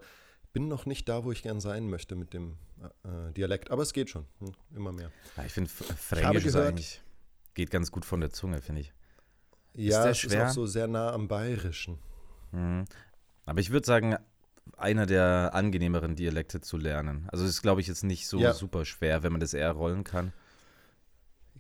bin 0.54 0.68
noch 0.70 0.86
nicht 0.86 1.10
da, 1.10 1.26
wo 1.26 1.32
ich 1.34 1.44
gern 1.44 1.60
sein 1.60 1.90
möchte 1.90 2.16
mit 2.16 2.34
dem 2.34 2.58
äh, 3.04 3.34
Dialekt. 3.34 3.72
Aber 3.72 3.82
es 3.84 3.92
geht 3.92 4.10
schon, 4.10 4.26
hm, 4.40 4.54
immer 4.74 4.94
mehr. 4.94 5.12
Ich 5.46 5.52
finde, 5.52 5.70
Fränkisch 5.70 6.46
ist 6.46 6.56
eigentlich, 6.56 7.02
geht 7.56 7.72
ganz 7.72 7.92
gut 7.92 8.06
von 8.06 8.22
der 8.22 8.30
Zunge, 8.30 8.62
finde 8.62 8.82
ich. 8.82 8.94
Ja, 9.74 10.04
der 10.04 10.12
es 10.12 10.24
ist 10.24 10.38
auch 10.38 10.50
so 10.50 10.66
sehr 10.68 10.88
nah 10.88 11.12
am 11.12 11.28
Bayerischen. 11.28 11.98
Mhm. 12.54 12.86
Aber 13.46 13.60
ich 13.60 13.72
würde 13.72 13.86
sagen, 13.86 14.16
einer 14.78 15.06
der 15.06 15.52
angenehmeren 15.54 16.16
Dialekte 16.16 16.62
zu 16.62 16.78
lernen. 16.78 17.28
Also 17.32 17.46
ist, 17.46 17.62
glaube 17.62 17.82
ich, 17.82 17.88
jetzt 17.88 18.04
nicht 18.04 18.28
so 18.28 18.40
Ja. 18.40 18.54
super 18.54 18.86
schwer, 18.86 19.24
wenn 19.24 19.32
man 19.32 19.42
das 19.42 19.54
eher 19.54 19.72
rollen 19.72 20.04
kann. 20.04 20.34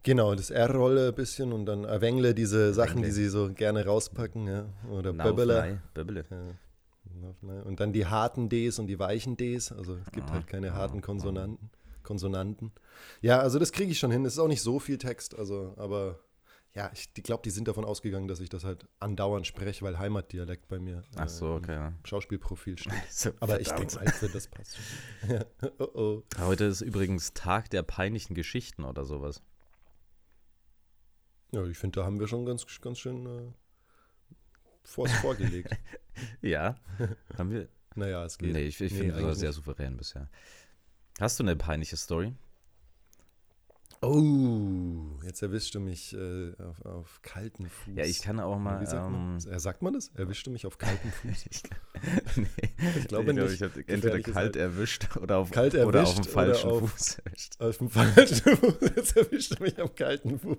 Genau, 0.03 0.35
das 0.35 0.51
R-Rolle 0.51 1.07
ein 1.09 1.15
bisschen 1.15 1.51
und 1.51 1.65
dann 1.65 1.83
Erwengle, 1.83 2.35
diese 2.35 2.73
Sachen, 2.73 2.97
Erwengle. 2.99 3.09
die 3.09 3.13
sie 3.15 3.27
so 3.29 3.51
gerne 3.53 3.85
rauspacken, 3.85 4.47
ja. 4.47 4.65
Oder 4.91 5.13
Böbele. 5.13 5.79
Ja. 6.29 7.63
Und 7.63 7.79
dann 7.79 7.91
die 7.93 8.05
harten 8.05 8.49
Ds 8.49 8.79
und 8.79 8.87
die 8.87 8.99
weichen 8.99 9.37
Ds. 9.37 9.71
Also 9.71 9.95
es 9.95 10.11
gibt 10.11 10.31
halt 10.31 10.47
keine 10.47 10.73
harten 10.73 11.01
Konsonanten. 11.01 11.69
Konsonanten. 12.03 12.71
Ja, 13.21 13.39
also 13.39 13.57
das 13.57 13.71
kriege 13.71 13.91
ich 13.91 13.97
schon 13.97 14.11
hin. 14.11 14.25
Es 14.25 14.33
ist 14.33 14.39
auch 14.39 14.47
nicht 14.47 14.61
so 14.61 14.79
viel 14.79 14.97
Text, 14.99 15.37
also, 15.37 15.73
aber 15.77 16.19
ja, 16.75 16.91
ich 16.93 17.13
glaube, 17.13 17.41
die 17.43 17.51
sind 17.51 17.69
davon 17.69 17.85
ausgegangen, 17.85 18.27
dass 18.27 18.41
ich 18.41 18.49
das 18.49 18.65
halt 18.65 18.85
andauernd 18.99 19.47
spreche, 19.47 19.85
weil 19.85 19.97
Heimatdialekt 19.97 20.67
bei 20.67 20.77
mir 20.77 21.03
Ach 21.15 21.29
so, 21.29 21.53
äh, 21.53 21.55
okay. 21.57 21.71
Ja. 21.73 21.93
Schauspielprofil 22.03 22.77
steht. 22.77 22.93
So, 23.09 23.31
Aber 23.39 23.61
ich 23.61 23.69
denke, 23.69 23.97
halt, 23.97 24.35
das 24.35 24.47
passt 24.49 24.75
schon. 24.75 25.29
ja. 25.37 25.45
oh, 25.79 25.83
oh. 25.93 26.23
Heute 26.37 26.65
ist 26.65 26.81
übrigens 26.81 27.33
Tag 27.33 27.69
der 27.69 27.81
peinlichen 27.81 28.35
Geschichten 28.35 28.83
oder 28.83 29.05
sowas. 29.05 29.41
Ja, 31.51 31.63
ich 31.63 31.77
finde, 31.77 32.01
da 32.01 32.05
haben 32.05 32.19
wir 32.19 32.27
schon 32.27 32.45
ganz, 32.45 32.65
ganz 32.81 32.99
schön 32.99 33.25
äh, 33.25 33.53
vors 34.83 35.11
vorgelegt. 35.13 35.71
Ja. 36.41 36.75
Haben 37.37 37.51
wir? 37.51 37.67
naja, 37.95 38.23
es 38.23 38.37
geht. 38.37 38.53
Nee, 38.53 38.67
ich, 38.67 38.79
ich 38.79 38.93
Nee, 38.93 38.99
finde 38.99 39.13
das 39.15 39.23
eigentlich 39.23 39.37
sehr 39.37 39.51
souverän 39.51 39.97
bisher. 39.97 40.29
Hast 41.19 41.37
du 41.39 41.43
eine 41.43 41.57
peinliche 41.57 41.97
Story? 41.97 42.33
Oh, 44.07 45.19
jetzt 45.23 45.41
erwischst 45.41 45.73
du 45.75 45.79
mich 45.79 46.13
äh, 46.13 46.53
auf, 46.61 46.85
auf 46.85 47.21
kalten 47.21 47.67
Fuß. 47.69 47.93
Ja, 47.95 48.03
ich 48.05 48.21
kann 48.21 48.39
auch 48.39 48.57
mal. 48.59 48.81
Wie 48.81 48.85
sagt 48.85 49.09
man? 49.11 49.39
ähm, 49.43 49.51
Äh, 49.51 49.59
sagt 49.59 49.81
man 49.81 49.93
das? 49.93 50.09
Erwischte 50.15 50.49
mich 50.49 50.65
auf 50.65 50.77
kalten 50.77 51.11
Fuß. 51.21 51.45
ich, 51.49 51.63
nee, 52.37 52.47
Ich 52.99 53.07
glaube 53.07 53.33
glaub, 53.33 53.47
nicht. 53.49 53.55
Ich 53.55 53.61
habe 53.63 53.83
entweder 53.87 54.19
kalt 54.21 54.35
Halten. 54.35 54.59
erwischt 54.59 55.15
oder 55.17 55.37
auf, 55.37 55.51
Kalt 55.51 55.73
oder 55.75 55.85
auf 55.85 55.93
erwischt 55.95 56.17
dem 56.17 56.23
falschen 56.31 56.69
auf- 56.69 56.91
Fuß 56.91 57.19
erwischt. 57.25 57.55
Auf 57.61 57.77
dem 57.77 57.89
falschen 57.89 58.57
Fuß. 58.57 58.75
Jetzt 58.95 59.17
erwischt 59.17 59.59
du 59.59 59.63
mich 59.63 59.79
am 59.79 59.95
kalten 59.95 60.39
Fuß. 60.39 60.57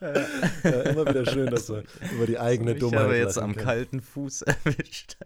ja, 0.00 0.80
immer 0.82 1.06
wieder 1.06 1.26
schön, 1.26 1.50
dass 1.50 1.68
wir 1.68 1.84
über 2.14 2.26
die 2.26 2.38
eigene 2.38 2.72
Ich 2.72 2.78
Dummheit 2.80 3.00
habe 3.00 3.16
jetzt 3.16 3.38
am 3.38 3.52
können. 3.54 3.64
kalten 3.66 4.00
Fuß 4.00 4.42
erwischt. 4.42 5.16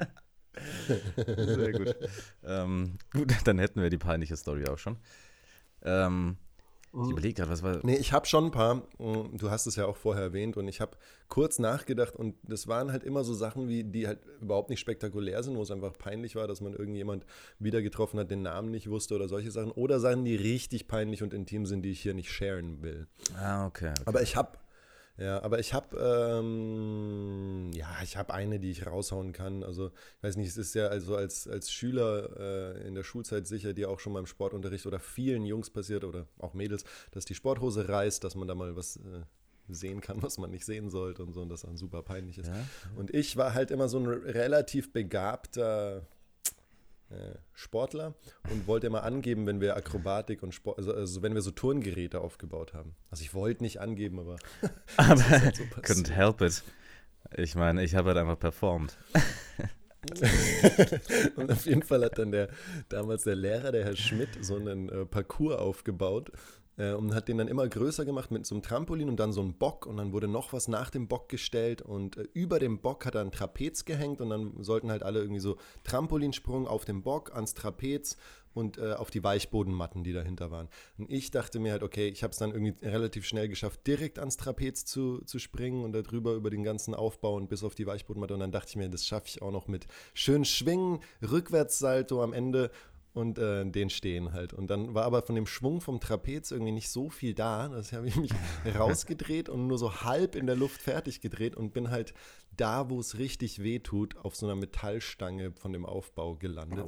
Sehr 1.16 1.72
gut. 1.72 1.96
ähm, 2.44 2.98
gut, 3.12 3.34
dann 3.44 3.58
hätten 3.58 3.80
wir 3.80 3.88
die 3.90 3.98
peinliche 3.98 4.36
Story 4.36 4.66
auch 4.66 4.78
schon. 4.78 4.96
Ähm, 5.82 6.36
ich 6.92 7.10
überlege 7.10 7.34
gerade, 7.34 7.50
was 7.50 7.62
war. 7.62 7.78
Nee, 7.84 7.96
ich 7.96 8.12
habe 8.12 8.26
schon 8.26 8.46
ein 8.46 8.50
paar, 8.50 8.76
mm, 8.98 9.36
du 9.36 9.50
hast 9.50 9.66
es 9.66 9.76
ja 9.76 9.86
auch 9.86 9.96
vorher 9.96 10.24
erwähnt 10.24 10.56
und 10.56 10.66
ich 10.66 10.80
habe 10.80 10.96
kurz 11.28 11.60
nachgedacht 11.60 12.16
und 12.16 12.34
das 12.42 12.66
waren 12.66 12.90
halt 12.90 13.04
immer 13.04 13.22
so 13.22 13.32
Sachen, 13.32 13.68
wie, 13.68 13.84
die 13.84 14.08
halt 14.08 14.18
überhaupt 14.40 14.70
nicht 14.70 14.80
spektakulär 14.80 15.40
sind, 15.44 15.56
wo 15.56 15.62
es 15.62 15.70
einfach 15.70 15.92
peinlich 15.92 16.34
war, 16.34 16.48
dass 16.48 16.60
man 16.60 16.72
irgendjemand 16.72 17.24
wieder 17.60 17.80
getroffen 17.80 18.18
hat, 18.18 18.30
den 18.30 18.42
Namen 18.42 18.72
nicht 18.72 18.90
wusste 18.90 19.14
oder 19.14 19.28
solche 19.28 19.52
Sachen. 19.52 19.70
Oder 19.70 20.00
Sachen, 20.00 20.24
die 20.24 20.34
richtig 20.34 20.88
peinlich 20.88 21.22
und 21.22 21.32
intim 21.32 21.64
sind, 21.64 21.82
die 21.82 21.92
ich 21.92 22.00
hier 22.00 22.14
nicht 22.14 22.32
sharen 22.32 22.82
will. 22.82 23.06
Ah, 23.36 23.66
okay. 23.66 23.90
okay. 23.90 24.02
Aber 24.06 24.22
ich 24.22 24.34
habe, 24.34 24.58
ja, 25.20 25.42
aber 25.42 25.58
ich 25.58 25.74
habe, 25.74 25.96
ähm, 25.98 27.70
ja, 27.74 27.88
ich 28.02 28.16
habe 28.16 28.32
eine, 28.32 28.58
die 28.58 28.70
ich 28.70 28.86
raushauen 28.86 29.32
kann. 29.32 29.62
Also, 29.62 29.88
ich 29.88 30.22
weiß 30.22 30.36
nicht, 30.36 30.48
es 30.48 30.56
ist 30.56 30.74
ja 30.74 30.86
also 30.86 31.14
als, 31.14 31.46
als 31.46 31.70
Schüler 31.70 32.30
äh, 32.38 32.88
in 32.88 32.94
der 32.94 33.04
Schulzeit 33.04 33.46
sicher 33.46 33.74
dir 33.74 33.90
auch 33.90 34.00
schon 34.00 34.14
beim 34.14 34.24
Sportunterricht 34.24 34.86
oder 34.86 34.98
vielen 34.98 35.44
Jungs 35.44 35.68
passiert 35.68 36.04
oder 36.04 36.26
auch 36.38 36.54
Mädels, 36.54 36.84
dass 37.10 37.26
die 37.26 37.34
Sporthose 37.34 37.86
reißt, 37.86 38.24
dass 38.24 38.34
man 38.34 38.48
da 38.48 38.54
mal 38.54 38.76
was 38.76 38.96
äh, 38.96 39.22
sehen 39.68 40.00
kann, 40.00 40.22
was 40.22 40.38
man 40.38 40.50
nicht 40.50 40.64
sehen 40.64 40.88
sollte 40.88 41.22
und 41.22 41.34
so 41.34 41.42
und 41.42 41.50
das 41.50 41.62
dann 41.62 41.76
super 41.76 42.02
peinlich 42.02 42.38
ist. 42.38 42.48
Ja? 42.48 42.66
Und 42.96 43.14
ich 43.14 43.36
war 43.36 43.52
halt 43.52 43.70
immer 43.70 43.88
so 43.88 43.98
ein 43.98 44.06
relativ 44.06 44.90
begabter 44.90 46.06
Sportler 47.54 48.14
und 48.50 48.66
wollte 48.66 48.86
immer 48.86 49.02
angeben, 49.02 49.46
wenn 49.46 49.60
wir 49.60 49.76
Akrobatik 49.76 50.42
und 50.42 50.54
Sport, 50.54 50.78
also, 50.78 50.94
also 50.94 51.22
wenn 51.22 51.34
wir 51.34 51.42
so 51.42 51.50
Turngeräte 51.50 52.20
aufgebaut 52.20 52.74
haben. 52.74 52.94
Also 53.10 53.22
ich 53.22 53.34
wollte 53.34 53.62
nicht 53.62 53.80
angeben, 53.80 54.20
aber 54.20 54.36
Aber 54.96 55.28
halt 55.28 55.56
so 55.56 55.64
couldn't 55.64 56.10
help 56.10 56.40
it. 56.40 56.62
Ich 57.36 57.54
meine, 57.54 57.82
ich 57.82 57.94
habe 57.94 58.08
halt 58.08 58.18
einfach 58.18 58.38
performt. 58.38 58.96
und 61.36 61.52
auf 61.52 61.66
jeden 61.66 61.82
Fall 61.82 62.04
hat 62.04 62.18
dann 62.18 62.32
der 62.32 62.48
damals 62.88 63.24
der 63.24 63.36
Lehrer, 63.36 63.72
der 63.72 63.84
Herr 63.84 63.96
Schmidt, 63.96 64.30
so 64.40 64.56
einen 64.56 64.88
äh, 64.88 65.04
Parcours 65.04 65.58
aufgebaut 65.58 66.32
äh, 66.76 66.92
und 66.92 67.14
hat 67.14 67.28
den 67.28 67.38
dann 67.38 67.48
immer 67.48 67.68
größer 67.68 68.04
gemacht 68.04 68.30
mit 68.30 68.46
so 68.46 68.54
einem 68.54 68.62
Trampolin 68.62 69.08
und 69.08 69.18
dann 69.18 69.32
so 69.32 69.40
einem 69.40 69.54
Bock 69.54 69.86
und 69.86 69.96
dann 69.96 70.12
wurde 70.12 70.28
noch 70.28 70.52
was 70.52 70.68
nach 70.68 70.90
dem 70.90 71.08
Bock 71.08 71.28
gestellt 71.28 71.82
und 71.82 72.16
äh, 72.16 72.28
über 72.32 72.58
dem 72.58 72.80
Bock 72.80 73.06
hat 73.06 73.14
er 73.14 73.22
ein 73.22 73.32
Trapez 73.32 73.84
gehängt 73.84 74.20
und 74.20 74.30
dann 74.30 74.62
sollten 74.62 74.90
halt 74.90 75.02
alle 75.02 75.20
irgendwie 75.20 75.40
so 75.40 75.56
Trampolinsprung 75.84 76.66
auf 76.66 76.84
dem 76.84 77.02
Bock 77.02 77.34
ans 77.34 77.54
Trapez 77.54 78.16
und 78.52 78.78
äh, 78.78 78.94
auf 78.94 79.10
die 79.10 79.22
Weichbodenmatten, 79.22 80.02
die 80.02 80.12
dahinter 80.12 80.50
waren. 80.50 80.68
Und 80.98 81.10
ich 81.10 81.30
dachte 81.30 81.58
mir 81.60 81.72
halt, 81.72 81.82
okay, 81.82 82.08
ich 82.08 82.22
habe 82.22 82.32
es 82.32 82.38
dann 82.38 82.50
irgendwie 82.50 82.74
relativ 82.84 83.24
schnell 83.24 83.48
geschafft, 83.48 83.86
direkt 83.86 84.18
ans 84.18 84.36
Trapez 84.36 84.84
zu, 84.84 85.20
zu 85.24 85.38
springen 85.38 85.84
und 85.84 85.92
darüber 85.92 86.34
über 86.34 86.50
den 86.50 86.64
ganzen 86.64 86.94
Aufbau 86.94 87.36
und 87.36 87.48
bis 87.48 87.62
auf 87.62 87.74
die 87.74 87.86
Weichbodenmatte. 87.86 88.34
Und 88.34 88.40
dann 88.40 88.52
dachte 88.52 88.70
ich 88.70 88.76
mir, 88.76 88.88
das 88.88 89.06
schaffe 89.06 89.26
ich 89.28 89.42
auch 89.42 89.52
noch 89.52 89.68
mit 89.68 89.86
schön 90.14 90.44
Schwingen, 90.44 91.00
Rückwärtssalto 91.22 92.22
am 92.22 92.32
Ende 92.32 92.70
und 93.20 93.38
äh, 93.38 93.64
den 93.64 93.90
stehen 93.90 94.32
halt. 94.32 94.52
Und 94.52 94.68
dann 94.70 94.94
war 94.94 95.04
aber 95.04 95.22
von 95.22 95.34
dem 95.34 95.46
Schwung 95.46 95.80
vom 95.80 96.00
Trapez 96.00 96.50
irgendwie 96.50 96.72
nicht 96.72 96.90
so 96.90 97.10
viel 97.10 97.34
da. 97.34 97.68
Das 97.68 97.92
habe 97.92 98.08
ich 98.08 98.16
mich 98.16 98.32
rausgedreht 98.78 99.48
und 99.48 99.66
nur 99.66 99.78
so 99.78 100.02
halb 100.02 100.34
in 100.34 100.46
der 100.46 100.56
Luft 100.56 100.82
fertig 100.82 101.20
gedreht 101.20 101.56
und 101.56 101.72
bin 101.72 101.90
halt 101.90 102.14
da, 102.56 102.90
wo 102.90 102.98
es 102.98 103.18
richtig 103.18 103.62
weh 103.62 103.78
tut, 103.78 104.16
auf 104.16 104.34
so 104.34 104.46
einer 104.46 104.56
Metallstange 104.56 105.52
von 105.52 105.72
dem 105.72 105.86
Aufbau 105.86 106.34
gelandet. 106.34 106.86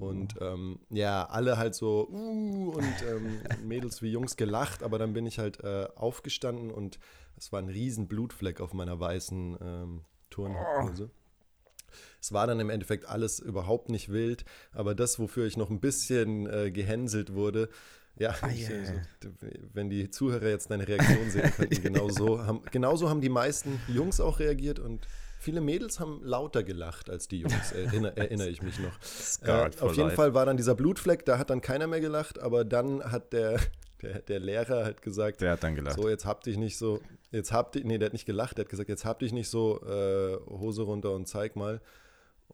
Oh. 0.00 0.06
Und 0.06 0.34
ähm, 0.40 0.80
ja, 0.90 1.24
alle 1.26 1.56
halt 1.56 1.74
so 1.74 2.08
uh, 2.10 2.70
und 2.70 2.94
ähm, 3.08 3.40
Mädels 3.66 4.02
wie 4.02 4.10
Jungs 4.10 4.36
gelacht, 4.36 4.82
aber 4.82 4.98
dann 4.98 5.12
bin 5.12 5.26
ich 5.26 5.38
halt 5.38 5.62
äh, 5.62 5.86
aufgestanden 5.94 6.70
und 6.70 6.98
es 7.36 7.52
war 7.52 7.60
ein 7.60 7.68
riesen 7.68 8.08
Blutfleck 8.08 8.60
auf 8.60 8.74
meiner 8.74 8.98
weißen 8.98 9.58
ähm, 9.60 10.00
Turnhose. 10.30 11.10
Oh. 11.12 11.23
Es 12.24 12.32
war 12.32 12.46
dann 12.46 12.58
im 12.58 12.70
Endeffekt 12.70 13.06
alles 13.06 13.38
überhaupt 13.38 13.90
nicht 13.90 14.10
wild, 14.10 14.46
aber 14.72 14.94
das, 14.94 15.18
wofür 15.18 15.44
ich 15.44 15.58
noch 15.58 15.68
ein 15.68 15.78
bisschen 15.78 16.46
äh, 16.46 16.70
gehänselt 16.70 17.34
wurde, 17.34 17.68
ja, 18.16 18.34
ah, 18.40 18.48
yeah. 18.48 18.86
so, 19.20 19.28
wenn 19.74 19.90
die 19.90 20.08
Zuhörer 20.08 20.48
jetzt 20.48 20.70
deine 20.70 20.88
Reaktion 20.88 21.30
sehen 21.30 21.52
könnten, 21.54 21.82
genauso 21.82 22.46
haben, 22.46 22.62
genauso 22.70 23.10
haben 23.10 23.20
die 23.20 23.28
meisten 23.28 23.78
Jungs 23.88 24.20
auch 24.20 24.38
reagiert 24.38 24.78
und 24.78 25.06
viele 25.38 25.60
Mädels 25.60 26.00
haben 26.00 26.22
lauter 26.24 26.62
gelacht 26.62 27.10
als 27.10 27.28
die 27.28 27.40
Jungs, 27.40 27.72
erinnere, 27.76 28.16
erinnere 28.16 28.48
ich 28.48 28.62
mich 28.62 28.78
noch. 28.78 28.98
Äh, 29.46 29.70
auf 29.80 29.94
jeden 29.94 30.08
life. 30.08 30.16
Fall 30.16 30.32
war 30.32 30.46
dann 30.46 30.56
dieser 30.56 30.74
Blutfleck, 30.74 31.26
da 31.26 31.36
hat 31.36 31.50
dann 31.50 31.60
keiner 31.60 31.88
mehr 31.88 32.00
gelacht, 32.00 32.38
aber 32.38 32.64
dann 32.64 33.04
hat 33.04 33.34
der, 33.34 33.60
der, 34.00 34.20
der 34.20 34.40
Lehrer 34.40 34.82
halt 34.84 35.02
gesagt, 35.02 35.42
der 35.42 35.52
hat 35.52 35.62
dann 35.62 35.74
gelacht. 35.74 35.96
So, 35.96 36.08
jetzt 36.08 36.24
habt 36.24 36.46
dich 36.46 36.56
nicht 36.56 36.78
so, 36.78 37.02
jetzt 37.32 37.52
habt 37.52 37.74
dich, 37.74 37.84
nee, 37.84 37.98
der 37.98 38.06
hat 38.06 38.12
nicht 38.14 38.24
gelacht, 38.24 38.56
der 38.56 38.64
hat 38.64 38.70
gesagt, 38.70 38.88
jetzt 38.88 39.04
habt 39.04 39.20
dich 39.20 39.34
nicht 39.34 39.50
so 39.50 39.82
äh, 39.82 40.38
Hose 40.48 40.84
runter 40.84 41.12
und 41.12 41.28
zeig 41.28 41.54
mal. 41.54 41.82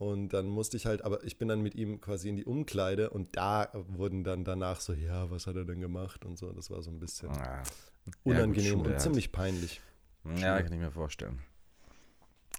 Und 0.00 0.30
dann 0.30 0.46
musste 0.46 0.78
ich 0.78 0.86
halt, 0.86 1.04
aber 1.04 1.22
ich 1.24 1.36
bin 1.36 1.48
dann 1.48 1.60
mit 1.60 1.74
ihm 1.74 2.00
quasi 2.00 2.30
in 2.30 2.36
die 2.36 2.46
Umkleide 2.46 3.10
und 3.10 3.36
da 3.36 3.68
wurden 3.74 4.24
dann 4.24 4.44
danach 4.44 4.80
so, 4.80 4.94
ja, 4.94 5.30
was 5.30 5.46
hat 5.46 5.56
er 5.56 5.66
denn 5.66 5.78
gemacht 5.78 6.24
und 6.24 6.38
so. 6.38 6.52
Das 6.52 6.70
war 6.70 6.82
so 6.82 6.90
ein 6.90 6.98
bisschen 6.98 7.28
ah, 7.28 7.62
unangenehm 8.24 8.78
ja, 8.78 8.82
gut, 8.82 8.86
und 8.86 8.98
ziemlich 8.98 9.30
peinlich. 9.30 9.82
Ja, 10.38 10.62
kann 10.62 10.72
ich 10.72 10.78
mir 10.78 10.90
vorstellen. 10.90 11.42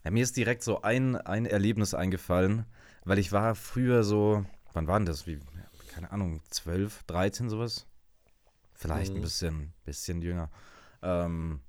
Ja, 0.04 0.12
mir 0.12 0.22
ist 0.22 0.38
direkt 0.38 0.62
so 0.62 0.84
ein, 0.84 1.16
ein 1.16 1.48
Erlebnis 1.48 1.96
eingefallen, 1.96 2.68
weil 3.06 3.18
ich 3.18 3.32
war 3.32 3.56
früher 3.56 4.04
so, 4.04 4.46
wann 4.74 4.86
war 4.86 5.00
denn 5.00 5.08
das? 5.08 5.26
Wie, 5.26 5.40
keine 5.90 6.12
Ahnung, 6.12 6.42
12, 6.52 7.06
13 7.06 7.50
sowas? 7.50 7.88
Vielleicht 8.76 9.14
mhm. 9.14 9.18
ein 9.18 9.22
bisschen, 9.24 9.74
bisschen 9.84 10.22
jünger. 10.22 10.52
Ähm, 11.02 11.62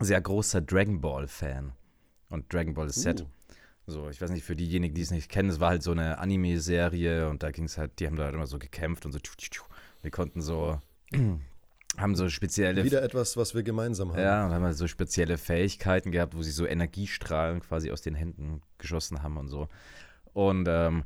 sehr 0.00 0.20
großer 0.20 0.60
Dragon 0.60 1.00
Ball-Fan 1.00 1.72
und 2.28 2.52
Dragon 2.52 2.74
Ball 2.74 2.90
Z. 2.90 3.22
Uh. 3.22 3.37
So, 3.88 4.10
ich 4.10 4.20
weiß 4.20 4.30
nicht, 4.30 4.44
für 4.44 4.54
diejenigen, 4.54 4.94
die 4.94 5.00
es 5.00 5.10
nicht 5.10 5.30
kennen, 5.30 5.48
es 5.48 5.60
war 5.60 5.70
halt 5.70 5.82
so 5.82 5.92
eine 5.92 6.18
Anime-Serie 6.18 7.30
und 7.30 7.42
da 7.42 7.50
ging 7.50 7.64
es 7.64 7.78
halt, 7.78 7.98
die 8.00 8.06
haben 8.06 8.16
da 8.16 8.24
halt 8.24 8.34
immer 8.34 8.46
so 8.46 8.58
gekämpft 8.58 9.06
und 9.06 9.12
so. 9.12 9.18
Wir 10.02 10.10
konnten 10.10 10.42
so, 10.42 10.78
haben 11.96 12.14
so 12.14 12.28
spezielle. 12.28 12.84
Wieder 12.84 13.02
etwas, 13.02 13.38
was 13.38 13.54
wir 13.54 13.62
gemeinsam 13.62 14.12
haben. 14.12 14.20
Ja, 14.20 14.44
und 14.44 14.52
haben 14.52 14.62
halt 14.62 14.76
so 14.76 14.88
spezielle 14.88 15.38
Fähigkeiten 15.38 16.10
gehabt, 16.10 16.36
wo 16.36 16.42
sie 16.42 16.50
so 16.50 16.66
Energiestrahlen 16.66 17.60
quasi 17.60 17.90
aus 17.90 18.02
den 18.02 18.14
Händen 18.14 18.60
geschossen 18.76 19.22
haben 19.22 19.38
und 19.38 19.48
so. 19.48 19.68
Und 20.34 20.68
ähm, 20.68 21.04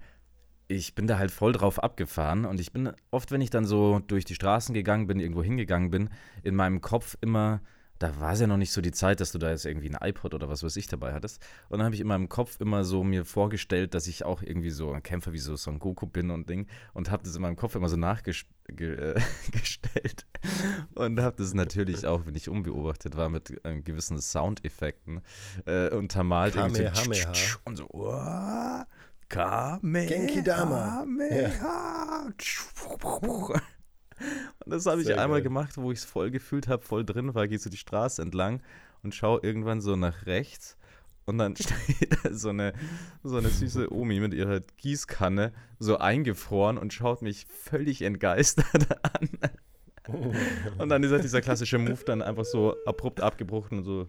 ich 0.67 0.97
bin 0.97 1.07
da 1.07 1.19
halt 1.19 1.31
voll 1.31 1.53
drauf 1.53 1.81
abgefahren 1.81 2.45
und 2.45 2.59
ich 2.59 2.73
bin 2.73 2.91
oft, 3.13 3.31
wenn 3.31 3.41
ich 3.41 3.51
dann 3.51 3.65
so 3.65 4.01
durch 4.01 4.25
die 4.25 4.35
Straßen 4.35 4.75
gegangen 4.75 5.07
bin, 5.07 5.21
irgendwo 5.21 5.45
hingegangen 5.45 5.91
bin, 5.91 6.11
in 6.43 6.57
meinem 6.57 6.81
Kopf 6.81 7.17
immer 7.21 7.61
da 8.03 8.19
war 8.19 8.33
es 8.33 8.41
ja 8.41 8.49
noch 8.49 8.57
nicht 8.57 8.73
so 8.73 8.81
die 8.81 8.91
Zeit, 8.91 9.21
dass 9.21 9.31
du 9.31 9.39
da 9.39 9.51
jetzt 9.51 9.65
irgendwie 9.65 9.89
ein 9.89 9.97
iPod 10.01 10.35
oder 10.35 10.49
was 10.49 10.65
weiß 10.65 10.75
ich 10.77 10.89
dabei 10.89 11.13
hattest. 11.13 11.41
Und 11.69 11.79
dann 11.79 11.85
habe 11.85 11.95
ich 11.95 12.01
in 12.01 12.09
meinem 12.09 12.29
Kopf 12.29 12.61
immer 12.61 12.83
so 12.85 13.05
mir 13.05 13.25
vorgestellt, 13.25 13.95
dass 13.95 14.09
ich 14.09 14.25
auch 14.25 14.43
irgendwie 14.43 14.71
so 14.71 14.91
ein 14.93 15.03
Kämpfer 15.03 15.33
wie 15.33 15.39
so 15.39 15.55
Son 15.55 15.79
Goku 15.79 16.07
bin 16.07 16.31
und 16.31 16.49
Ding 16.49 16.67
und 16.95 17.13
habe 17.13 17.23
das 17.23 17.37
in 17.37 17.43
meinem 17.43 17.55
Kopf 17.55 17.77
immer 17.77 17.89
so 17.89 17.97
nachgestellt 17.97 18.49
und 20.95 21.21
habe 21.21 21.37
das 21.37 21.55
natürlich 21.55 22.05
auch, 22.07 22.27
wenn 22.27 22.35
ich 22.35 22.49
unbeobachtet 22.49 23.17
war, 23.17 23.29
mit 23.29 23.65
äh, 23.65 23.81
gewissen 23.81 24.21
Soundeffekten 24.21 25.21
äh, 25.67 25.91
untermalt. 25.91 26.55
Kamehameha. 26.55 27.33
Und 27.65 27.77
so, 27.77 27.87
oh, 27.91 28.83
Kamehameha. 29.29 30.09
Genki 30.09 30.43
Dama. 30.43 31.07
Ja. 31.31 32.27
Und 34.65 34.73
das 34.73 34.87
habe 34.87 35.01
ich 35.01 35.07
Sehr 35.07 35.21
einmal 35.21 35.41
geil. 35.41 35.45
gemacht, 35.45 35.77
wo 35.77 35.93
ich 35.93 35.99
es 35.99 36.05
voll 36.05 36.31
gefühlt 36.31 36.69
habe, 36.69 36.83
voll 36.83 37.05
drin 37.05 37.35
war, 37.35 37.49
gehst 37.49 37.67
du 37.67 37.71
die 37.71 37.77
Straße 37.77 38.23
entlang 38.23 38.63
und 39.03 39.15
schau 39.15 39.41
irgendwann 39.41 39.81
so 39.81 39.97
nach 39.97 40.27
rechts 40.27 40.77
und 41.25 41.39
dann 41.39 41.57
steht 41.57 42.25
da 42.25 42.33
so 42.33 42.51
eine, 42.51 42.73
so 43.23 43.37
eine 43.37 43.49
süße 43.49 43.93
Omi 43.93 44.21
mit 44.21 44.35
ihrer 44.35 44.61
Gießkanne 44.61 45.53
so 45.79 45.99
eingefroren 45.99 46.79
und 46.79 46.93
schaut 46.93 47.23
mich 47.23 47.47
völlig 47.47 48.03
entgeistert 48.03 48.67
an. 49.03 49.29
Und 50.79 50.89
dann 50.89 51.03
ist 51.05 51.13
halt 51.13 51.23
dieser 51.23 51.41
klassische 51.41 51.79
Move 51.79 52.05
dann 52.05 52.23
einfach 52.23 52.45
so 52.45 52.77
abrupt 52.87 53.21
abgebrochen 53.21 53.79
und 53.79 53.85
so. 53.85 54.09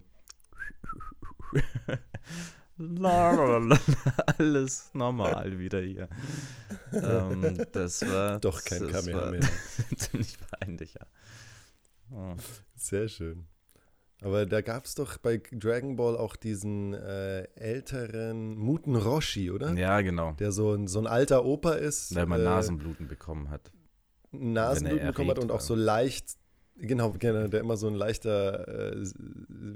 Alles 4.38 4.90
normal 4.94 5.58
wieder 5.58 5.80
hier. 5.80 6.08
Ähm, 6.92 7.64
das 7.72 8.02
war. 8.02 8.40
Doch 8.40 8.64
kein 8.64 8.88
Kamehameha. 8.88 9.48
ziemlich 9.96 10.36
peinlich, 10.50 10.94
ja. 10.94 11.06
Oh. 12.10 12.34
Sehr 12.74 13.08
schön. 13.08 13.46
Aber 14.22 14.46
da 14.46 14.60
gab 14.60 14.86
es 14.86 14.94
doch 14.94 15.18
bei 15.18 15.40
Dragon 15.52 15.96
Ball 15.96 16.16
auch 16.16 16.34
diesen 16.34 16.94
äh, 16.94 17.42
älteren 17.54 18.56
Muten 18.56 18.96
Roshi, 18.96 19.50
oder? 19.50 19.74
Ja, 19.74 20.00
genau. 20.00 20.32
Der 20.32 20.50
so 20.50 20.72
ein, 20.72 20.86
so 20.86 20.98
ein 20.98 21.06
alter 21.06 21.44
Opa 21.44 21.74
ist. 21.74 22.16
Der 22.16 22.26
mal 22.26 22.40
äh, 22.40 22.44
Nasenbluten 22.44 23.06
bekommen 23.06 23.50
hat. 23.50 23.70
Nasenbluten 24.32 25.08
bekommen 25.08 25.30
hat 25.30 25.38
und 25.38 25.52
auch 25.52 25.60
so 25.60 25.74
leicht, 25.74 26.36
genau, 26.76 27.12
genau, 27.12 27.46
der 27.46 27.60
immer 27.60 27.76
so 27.76 27.86
ein 27.86 27.94
leichter, 27.94 28.96
äh, 28.96 29.04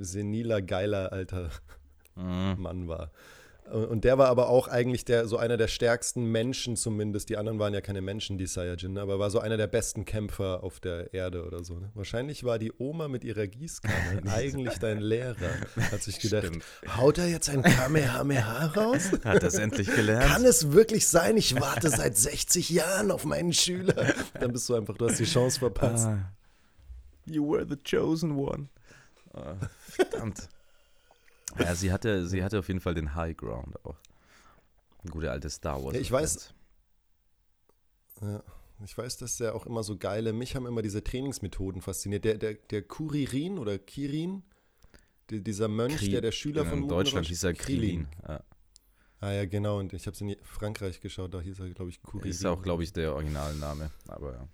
seniler, 0.01 0.63
geiler 0.63 1.13
alter 1.13 1.51
mhm. 2.19 2.57
Mann 2.61 2.89
war. 2.89 3.11
Und 3.71 4.05
der 4.05 4.17
war 4.17 4.29
aber 4.29 4.49
auch 4.49 4.69
eigentlich 4.69 5.05
der, 5.05 5.29
so 5.29 5.37
einer 5.37 5.59
der 5.59 5.69
stärksten 5.69 6.25
Menschen 6.25 6.75
zumindest. 6.77 7.29
Die 7.29 7.37
anderen 7.37 7.59
waren 7.59 7.75
ja 7.75 7.83
keine 7.83 8.01
Menschen, 8.01 8.39
die 8.39 8.47
Saiyajin, 8.47 8.97
aber 8.97 9.19
war 9.19 9.31
so 9.31 9.41
einer 9.41 9.59
der 9.59 9.67
besten 9.67 10.07
Kämpfer 10.07 10.63
auf 10.63 10.81
der 10.81 11.13
Erde 11.13 11.45
oder 11.45 11.63
so. 11.65 11.79
Ne? 11.79 11.91
Wahrscheinlich 11.95 12.45
war 12.45 12.59
die 12.59 12.73
Oma 12.79 13.09
mit 13.09 13.25
ihrer 13.25 13.47
Gießkanne 13.47 14.23
eigentlich 14.33 14.79
dein 14.79 15.01
Lehrer. 15.01 15.51
Hat 15.91 16.03
sich 16.03 16.19
gedacht, 16.19 16.47
Stimmt. 16.47 16.65
haut 16.97 17.19
er 17.19 17.29
jetzt 17.29 17.51
ein 17.51 17.63
Kamehameha 17.63 18.67
raus? 18.69 19.11
Hat 19.25 19.43
das 19.43 19.57
endlich 19.57 19.95
gelernt? 19.95 20.25
Kann 20.25 20.45
es 20.47 20.73
wirklich 20.73 21.07
sein? 21.07 21.37
Ich 21.37 21.61
warte 21.61 21.91
seit 21.91 22.17
60 22.17 22.71
Jahren 22.71 23.11
auf 23.11 23.27
meinen 23.27 23.53
Schüler. 23.53 24.15
Dann 24.41 24.53
bist 24.53 24.69
du 24.71 24.77
einfach, 24.77 24.97
du 24.97 25.09
hast 25.09 25.19
die 25.19 25.25
Chance 25.25 25.59
verpasst. 25.59 26.07
Ah, 26.07 26.33
you 27.27 27.47
were 27.47 27.67
the 27.69 27.77
chosen 27.77 28.33
one. 28.33 28.69
Oh, 29.35 29.41
verdammt. 29.91 30.49
Ja, 31.59 31.75
sie 31.75 31.93
hatte, 31.93 32.27
sie 32.27 32.43
hatte 32.43 32.59
auf 32.59 32.69
jeden 32.69 32.81
Fall 32.81 32.95
den 32.95 33.15
High 33.15 33.37
Ground 33.37 33.85
auch. 33.85 33.97
Ein 35.05 35.11
guter 35.11 35.33
alte 35.33 35.49
Star 35.51 35.83
Wars. 35.83 35.95
Ja, 35.95 36.01
ich 36.01 36.11
weiß. 36.11 36.55
Ja, 38.21 38.43
ich 38.85 38.97
weiß, 38.97 39.17
dass 39.19 39.37
der 39.37 39.55
auch 39.55 39.67
immer 39.67 39.83
so 39.83 39.97
geile, 39.97 40.33
mich 40.33 40.55
haben 40.57 40.67
immer 40.67 40.83
diese 40.83 41.03
Trainingsmethoden 41.03 41.83
fasziniert. 41.83 42.25
Der, 42.25 42.39
der, 42.39 42.55
der 42.55 42.83
Kuririn 42.83 43.59
oder 43.59 43.79
Kirin, 43.79 44.43
die, 45.31 45.43
dieser 45.43 45.69
Mönch, 45.69 45.97
Kri 45.97 46.11
der 46.11 46.21
der 46.21 46.33
Schüler 46.33 46.63
genau, 46.63 46.75
von 46.75 46.83
In 46.83 46.89
Deutschland 46.89 47.27
hieß 47.27 47.45
er 47.45 47.55
Krilin. 47.55 48.09
Ja. 48.27 48.43
Ah 49.21 49.33
ja, 49.33 49.47
genau. 49.47 49.79
Und 49.79 49.93
ich 49.93 50.07
habe 50.07 50.15
es 50.15 50.21
in 50.21 50.37
Frankreich 50.43 51.01
geschaut, 51.01 51.35
da 51.35 51.41
hieß 51.41 51.59
er, 51.61 51.71
glaube 51.71 51.91
ich, 51.91 52.03
Kuririn. 52.03 52.31
Ist 52.31 52.45
auch, 52.47 52.63
glaube 52.63 52.85
ich, 52.85 52.93
der 52.93 53.15
Originalname. 53.15 53.91
Aber 54.07 54.33
ja. 54.33 54.49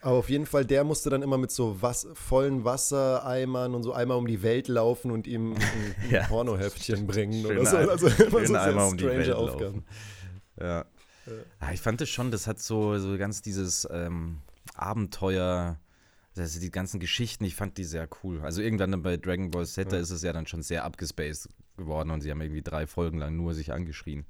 Aber 0.00 0.16
auf 0.16 0.30
jeden 0.30 0.46
Fall, 0.46 0.64
der 0.64 0.84
musste 0.84 1.10
dann 1.10 1.22
immer 1.22 1.38
mit 1.38 1.50
so 1.50 1.82
was, 1.82 2.06
vollen 2.14 2.64
Wassereimern 2.64 3.74
und 3.74 3.82
so 3.82 3.92
einmal 3.92 4.16
um 4.16 4.26
die 4.26 4.42
Welt 4.42 4.68
laufen 4.68 5.10
und 5.10 5.26
ihm 5.26 5.54
ein, 5.54 5.94
ja. 6.10 6.26
Pornoheftchen 6.26 7.06
bringen 7.06 7.44
oder 7.44 7.66
so. 7.66 7.76
Also 7.76 8.06
immer 8.06 8.46
so 8.46 8.54
sehr 8.54 8.76
um 8.76 8.98
strange 8.98 9.36
Aufgaben. 9.36 9.84
Ja. 10.58 10.66
ja. 10.66 10.84
Ah, 11.58 11.72
ich 11.72 11.80
fand 11.80 12.00
es 12.00 12.08
schon, 12.08 12.30
das 12.30 12.46
hat 12.46 12.60
so, 12.60 12.96
so 12.98 13.18
ganz 13.18 13.42
dieses 13.42 13.88
ähm, 13.90 14.38
Abenteuer, 14.74 15.78
also 16.36 16.60
die 16.60 16.70
ganzen 16.70 17.00
Geschichten, 17.00 17.44
ich 17.44 17.56
fand 17.56 17.76
die 17.76 17.84
sehr 17.84 18.08
cool. 18.22 18.40
Also 18.42 18.62
irgendwann 18.62 19.02
bei 19.02 19.16
Dragon 19.16 19.50
Ball 19.50 19.66
Z, 19.66 19.92
ja. 19.92 19.98
ist 19.98 20.10
es 20.10 20.22
ja 20.22 20.32
dann 20.32 20.46
schon 20.46 20.62
sehr 20.62 20.84
abgespaced 20.84 21.48
geworden 21.76 22.10
und 22.10 22.20
sie 22.20 22.30
haben 22.30 22.40
irgendwie 22.40 22.62
drei 22.62 22.86
Folgen 22.86 23.18
lang 23.18 23.36
nur 23.36 23.52
sich 23.52 23.72
angeschrien. 23.72 24.26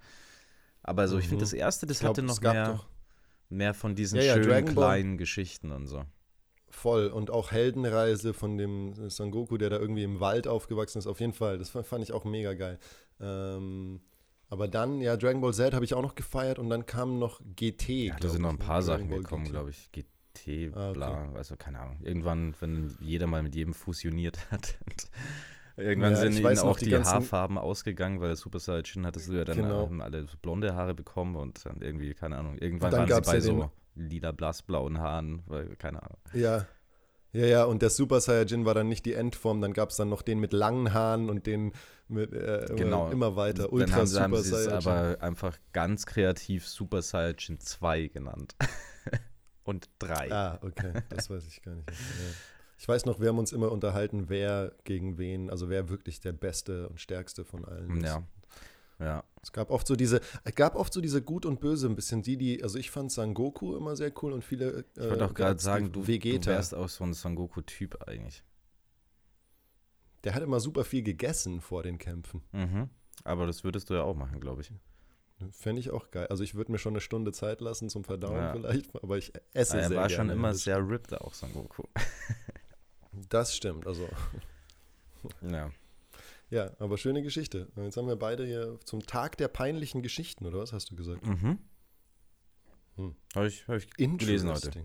Aber 0.82 1.08
so, 1.08 1.18
ich 1.18 1.28
finde, 1.28 1.44
mhm. 1.44 1.50
das 1.50 1.52
erste, 1.52 1.86
das 1.86 1.98
glaub, 1.98 2.16
hatte 2.16 2.22
noch 2.22 2.40
mehr. 2.40 2.72
Doch 2.72 2.86
mehr 3.48 3.74
von 3.74 3.94
diesen 3.94 4.16
ja, 4.16 4.36
ja, 4.36 4.42
schönen 4.42 4.66
kleinen 4.66 5.18
Geschichten 5.18 5.72
und 5.72 5.86
so. 5.86 6.04
Voll. 6.70 7.08
Und 7.08 7.30
auch 7.30 7.50
Heldenreise 7.50 8.34
von 8.34 8.58
dem 8.58 9.08
Son 9.08 9.30
Goku, 9.30 9.56
der 9.56 9.70
da 9.70 9.78
irgendwie 9.78 10.04
im 10.04 10.20
Wald 10.20 10.46
aufgewachsen 10.46 10.98
ist. 10.98 11.06
Auf 11.06 11.20
jeden 11.20 11.32
Fall. 11.32 11.58
Das 11.58 11.70
fand 11.70 12.02
ich 12.02 12.12
auch 12.12 12.24
mega 12.24 12.54
geil. 12.54 12.78
Ähm, 13.20 14.00
aber 14.50 14.68
dann, 14.68 15.00
ja, 15.00 15.16
Dragon 15.16 15.40
Ball 15.40 15.54
Z 15.54 15.74
habe 15.74 15.84
ich 15.84 15.94
auch 15.94 16.02
noch 16.02 16.14
gefeiert 16.14 16.58
und 16.58 16.70
dann 16.70 16.86
kam 16.86 17.18
noch 17.18 17.40
GT. 17.56 17.88
Ja, 17.88 18.16
da 18.16 18.28
sind 18.28 18.42
noch 18.42 18.50
ein 18.50 18.56
ne? 18.56 18.64
paar 18.64 18.82
Sachen 18.82 19.08
gekommen, 19.08 19.44
glaube 19.44 19.70
ich. 19.70 19.90
GT, 19.92 20.72
Ah, 20.74 20.90
okay. 20.90 20.92
bla, 20.92 21.32
also 21.34 21.56
keine 21.56 21.80
Ahnung. 21.80 21.98
Irgendwann, 22.02 22.54
wenn 22.60 22.96
jeder 23.00 23.26
mal 23.26 23.42
mit 23.42 23.54
jedem 23.54 23.74
fusioniert 23.74 24.50
hat. 24.50 24.78
Irgendwann 25.78 26.10
Ja, 26.12 26.16
sind 26.16 26.38
ihnen 26.38 26.58
auch 26.58 26.76
die 26.78 26.86
die, 26.86 26.96
Haarfarben 26.96 27.56
ausgegangen, 27.56 28.20
weil 28.20 28.34
Super 28.36 28.58
Saiyan 28.58 29.06
hattest 29.06 29.28
du 29.28 29.34
ja 29.34 29.44
dann 29.44 29.56
Genau. 29.56 29.86
ähm, 29.86 30.00
alle 30.00 30.26
blonde 30.42 30.74
Haare 30.74 30.94
bekommen 30.94 31.36
und 31.36 31.64
dann 31.64 31.80
irgendwie, 31.80 32.14
keine 32.14 32.36
Ahnung, 32.36 32.58
irgendwann 32.58 32.90
dann 32.90 33.08
waren 33.08 33.22
sie 33.24 33.30
bei 33.30 33.34
ja 33.36 33.40
so 33.40 33.70
lila 33.94 34.32
blassblauen 34.32 34.98
Haaren, 34.98 35.42
weil, 35.46 35.76
keine 35.76 36.02
Ahnung. 36.02 36.18
Ja. 36.34 36.66
Ja, 37.32 37.44
ja, 37.44 37.64
und 37.64 37.82
der 37.82 37.90
Super 37.90 38.20
Saiyajin 38.22 38.64
war 38.64 38.72
dann 38.72 38.88
nicht 38.88 39.04
die 39.04 39.12
Endform, 39.12 39.60
dann 39.60 39.74
gab 39.74 39.90
es 39.90 39.96
dann 39.96 40.08
noch 40.08 40.22
den 40.22 40.40
mit 40.40 40.54
langen 40.54 40.94
Haaren 40.94 41.28
und 41.28 41.46
den 41.46 41.72
mit 42.08 42.32
äh, 42.32 42.64
immer, 42.66 42.76
Genau. 42.76 43.10
immer 43.10 43.36
weiter. 43.36 43.64
Dann 43.64 43.70
Ultra 43.72 43.96
haben 43.96 44.06
sie, 44.06 44.18
haben 44.20 44.34
Super 44.34 44.40
es 44.58 44.64
Saiyajin. 44.64 44.90
aber 44.90 45.22
einfach 45.22 45.58
ganz 45.74 46.06
kreativ 46.06 46.66
Super 46.66 47.02
Saiyan 47.02 47.60
2 47.60 48.06
genannt. 48.08 48.56
und 49.64 49.90
3. 49.98 50.32
Ah, 50.32 50.58
okay, 50.62 50.92
das 51.10 51.28
weiß 51.28 51.46
ich 51.46 51.60
gar 51.62 51.74
nicht. 51.74 51.86
Ja. 51.90 51.94
Ich 52.78 52.86
weiß 52.86 53.06
noch, 53.06 53.20
wir 53.20 53.28
haben 53.28 53.38
uns 53.38 53.52
immer 53.52 53.72
unterhalten, 53.72 54.28
wer 54.28 54.72
gegen 54.84 55.18
wen, 55.18 55.50
also 55.50 55.68
wer 55.68 55.88
wirklich 55.88 56.20
der 56.20 56.32
Beste 56.32 56.88
und 56.88 57.00
Stärkste 57.00 57.44
von 57.44 57.64
allen 57.64 57.98
ist. 57.98 58.04
Ja. 58.06 58.22
Ja. 59.00 59.24
Es 59.42 59.52
gab 59.52 59.70
oft 59.70 59.86
so 59.86 59.94
diese, 59.96 60.20
es 60.44 60.54
gab 60.54 60.74
oft 60.74 60.92
so 60.92 61.00
diese 61.00 61.22
Gut 61.22 61.46
und 61.46 61.60
Böse, 61.60 61.86
ein 61.88 61.94
bisschen 61.96 62.22
die, 62.22 62.36
die, 62.36 62.62
also 62.62 62.78
ich 62.78 62.90
fand 62.90 63.12
Sangoku 63.12 63.76
immer 63.76 63.94
sehr 63.96 64.12
cool 64.22 64.32
und 64.32 64.44
viele. 64.44 64.84
Ich 64.96 65.02
wollte 65.02 65.24
auch 65.24 65.34
gerade 65.34 65.60
sagen, 65.60 65.92
du, 65.92 66.00
du 66.00 66.06
Vegeta. 66.08 66.50
wärst 66.50 66.74
auch 66.74 66.88
so 66.88 67.04
ein 67.04 67.14
Son 67.14 67.36
Goku-Typ 67.36 68.08
eigentlich. 68.08 68.42
der 70.24 70.34
hat 70.34 70.42
immer 70.42 70.58
super 70.60 70.84
viel 70.84 71.02
gegessen 71.02 71.60
vor 71.60 71.82
den 71.84 71.98
Kämpfen. 71.98 72.42
Mhm. 72.52 72.90
Aber 73.24 73.46
das 73.46 73.62
würdest 73.64 73.88
du 73.90 73.94
ja 73.94 74.02
auch 74.02 74.16
machen, 74.16 74.40
glaube 74.40 74.62
ich. 74.62 74.72
Fände 75.52 75.78
ich 75.80 75.90
auch 75.92 76.10
geil. 76.10 76.26
Also 76.28 76.42
ich 76.42 76.56
würde 76.56 76.72
mir 76.72 76.78
schon 76.78 76.92
eine 76.94 77.00
Stunde 77.00 77.30
Zeit 77.30 77.60
lassen 77.60 77.88
zum 77.88 78.02
Verdauen 78.02 78.36
Ja. 78.36 78.52
vielleicht, 78.52 78.92
aber 79.02 79.16
ich 79.18 79.32
esse 79.52 79.78
er 79.78 79.88
sehr 79.88 79.96
war 79.96 80.08
gerne. 80.08 80.16
schon 80.28 80.30
immer 80.36 80.54
sehr 80.54 80.78
ripped, 80.88 81.14
auch 81.20 81.34
Son 81.34 81.52
Goku. 81.52 81.84
Das 83.28 83.54
stimmt, 83.54 83.86
also 83.86 84.08
Ja. 85.42 85.70
ja, 86.50 86.70
aber 86.78 86.98
schöne 86.98 87.22
Geschichte. 87.22 87.68
Jetzt 87.76 87.96
haben 87.96 88.08
wir 88.08 88.16
beide 88.16 88.46
hier 88.46 88.78
zum 88.84 89.06
Tag 89.06 89.36
der 89.36 89.48
peinlichen 89.48 90.02
Geschichten, 90.02 90.46
oder 90.46 90.58
was 90.58 90.72
hast 90.72 90.90
du 90.90 90.96
gesagt? 90.96 91.26
Mhm. 91.26 91.58
Hm. 92.96 93.14
Habe 93.34 93.48
ich, 93.48 93.66
hab 93.68 93.76
ich 93.76 93.90
gelesen 93.90 94.50
heute. 94.50 94.84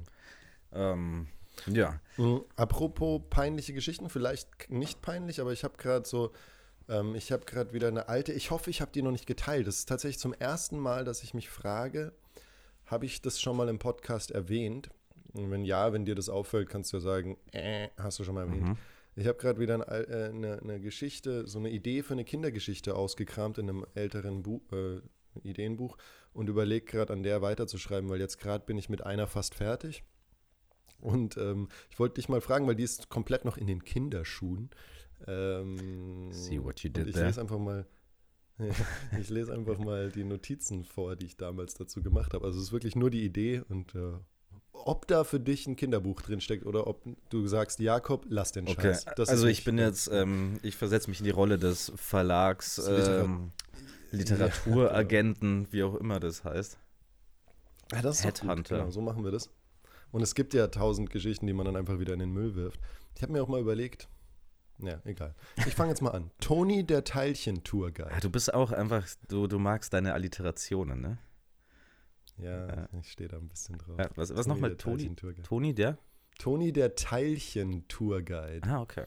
Ähm, 0.71 1.27
ja. 1.67 1.99
Mhm. 2.17 2.43
Apropos 2.55 3.21
peinliche 3.29 3.73
Geschichten, 3.73 4.09
vielleicht 4.09 4.69
nicht 4.69 5.01
peinlich, 5.01 5.39
aber 5.39 5.53
ich 5.53 5.63
habe 5.63 5.77
gerade 5.77 6.07
so, 6.07 6.31
ähm, 6.89 7.15
ich 7.15 7.31
habe 7.31 7.45
gerade 7.45 7.73
wieder 7.73 7.87
eine 7.87 8.09
alte, 8.09 8.33
ich 8.33 8.51
hoffe, 8.51 8.69
ich 8.69 8.81
habe 8.81 8.91
die 8.91 9.01
noch 9.01 9.11
nicht 9.11 9.27
geteilt. 9.27 9.67
Das 9.67 9.79
ist 9.79 9.89
tatsächlich 9.89 10.19
zum 10.19 10.33
ersten 10.33 10.77
Mal, 10.79 11.05
dass 11.05 11.23
ich 11.23 11.33
mich 11.33 11.49
frage, 11.49 12.13
habe 12.85 13.05
ich 13.05 13.21
das 13.21 13.39
schon 13.41 13.57
mal 13.57 13.69
im 13.69 13.79
Podcast 13.79 14.31
erwähnt? 14.31 14.89
Und 15.33 15.49
wenn 15.51 15.63
ja, 15.65 15.91
wenn 15.93 16.05
dir 16.05 16.15
das 16.15 16.29
auffällt, 16.29 16.69
kannst 16.69 16.93
du 16.93 16.97
ja 16.97 17.01
sagen, 17.01 17.37
äh, 17.51 17.89
hast 17.97 18.19
du 18.19 18.23
schon 18.23 18.35
mal 18.35 18.45
erwähnt. 18.47 18.67
Mhm. 18.69 18.77
Ich 19.15 19.27
habe 19.27 19.37
gerade 19.37 19.59
wieder 19.59 19.75
eine, 19.75 19.87
al- 19.87 20.05
äh, 20.09 20.29
eine, 20.29 20.59
eine 20.61 20.79
Geschichte, 20.79 21.47
so 21.47 21.59
eine 21.59 21.69
Idee 21.69 22.01
für 22.03 22.13
eine 22.13 22.23
Kindergeschichte 22.25 22.95
ausgekramt 22.95 23.57
in 23.57 23.69
einem 23.69 23.85
älteren 23.95 24.43
Buch, 24.43 24.61
äh, 24.71 25.01
Ideenbuch 25.43 25.97
und 26.33 26.49
überlege 26.49 26.85
gerade 26.85 27.13
an 27.13 27.23
der 27.23 27.41
weiterzuschreiben, 27.41 28.09
weil 28.09 28.19
jetzt 28.19 28.37
gerade 28.39 28.65
bin 28.65 28.77
ich 28.77 28.89
mit 28.89 29.03
einer 29.03 29.25
fast 29.27 29.55
fertig. 29.55 30.03
Und 30.99 31.37
ähm, 31.37 31.67
ich 31.89 31.99
wollte 31.99 32.15
dich 32.15 32.29
mal 32.29 32.39
fragen, 32.41 32.65
weil 32.67 32.75
die 32.75 32.83
ist 32.83 33.09
komplett 33.09 33.43
noch 33.45 33.57
in 33.57 33.67
den 33.67 33.83
Kinderschuhen. 33.83 34.69
Ähm, 35.27 36.31
See 36.31 36.61
what 36.63 36.79
you 36.81 36.89
did 36.89 37.07
ich 37.07 37.13
there. 37.13 37.25
lese 37.25 37.41
einfach 37.41 37.59
mal. 37.59 37.85
ich 39.19 39.29
lese 39.29 39.51
einfach 39.53 39.79
mal 39.79 40.11
die 40.11 40.23
Notizen 40.23 40.83
vor, 40.83 41.15
die 41.15 41.25
ich 41.25 41.37
damals 41.37 41.73
dazu 41.73 42.01
gemacht 42.03 42.33
habe. 42.33 42.45
Also 42.45 42.59
es 42.59 42.67
ist 42.67 42.71
wirklich 42.71 42.95
nur 42.95 43.09
die 43.09 43.23
Idee 43.25 43.61
und 43.67 43.95
äh, 43.95 44.13
ob 44.73 45.07
da 45.07 45.23
für 45.23 45.39
dich 45.39 45.67
ein 45.67 45.75
Kinderbuch 45.75 46.21
drinsteckt 46.21 46.65
oder 46.65 46.87
ob 46.87 47.01
du 47.29 47.47
sagst, 47.47 47.79
Jakob, 47.79 48.25
lass 48.27 48.51
den 48.51 48.67
Okay, 48.67 48.93
Scheiß. 48.93 49.05
Das 49.15 49.29
also 49.29 49.47
ich 49.47 49.63
bin 49.63 49.77
jetzt, 49.77 50.09
ähm, 50.11 50.59
ich 50.61 50.75
versetze 50.75 51.09
mich 51.09 51.19
in 51.19 51.25
die 51.25 51.31
Rolle 51.31 51.57
des 51.57 51.91
Verlags, 51.95 52.79
ähm, 52.87 53.51
Literaturagenten, 54.11 55.67
wie 55.71 55.83
auch 55.83 55.95
immer 55.95 56.19
das 56.19 56.43
heißt. 56.43 56.77
Ja, 57.93 58.01
das. 58.01 58.23
Headhunter. 58.23 58.77
Genau, 58.79 58.91
so 58.91 59.01
machen 59.01 59.23
wir 59.23 59.31
das. 59.31 59.49
Und 60.11 60.21
es 60.21 60.35
gibt 60.35 60.53
ja 60.53 60.67
tausend 60.67 61.09
Geschichten, 61.09 61.47
die 61.47 61.53
man 61.53 61.65
dann 61.65 61.75
einfach 61.75 61.99
wieder 61.99 62.13
in 62.13 62.19
den 62.19 62.31
Müll 62.31 62.55
wirft. 62.55 62.79
Ich 63.15 63.23
habe 63.23 63.33
mir 63.33 63.41
auch 63.41 63.47
mal 63.47 63.59
überlegt, 63.61 64.07
ja, 64.79 64.99
egal. 65.05 65.33
Ich 65.65 65.75
fange 65.75 65.89
jetzt 65.89 66.01
mal 66.01 66.11
an. 66.11 66.31
Toni, 66.39 66.85
der 66.85 67.03
Teilchen-Tourguide. 67.03 68.09
Ja, 68.11 68.19
du 68.19 68.29
bist 68.29 68.53
auch 68.53 68.71
einfach, 68.71 69.07
du, 69.27 69.47
du 69.47 69.59
magst 69.59 69.93
deine 69.93 70.13
Alliterationen, 70.13 71.01
ne? 71.01 71.17
Ja, 72.37 72.67
Ja. 72.67 72.89
ich 72.99 73.11
stehe 73.11 73.29
da 73.29 73.37
ein 73.37 73.47
bisschen 73.47 73.77
drauf. 73.77 73.97
Ja, 73.99 74.09
was 74.15 74.35
was 74.35 74.47
nochmal? 74.47 74.75
Toni? 74.75 75.15
Toni, 75.43 75.73
der? 75.73 75.97
Toni, 76.39 76.73
der 76.73 76.95
Teilchen-Tourguide. 76.95 78.67
Ah, 78.67 78.81
okay. 78.81 79.05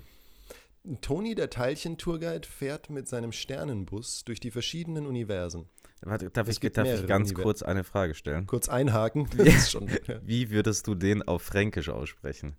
Toni, 1.00 1.34
der 1.34 1.50
Teilchen-Tourguide, 1.50 2.46
fährt 2.46 2.88
mit 2.90 3.08
seinem 3.08 3.32
Sternenbus 3.32 4.22
durch 4.24 4.38
die 4.38 4.52
verschiedenen 4.52 5.06
Universen. 5.06 5.68
Warte, 6.02 6.30
darf 6.30 6.46
ich, 6.48 6.60
darf 6.60 6.86
ich 6.86 7.06
ganz 7.06 7.30
Univer- 7.32 7.42
kurz 7.42 7.62
eine 7.62 7.82
Frage 7.82 8.14
stellen? 8.14 8.46
Kurz 8.46 8.68
einhaken. 8.68 9.28
Schon, 9.68 9.88
ja. 10.06 10.20
Wie 10.22 10.50
würdest 10.50 10.86
du 10.86 10.94
den 10.94 11.22
auf 11.26 11.42
Fränkisch 11.42 11.88
aussprechen? 11.88 12.54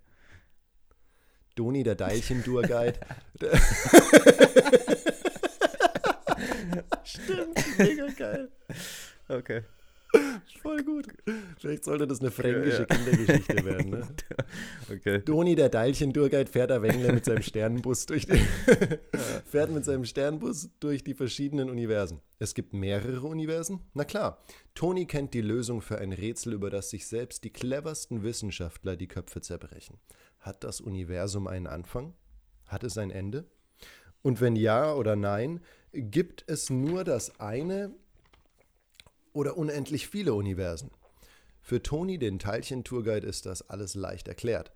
Doni, 1.56 1.84
der 1.84 1.96
Teilchen-Tourguide. 1.96 3.00
Stimmt, 7.04 7.78
mega 7.78 8.08
geil. 8.18 8.50
Okay. 9.30 9.62
Voll 10.62 10.84
gut. 10.84 11.08
Vielleicht 11.60 11.84
sollte 11.84 12.08
das 12.08 12.20
eine 12.20 12.32
fränkische 12.32 12.86
Ja. 12.90 12.96
Kindergeschichte 12.96 13.66
werden. 13.66 13.90
Ne? 13.92 14.08
Okay. 14.90 15.22
Doni, 15.24 15.56
der 15.56 15.70
Deilchen-Tourguide, 15.70 16.50
fährt 16.50 16.72
ein 16.72 16.82
Wegle 16.82 17.12
mit 17.12 17.26
seinem 17.26 17.42
Sternenbus 17.42 18.06
durch 18.06 18.26
die, 18.26 18.40
fährt 19.46 19.70
mit 19.72 19.84
seinem 19.84 20.06
Sternenbus 20.06 20.70
durch 20.80 21.04
die 21.04 21.14
verschiedenen 21.14 21.70
Universen. 21.70 22.22
Es 22.40 22.54
gibt 22.54 22.74
mehrere 22.74 23.28
Universen? 23.28 23.82
Na 23.94 24.06
klar. 24.06 24.42
Toni 24.76 25.06
kennt 25.06 25.34
die 25.34 25.42
Lösung 25.42 25.82
für 25.82 25.98
ein 25.98 26.14
Rätsel, 26.14 26.54
über 26.54 26.70
das 26.70 26.90
sich 26.90 27.08
selbst 27.08 27.44
die 27.44 27.50
cleversten 27.50 28.24
Wissenschaftler 28.24 28.96
die 28.96 29.08
Köpfe 29.08 29.42
zerbrechen. 29.42 29.98
Hat 30.40 30.64
das 30.64 30.80
Universum 30.80 31.48
einen 31.48 31.68
Anfang? 31.68 32.14
Hat 32.66 32.84
es 32.84 32.98
ein 32.98 33.12
Ende? 33.12 33.46
Und 34.22 34.40
wenn 34.40 34.56
ja 34.56 34.94
oder 34.94 35.16
nein, 35.16 35.60
gibt 35.92 36.44
es 36.48 36.70
nur 36.70 37.04
das 37.04 37.40
eine 37.40 37.94
oder 39.38 39.56
unendlich 39.56 40.08
viele 40.08 40.34
Universen? 40.34 40.90
Für 41.62 41.84
Toni, 41.84 42.18
den 42.18 42.40
Teilchen-Tourguide, 42.40 43.28
ist 43.28 43.46
das 43.46 43.70
alles 43.70 43.94
leicht 43.94 44.28
erklärt. 44.28 44.72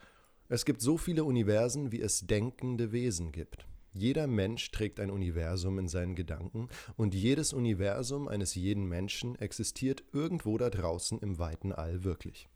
Es 0.50 0.66
gibt 0.66 0.82
so 0.82 0.98
viele 0.98 1.24
Universen, 1.24 1.92
wie 1.92 2.02
es 2.02 2.28
denkende 2.28 2.92
Wesen 2.92 3.32
gibt. 3.32 3.66
Jeder 3.94 4.28
Mensch 4.28 4.70
trägt 4.72 5.00
ein 5.00 5.10
Universum 5.10 5.80
in 5.80 5.88
seinen 5.88 6.16
Gedanken 6.16 6.70
und 6.96 7.16
jedes 7.16 7.54
Universum 7.54 8.28
eines 8.28 8.54
jeden 8.56 8.86
Menschen 8.86 9.36
existiert 9.40 10.04
irgendwo 10.14 10.58
da 10.58 10.70
draußen 10.70 11.18
im 11.20 11.40
weiten 11.40 11.72
All 11.74 12.04
wirklich. 12.04 12.48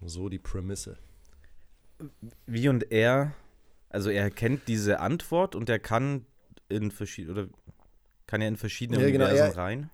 So 0.00 0.28
die 0.28 0.38
Prämisse. 0.38 0.98
Wie 2.46 2.68
und 2.68 2.90
er, 2.90 3.34
also 3.88 4.10
er 4.10 4.30
kennt 4.30 4.66
diese 4.68 5.00
Antwort 5.00 5.54
und 5.54 5.68
er 5.68 5.78
kann 5.78 6.26
in 6.68 6.90
verschiedene, 6.90 7.32
oder 7.32 7.48
kann 8.26 8.40
er 8.40 8.48
in 8.48 8.56
verschiedene 8.56 9.00
Ja, 9.00 9.10
genau, 9.10 9.26
Universen 9.26 9.52
er- 9.52 9.56
rein? 9.56 9.90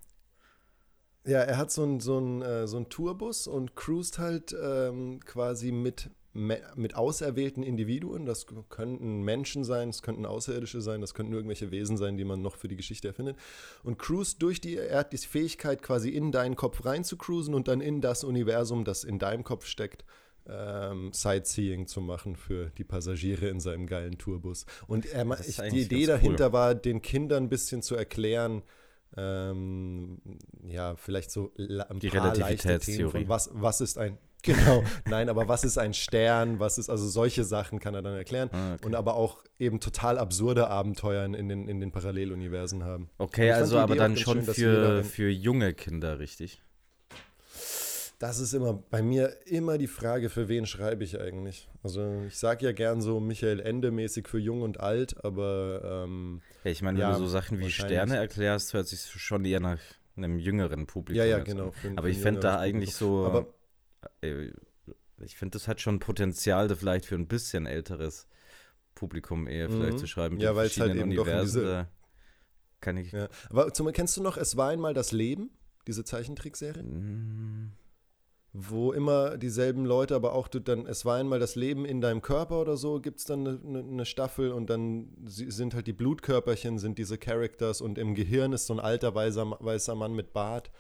Ja, 1.27 1.39
er 1.39 1.57
hat 1.57 1.71
so 1.71 1.83
einen 1.83 2.01
so 2.01 2.19
einen, 2.19 2.43
äh, 2.43 2.67
so 2.67 2.77
einen 2.77 2.89
Tourbus 2.89 3.47
und 3.47 3.77
cruist 3.77 4.19
halt 4.19 4.55
ähm, 4.61 5.21
quasi 5.25 5.73
mit, 5.73 6.11
mit 6.35 6.97
auserwählten 6.97 7.63
Individuen. 7.63 8.27
Das 8.27 8.47
könnten 8.69 9.23
Menschen 9.23 9.65
sein, 9.65 9.89
das 9.89 10.03
könnten 10.03 10.27
Außerirdische 10.27 10.83
sein, 10.83 11.01
das 11.01 11.15
könnten 11.15 11.33
irgendwelche 11.33 11.71
Wesen 11.71 11.97
sein, 11.97 12.19
die 12.19 12.25
man 12.25 12.43
noch 12.43 12.57
für 12.57 12.69
die 12.69 12.77
Geschichte 12.77 13.09
erfindet. 13.09 13.37
Und 13.83 13.99
cruist 13.99 14.43
durch 14.43 14.61
die, 14.61 14.77
er 14.77 14.99
hat 14.99 15.13
die 15.13 15.19
Fähigkeit, 15.19 15.83
quasi 15.83 16.11
in 16.11 16.31
deinen 16.31 16.57
Kopf 16.57 16.85
rein 16.85 17.05
zu 17.05 17.17
cruisen 17.17 17.55
und 17.55 17.69
dann 17.69 17.81
in 17.81 18.03
das 18.03 18.23
Universum, 18.23 18.85
das 18.85 19.03
in 19.03 19.19
deinem 19.19 19.45
Kopf 19.45 19.65
steckt, 19.65 20.05
ähm, 20.47 21.11
Sightseeing 21.13 21.87
zu 21.87 22.03
machen 22.03 22.37
für 22.37 22.71
die 22.77 22.85
Passagiere 22.85 23.49
in 23.49 23.61
seinem 23.61 23.87
geilen 23.87 24.19
Tourbus. 24.19 24.67
Und 24.87 25.07
er, 25.07 25.27
ich, 25.41 25.57
die 25.57 25.81
Idee 25.81 26.05
dahinter 26.05 26.53
war, 26.53 26.75
den 26.75 27.01
Kindern 27.01 27.45
ein 27.45 27.49
bisschen 27.49 27.81
zu 27.81 27.95
erklären, 27.95 28.63
ähm, 29.17 30.19
ja, 30.67 30.97
vielleicht 30.97 31.31
so 31.31 31.53
ein 31.57 31.99
Die 32.01 32.09
paar 32.09 32.35
leichte 32.37 32.79
Themen 32.79 33.09
Relativitätstheorie. 33.11 33.11
von 33.11 33.29
was, 33.29 33.51
was 33.53 33.81
ist 33.81 33.99
ein, 33.99 34.19
genau, 34.43 34.83
nein, 35.09 35.29
aber 35.29 35.49
was 35.49 35.65
ist 35.65 35.79
ein 35.79 35.95
Stern, 35.95 36.59
was 36.61 36.77
ist, 36.79 36.91
also 36.91 37.09
solche 37.09 37.45
Sachen 37.45 37.79
kann 37.79 37.95
er 37.95 38.03
dann 38.03 38.15
erklären 38.15 38.51
Ah, 38.53 38.75
okay. 38.75 38.87
und 38.87 38.95
aber 38.95 39.15
auch 39.15 39.43
eben 39.59 39.81
total 39.81 40.19
absurde 40.19 40.69
Abenteuer 40.69 41.25
in 41.25 41.49
den, 41.49 41.69
in 41.69 41.81
den 41.81 41.93
Paralleluniversen 41.93 42.85
haben. 42.85 43.09
Okay, 43.19 43.53
also 43.53 43.79
aber 43.79 43.97
dann 43.97 44.17
schon 44.17 44.43
schön, 44.45 44.55
für, 44.55 45.05
für 45.05 45.31
junge 45.31 45.73
Kinder, 45.75 46.19
richtig? 46.19 46.61
Das 48.25 48.39
ist 48.39 48.55
immer 48.55 48.73
bei 48.73 49.03
mir 49.03 49.37
immer 49.45 49.77
die 49.77 49.87
Frage, 49.87 50.31
für 50.31 50.49
wen 50.49 50.65
schreibe 50.65 51.05
ich 51.05 51.21
eigentlich? 51.21 51.69
Also 51.83 52.23
ich 52.27 52.39
sage 52.39 52.65
ja 52.65 52.73
gern 52.73 53.03
so 53.03 53.21
Michael 53.21 53.61
Ende 53.61 53.91
mäßig 53.91 54.29
für 54.29 54.39
jung 54.39 54.63
und 54.63 54.81
alt, 54.81 55.23
aber 55.23 56.05
ähm, 56.07 56.41
ja, 56.65 56.71
ich 56.71 56.81
meine, 56.81 56.99
wenn 57.01 57.11
du 57.11 57.19
so 57.19 57.27
Sachen 57.27 57.59
wie 57.59 57.71
Sterne 57.71 58.17
erklärst, 58.17 58.73
hört 58.73 58.89
sich 58.89 59.03
schon 59.03 59.45
eher 59.45 59.61
nach 59.61 59.79
einem 60.17 60.39
jüngeren 60.39 60.87
Publikum. 60.87 61.19
Ja, 61.19 61.27
ja, 61.27 61.41
genau. 61.41 61.73
Für, 61.73 61.93
aber 61.97 62.09
ich 62.09 62.17
fände 62.17 62.41
da 62.41 62.59
eigentlich 62.59 62.95
so, 62.95 63.27
aber, 63.27 63.53
äh, 64.23 64.53
ich 65.23 65.37
finde, 65.37 65.59
das 65.59 65.69
hat 65.69 65.83
schon 65.83 65.99
Potenzial, 65.99 66.67
da 66.67 66.77
vielleicht 66.77 67.05
für 67.05 67.17
ein 67.17 67.29
bisschen 67.29 67.67
älteres 67.67 68.27
Publikum 68.95 69.47
eher 69.47 69.69
vielleicht 69.69 69.97
mhm. 69.97 69.99
zu 69.99 70.07
schreiben. 70.07 70.41
Ja, 70.41 70.57
weil 70.57 70.69
es 70.69 70.81
halt 70.81 70.95
eben 70.95 71.03
Universen, 71.03 71.63
doch 71.63 71.69
diese, 71.69 71.89
kann 72.81 72.97
ich. 72.97 73.13
Ja. 73.13 73.29
Aber 73.51 73.75
zum, 73.75 73.93
kennst 73.93 74.17
du 74.17 74.23
noch 74.23 74.39
Es 74.39 74.57
war 74.57 74.71
einmal 74.71 74.95
das 74.95 75.13
Leben, 75.13 75.51
diese 75.87 76.05
Zeichentrickserie? 76.05 76.83
Mm 76.83 77.73
wo 78.57 78.93
immer 78.93 79.37
dieselben 79.37 79.85
Leute, 79.85 80.15
aber 80.15 80.33
auch 80.33 80.47
du 80.47 80.61
dann, 80.61 80.87
es 80.87 81.05
war 81.05 81.17
einmal 81.17 81.41
das 81.41 81.57
Leben 81.57 81.85
in 81.85 82.01
deinem 82.01 82.23
Körper 82.23 82.61
oder 82.61 82.77
so, 82.77 83.01
gibt 83.01 83.19
es 83.19 83.25
dann 83.25 83.47
eine, 83.47 83.61
eine, 83.67 83.83
ne 83.83 84.07
Staffel 84.07 84.53
und 84.53 84.71
dann 84.71 85.09
sind 85.27 85.75
halt 85.75 85.89
die 85.89 85.93
Blutkörperchen, 85.93 86.79
sind 86.79 86.97
diese 86.97 87.19
Characters 87.19 87.81
und 87.81 87.99
im 87.99 88.15
Gehirn 88.15 88.53
ist 88.53 88.67
so 88.67 88.75
ein 88.75 88.79
alter 88.79 89.13
weißer, 89.13 89.57
weißer 89.59 89.97
Mann 89.97 90.15
mit 90.15 90.33
Bart. 90.33 90.71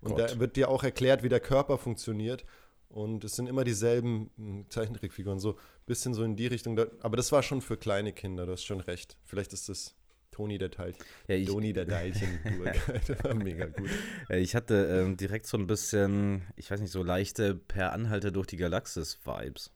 Und 0.00 0.16
Gott. 0.16 0.20
da 0.20 0.40
wird 0.40 0.56
dir 0.56 0.70
auch 0.70 0.82
erklärt, 0.82 1.22
wie 1.22 1.28
der 1.28 1.40
Körper 1.40 1.76
funktioniert. 1.76 2.46
Und 2.88 3.22
es 3.24 3.36
sind 3.36 3.46
immer 3.46 3.64
dieselben 3.64 4.30
hm, 4.38 4.64
Zeichentrickfiguren, 4.70 5.38
so 5.38 5.50
ein 5.50 5.56
bisschen 5.84 6.14
so 6.14 6.24
in 6.24 6.34
die 6.34 6.46
Richtung. 6.46 6.78
aber 7.00 7.18
das 7.18 7.30
war 7.30 7.42
schon 7.42 7.60
für 7.60 7.76
kleine 7.76 8.14
Kinder, 8.14 8.46
du 8.46 8.52
hast 8.52 8.64
schon 8.64 8.80
recht. 8.80 9.18
Vielleicht 9.26 9.52
ist 9.52 9.68
das 9.68 9.97
Toni 10.38 10.56
der 10.56 10.70
Teilchen. 10.70 11.04
Ja, 11.26 11.34
ich, 11.34 11.48
Toni 11.48 11.72
der 11.72 11.88
Teilchen. 11.88 12.28
war 13.24 13.34
mega 13.34 13.66
gut. 13.66 13.90
Ich 14.28 14.54
hatte 14.54 14.86
ähm, 14.86 15.16
direkt 15.16 15.48
so 15.48 15.58
ein 15.58 15.66
bisschen, 15.66 16.42
ich 16.54 16.70
weiß 16.70 16.80
nicht, 16.80 16.92
so 16.92 17.02
leichte 17.02 17.56
Per 17.56 17.92
Anhalter 17.92 18.30
durch 18.30 18.46
die 18.46 18.56
Galaxis-Vibes. 18.56 19.72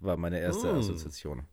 War 0.00 0.16
meine 0.16 0.40
erste 0.40 0.72
mm. 0.72 0.78
Assoziation. 0.78 1.44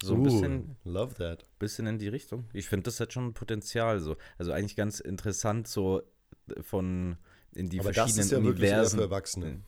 So 0.00 0.14
ein 0.14 0.22
bisschen, 0.22 0.76
love 0.84 1.14
that. 1.14 1.44
bisschen 1.58 1.88
in 1.88 1.98
die 1.98 2.06
Richtung. 2.06 2.44
Ich 2.52 2.68
finde, 2.68 2.84
das 2.84 3.00
hat 3.00 3.12
schon 3.12 3.34
Potenzial. 3.34 3.98
So. 3.98 4.16
Also 4.38 4.52
eigentlich 4.52 4.76
ganz 4.76 5.00
interessant, 5.00 5.66
so 5.66 6.02
von 6.60 7.16
in 7.52 7.68
die 7.68 7.80
aber 7.80 7.92
verschiedenen 7.92 8.16
das 8.16 8.26
ist 8.26 8.30
ja 8.30 8.38
Universen. 8.38 8.76
Wirklich 8.76 8.90
für 8.90 9.02
Erwachsene. 9.02 9.60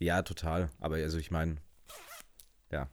Ja, 0.00 0.22
total. 0.22 0.70
Aber 0.80 0.96
also 0.96 1.18
ich 1.18 1.30
meine, 1.30 1.58
ja. 2.72 2.90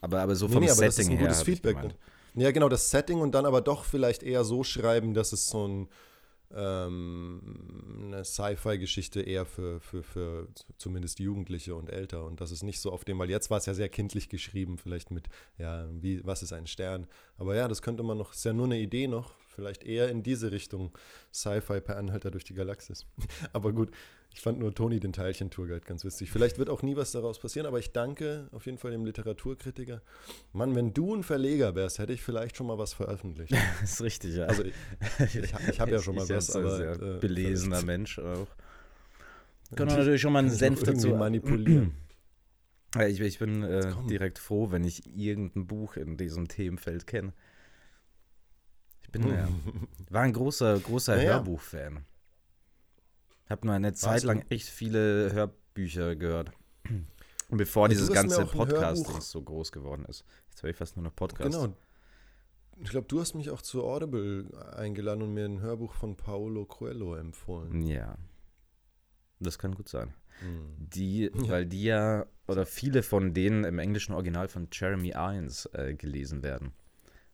Aber, 0.00 0.22
aber 0.22 0.36
so 0.36 0.48
vom 0.48 0.60
nee, 0.60 0.66
nee, 0.66 0.72
aber 0.72 0.90
Setting 0.90 1.18
her. 1.18 1.28
Das 1.28 1.42
ist 1.42 1.48
ein 1.48 1.52
gutes 1.52 1.62
Feedback. 1.62 1.94
Ja, 2.34 2.50
genau, 2.50 2.68
das 2.68 2.90
Setting 2.90 3.20
und 3.20 3.32
dann 3.32 3.46
aber 3.46 3.60
doch 3.60 3.84
vielleicht 3.84 4.22
eher 4.22 4.44
so 4.44 4.64
schreiben, 4.64 5.14
dass 5.14 5.32
es 5.32 5.46
so 5.46 5.68
ein, 5.68 5.88
ähm, 6.52 8.02
eine 8.06 8.24
Sci-Fi-Geschichte 8.24 9.20
eher 9.22 9.46
für, 9.46 9.80
für, 9.80 10.02
für 10.02 10.48
zumindest 10.76 11.20
Jugendliche 11.20 11.76
und 11.76 11.90
älter 11.90 12.24
und 12.24 12.40
das 12.40 12.50
ist 12.50 12.64
nicht 12.64 12.80
so 12.80 12.90
auf 12.92 13.04
dem, 13.04 13.18
weil 13.20 13.30
jetzt 13.30 13.50
war 13.50 13.58
es 13.58 13.66
ja 13.66 13.74
sehr 13.74 13.88
kindlich 13.88 14.28
geschrieben, 14.28 14.78
vielleicht 14.78 15.12
mit, 15.12 15.28
ja, 15.58 15.86
wie, 15.92 16.24
was 16.26 16.42
ist 16.42 16.52
ein 16.52 16.66
Stern? 16.66 17.06
Aber 17.38 17.54
ja, 17.54 17.68
das 17.68 17.82
könnte 17.82 18.02
man 18.02 18.18
noch, 18.18 18.32
ist 18.32 18.44
ja 18.44 18.52
nur 18.52 18.66
eine 18.66 18.80
Idee 18.80 19.06
noch, 19.06 19.34
vielleicht 19.54 19.84
eher 19.84 20.08
in 20.08 20.22
diese 20.22 20.52
Richtung 20.52 20.96
Sci-Fi 21.32 21.80
per 21.80 21.96
Anhalter 21.96 22.30
durch 22.30 22.44
die 22.44 22.54
Galaxis. 22.54 23.06
aber 23.52 23.72
gut, 23.72 23.90
ich 24.34 24.40
fand 24.40 24.58
nur 24.58 24.74
Toni 24.74 24.98
den 24.98 25.12
Teilchen-Tourguide 25.12 25.86
ganz 25.86 26.04
witzig. 26.04 26.30
Vielleicht 26.30 26.58
wird 26.58 26.68
auch 26.68 26.82
nie 26.82 26.96
was 26.96 27.12
daraus 27.12 27.38
passieren, 27.38 27.66
aber 27.66 27.78
ich 27.78 27.92
danke 27.92 28.48
auf 28.50 28.66
jeden 28.66 28.78
Fall 28.78 28.90
dem 28.90 29.04
Literaturkritiker. 29.04 30.02
Mann, 30.52 30.74
wenn 30.74 30.92
du 30.92 31.14
ein 31.14 31.22
Verleger 31.22 31.74
wärst, 31.76 32.00
hätte 32.00 32.12
ich 32.12 32.22
vielleicht 32.22 32.56
schon 32.56 32.66
mal 32.66 32.76
was 32.76 32.94
veröffentlicht. 32.94 33.52
das 33.80 33.92
ist 33.92 34.02
richtig, 34.02 34.34
ja. 34.34 34.46
Also 34.46 34.64
ich, 34.64 34.74
ich, 35.20 35.54
ich 35.68 35.80
habe 35.80 35.92
ja 35.92 36.00
schon 36.00 36.16
mal 36.16 36.24
ich 36.24 36.30
was, 36.30 36.54
aber... 36.54 36.76
Sehr 36.76 37.00
äh, 37.00 37.18
belesener 37.20 37.82
Mensch 37.82 38.18
auch. 38.18 38.48
Können 39.76 39.90
wir 39.90 39.98
natürlich 39.98 40.20
schon 40.20 40.32
mal 40.32 40.40
einen 40.40 40.50
Senf 40.50 40.82
dazu 40.82 41.10
manipulieren. 41.10 41.94
Ich, 43.08 43.18
ich 43.18 43.40
bin 43.40 43.64
äh, 43.64 43.92
direkt 44.08 44.38
froh, 44.38 44.70
wenn 44.70 44.84
ich 44.84 45.04
irgendein 45.16 45.66
Buch 45.66 45.96
in 45.96 46.16
diesem 46.16 46.46
Themenfeld 46.46 47.08
kenne. 47.08 47.32
Bin, 49.14 49.28
ja, 49.28 49.48
war 50.10 50.22
ein 50.22 50.32
großer, 50.32 50.80
großer 50.80 51.16
naja. 51.16 51.34
Hörbuchfan. 51.34 52.04
Habe 53.48 53.66
nur 53.66 53.74
eine 53.74 53.92
Zeit 53.92 54.22
lang 54.24 54.44
echt 54.48 54.68
viele 54.68 55.32
Hörbücher 55.32 56.16
gehört. 56.16 56.50
Bevor 57.50 57.88
dieses 57.88 58.10
ganze 58.10 58.44
Podcast 58.46 59.06
so 59.30 59.42
groß 59.42 59.70
geworden 59.70 60.04
ist. 60.06 60.24
Jetzt 60.50 60.62
höre 60.62 60.70
ich 60.70 60.76
fast 60.76 60.96
nur 60.96 61.04
noch 61.04 61.14
Podcasts. 61.14 61.54
Genau. 61.56 61.76
Ich 62.82 62.90
glaube, 62.90 63.06
du 63.06 63.20
hast 63.20 63.34
mich 63.34 63.50
auch 63.50 63.62
zu 63.62 63.84
Audible 63.84 64.46
eingeladen 64.76 65.22
und 65.22 65.32
mir 65.32 65.44
ein 65.44 65.60
Hörbuch 65.60 65.94
von 65.94 66.16
Paolo 66.16 66.64
Coelho 66.64 67.14
empfohlen. 67.14 67.82
Ja. 67.82 68.16
Das 69.38 69.58
kann 69.58 69.74
gut 69.74 69.88
sein. 69.88 70.12
Hm. 70.40 70.74
Die, 70.78 71.30
weil 71.34 71.66
die 71.66 71.84
ja, 71.84 72.26
oder 72.48 72.66
viele 72.66 73.02
von 73.02 73.34
denen 73.34 73.64
im 73.64 73.78
englischen 73.78 74.12
Original 74.14 74.48
von 74.48 74.68
Jeremy 74.72 75.10
Irons 75.10 75.66
äh, 75.72 75.94
gelesen 75.94 76.42
werden. 76.42 76.72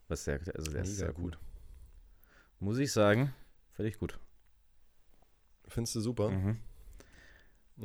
Was 0.08 0.24
sehr, 0.24 0.40
also 0.54 0.72
ist 0.72 0.96
sehr 0.96 1.12
gut. 1.12 1.36
gut. 1.36 1.38
Muss 2.60 2.78
ich 2.78 2.92
sagen, 2.92 3.32
völlig 3.72 3.98
gut. 3.98 4.18
Findest 5.66 5.96
du 5.96 6.00
super? 6.00 6.30
Mhm. 6.30 6.58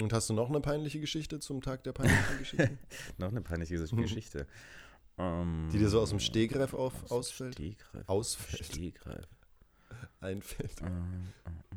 Und 0.02 0.12
hast 0.12 0.30
du 0.30 0.34
noch 0.34 0.50
eine 0.50 0.60
peinliche 0.60 1.00
Geschichte 1.00 1.40
zum 1.40 1.62
Tag 1.62 1.84
der 1.86 1.94
peinlichen 1.94 2.38
Geschichten? 2.38 2.80
noch 3.18 3.30
eine 3.30 3.42
peinliche. 3.42 3.78
Geschichte. 3.96 4.48
Um, 5.16 5.70
Die 5.72 5.80
dir 5.80 5.88
so 5.88 6.02
aus 6.02 6.10
dem 6.10 6.20
Stegreif 6.20 6.74
auf, 6.74 7.04
aus 7.06 7.12
ausfällt? 7.12 7.54
Stegreif. 7.54 8.10
Ausfällt. 8.10 8.66
Stegreif. 8.66 9.26
Einfällt. 10.20 10.82
Uh, 10.82 10.86
uh, 10.86 10.90
uh. 10.90 11.76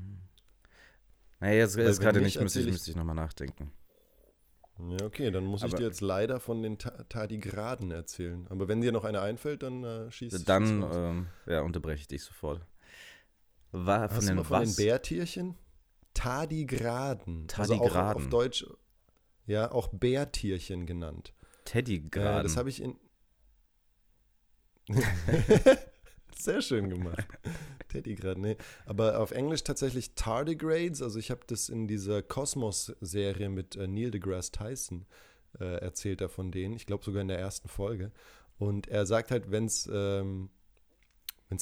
Naja, 1.39 1.55
jetzt, 1.55 1.77
jetzt 1.77 2.01
gerade 2.01 2.21
nicht, 2.21 2.41
müsste 2.41 2.61
ich, 2.61 2.67
müsste 2.67 2.91
ich 2.91 2.97
nochmal 2.97 3.15
nachdenken. 3.15 3.71
Ja, 4.79 5.07
okay, 5.07 5.31
dann 5.31 5.45
muss 5.45 5.63
Aber 5.63 5.73
ich 5.73 5.77
dir 5.77 5.87
jetzt 5.87 6.01
leider 6.01 6.41
von 6.41 6.63
den 6.63 6.79
Tardigraden 6.79 7.93
erzählen. 7.93 8.47
Aber 8.49 8.67
wenn 8.67 8.81
dir 8.81 8.91
noch 8.91 9.05
eine 9.05 9.21
einfällt, 9.21 9.63
dann 9.63 9.85
äh, 9.85 10.11
schießt 10.11 10.49
Dann, 10.49 10.85
ähm, 10.93 11.27
ja, 11.47 11.61
unterbreche 11.61 12.01
ich 12.01 12.09
dich 12.09 12.25
sofort. 12.25 12.65
War 13.73 14.09
von 14.09 14.17
Hast 14.17 14.29
den 14.29 14.37
du 14.37 14.43
mal 14.43 14.45
von 14.45 14.65
den 14.65 14.77
Bärtierchen? 14.77 15.57
Tardigraden. 16.15 17.47
Tardigraden. 17.49 17.87
Also 17.87 17.99
auch 17.99 18.15
auf 18.17 18.29
Deutsch, 18.29 18.67
ja, 19.47 19.71
auch 19.71 19.89
Bärtierchen 19.89 20.87
genannt. 20.87 21.33
Teddygraden. 21.65 22.41
Äh, 22.41 22.43
das 22.43 22.57
habe 22.57 22.69
ich 22.71 22.83
in. 22.83 22.97
Sehr 26.37 26.63
schön 26.63 26.89
gemacht. 26.89 27.27
Teddygraden, 27.89 28.43
nee. 28.43 28.57
Aber 28.87 29.21
auf 29.21 29.33
Englisch 29.33 29.65
tatsächlich 29.65 30.15
Tardigrades. 30.15 31.03
Also 31.03 31.19
ich 31.19 31.31
habe 31.31 31.41
das 31.47 31.69
in 31.69 31.89
dieser 31.89 32.23
Kosmos-Serie 32.23 33.49
mit 33.49 33.77
äh, 33.77 33.87
Neil 33.87 34.11
deGrasse 34.11 34.53
Tyson 34.53 35.07
äh, 35.59 35.81
erzählt, 35.81 36.21
er 36.21 36.29
von 36.29 36.51
denen. 36.51 36.75
Ich 36.75 36.87
glaube 36.87 37.05
sogar 37.05 37.23
in 37.23 37.29
der 37.29 37.39
ersten 37.39 37.69
Folge. 37.69 38.13
Und 38.59 38.89
er 38.89 39.07
sagt 39.07 39.31
halt, 39.31 39.51
wenn 39.51 39.67
es 39.67 39.89
ähm, 39.93 40.51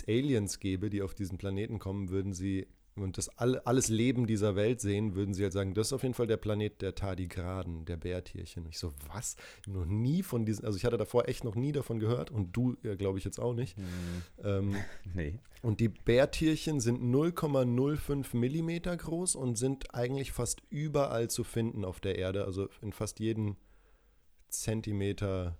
Aliens 0.08 0.58
gäbe, 0.58 0.90
die 0.90 1.02
auf 1.02 1.14
diesen 1.14 1.38
Planeten 1.38 1.78
kommen, 1.78 2.10
würden 2.10 2.32
sie 2.32 2.66
und 2.96 3.18
das 3.18 3.28
all, 3.38 3.58
alles 3.60 3.88
Leben 3.88 4.26
dieser 4.26 4.56
Welt 4.56 4.80
sehen, 4.80 5.14
würden 5.14 5.34
sie 5.34 5.42
halt 5.42 5.52
sagen, 5.52 5.74
das 5.74 5.88
ist 5.88 5.92
auf 5.92 6.02
jeden 6.02 6.14
Fall 6.14 6.26
der 6.26 6.38
Planet 6.38 6.80
der 6.80 6.94
Tardigraden, 6.94 7.84
der 7.84 7.98
Bärtierchen. 7.98 8.64
Und 8.64 8.70
ich 8.70 8.78
so, 8.78 8.92
was? 9.12 9.36
Ich 9.60 9.68
habe 9.68 9.78
noch 9.80 9.86
nie 9.86 10.22
von 10.22 10.46
diesen, 10.46 10.64
also 10.64 10.78
ich 10.78 10.84
hatte 10.86 10.96
davor 10.96 11.28
echt 11.28 11.44
noch 11.44 11.54
nie 11.54 11.72
davon 11.72 12.00
gehört 12.00 12.30
und 12.30 12.56
du, 12.56 12.76
ja, 12.82 12.94
glaube 12.94 13.18
ich, 13.18 13.24
jetzt 13.24 13.38
auch 13.38 13.52
nicht. 13.52 13.76
Mhm. 13.76 13.84
Ähm, 14.42 14.76
nee. 15.14 15.40
Und 15.60 15.80
die 15.80 15.88
Bärtierchen 15.88 16.80
sind 16.80 17.02
0,05 17.02 18.34
Millimeter 18.34 18.96
groß 18.96 19.36
und 19.36 19.56
sind 19.56 19.94
eigentlich 19.94 20.32
fast 20.32 20.62
überall 20.70 21.28
zu 21.28 21.44
finden 21.44 21.84
auf 21.84 22.00
der 22.00 22.16
Erde, 22.16 22.44
also 22.44 22.68
in 22.80 22.92
fast 22.92 23.20
jedem 23.20 23.56
Zentimeter 24.48 25.58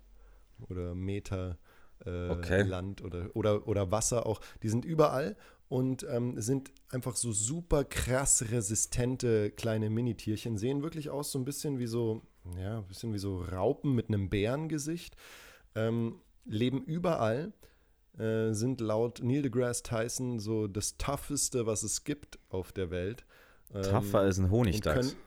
oder 0.69 0.95
Meter 0.95 1.59
äh, 2.05 2.29
okay. 2.29 2.61
Land 2.63 3.03
oder, 3.03 3.29
oder, 3.33 3.67
oder 3.67 3.91
Wasser 3.91 4.25
auch. 4.25 4.41
Die 4.63 4.69
sind 4.69 4.85
überall 4.85 5.35
und 5.69 6.05
ähm, 6.09 6.39
sind 6.39 6.71
einfach 6.89 7.15
so 7.15 7.31
super 7.31 7.83
krass 7.83 8.45
resistente 8.51 9.51
kleine 9.51 9.89
Minitierchen. 9.89 10.57
Sehen 10.57 10.83
wirklich 10.83 11.09
aus 11.09 11.31
so 11.31 11.39
ein 11.39 11.45
bisschen 11.45 11.79
wie 11.79 11.87
so, 11.87 12.21
ja, 12.57 12.79
ein 12.79 12.87
bisschen 12.87 13.13
wie 13.13 13.19
so 13.19 13.41
Raupen 13.41 13.93
mit 13.93 14.07
einem 14.07 14.29
Bärengesicht. 14.29 15.15
Ähm, 15.75 16.21
leben 16.45 16.83
überall, 16.83 17.53
äh, 18.17 18.53
sind 18.53 18.81
laut 18.81 19.21
Neil 19.21 19.41
deGrasse 19.41 19.83
Tyson 19.83 20.39
so 20.39 20.67
das 20.67 20.97
tougheste, 20.97 21.65
was 21.65 21.83
es 21.83 22.03
gibt 22.03 22.39
auf 22.49 22.71
der 22.71 22.89
Welt. 22.89 23.25
Ähm, 23.73 23.83
Tougher 23.83 24.19
als 24.19 24.37
ein 24.37 24.49
Honigdachs 24.49 25.17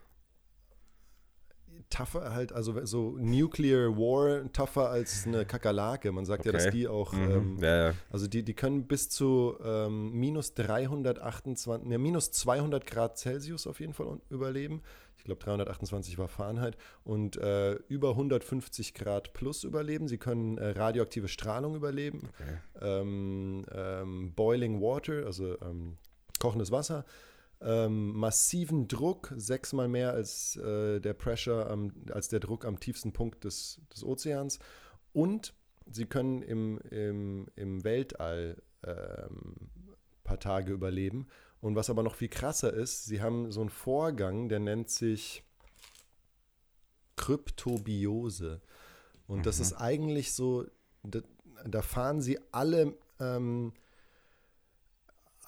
tougher 1.90 2.32
halt, 2.32 2.52
also 2.52 2.84
so 2.86 3.16
Nuclear 3.18 3.96
War 3.96 4.50
tougher 4.52 4.88
als 4.88 5.26
eine 5.26 5.44
Kakerlake. 5.44 6.10
Man 6.12 6.24
sagt 6.24 6.40
okay. 6.40 6.48
ja, 6.48 6.52
dass 6.52 6.70
die 6.70 6.88
auch, 6.88 7.12
mhm. 7.12 7.30
ähm, 7.30 7.58
ja, 7.60 7.88
ja. 7.88 7.94
also 8.10 8.26
die, 8.26 8.42
die 8.42 8.54
können 8.54 8.86
bis 8.86 9.10
zu 9.10 9.56
ähm, 9.62 10.12
minus 10.12 10.54
328, 10.54 11.86
ne, 11.88 11.98
minus 11.98 12.30
200 12.30 12.86
Grad 12.86 13.18
Celsius 13.18 13.66
auf 13.66 13.80
jeden 13.80 13.92
Fall 13.92 14.20
überleben. 14.30 14.82
Ich 15.18 15.24
glaube 15.24 15.42
328 15.44 16.16
war 16.16 16.28
Fahrenheit 16.28 16.78
und 17.04 17.36
äh, 17.36 17.74
über 17.88 18.10
150 18.10 18.94
Grad 18.94 19.34
plus 19.34 19.64
überleben. 19.64 20.08
Sie 20.08 20.16
können 20.16 20.56
äh, 20.56 20.70
radioaktive 20.70 21.28
Strahlung 21.28 21.74
überleben, 21.74 22.30
okay. 22.40 22.56
ähm, 22.80 23.66
ähm 23.70 24.32
Boiling 24.34 24.80
Water, 24.80 25.26
also 25.26 25.60
ähm, 25.60 25.98
kochendes 26.38 26.70
Wasser 26.70 27.04
ähm, 27.62 28.12
massiven 28.12 28.88
Druck, 28.88 29.32
sechsmal 29.36 29.88
mehr 29.88 30.12
als 30.12 30.56
äh, 30.56 31.00
der 31.00 31.14
Pressure, 31.14 31.68
am, 31.68 31.92
als 32.10 32.28
der 32.28 32.40
Druck 32.40 32.64
am 32.64 32.80
tiefsten 32.80 33.12
Punkt 33.12 33.44
des, 33.44 33.80
des 33.92 34.04
Ozeans. 34.04 34.58
Und 35.12 35.54
sie 35.90 36.06
können 36.06 36.42
im, 36.42 36.78
im, 36.90 37.48
im 37.56 37.84
Weltall 37.84 38.62
ähm, 38.84 39.56
paar 40.30 40.38
Tage 40.38 40.72
überleben. 40.72 41.26
Und 41.60 41.74
was 41.74 41.90
aber 41.90 42.02
noch 42.02 42.14
viel 42.14 42.28
krasser 42.28 42.72
ist, 42.72 43.04
sie 43.04 43.20
haben 43.20 43.50
so 43.52 43.60
einen 43.60 43.68
Vorgang, 43.68 44.48
der 44.48 44.60
nennt 44.60 44.88
sich 44.88 45.42
Kryptobiose. 47.16 48.62
Und 49.26 49.38
mhm. 49.38 49.42
das 49.42 49.60
ist 49.60 49.74
eigentlich 49.74 50.32
so, 50.32 50.66
da, 51.02 51.20
da 51.66 51.82
fahren 51.82 52.22
sie 52.22 52.38
alle, 52.52 52.94
ähm, 53.18 53.72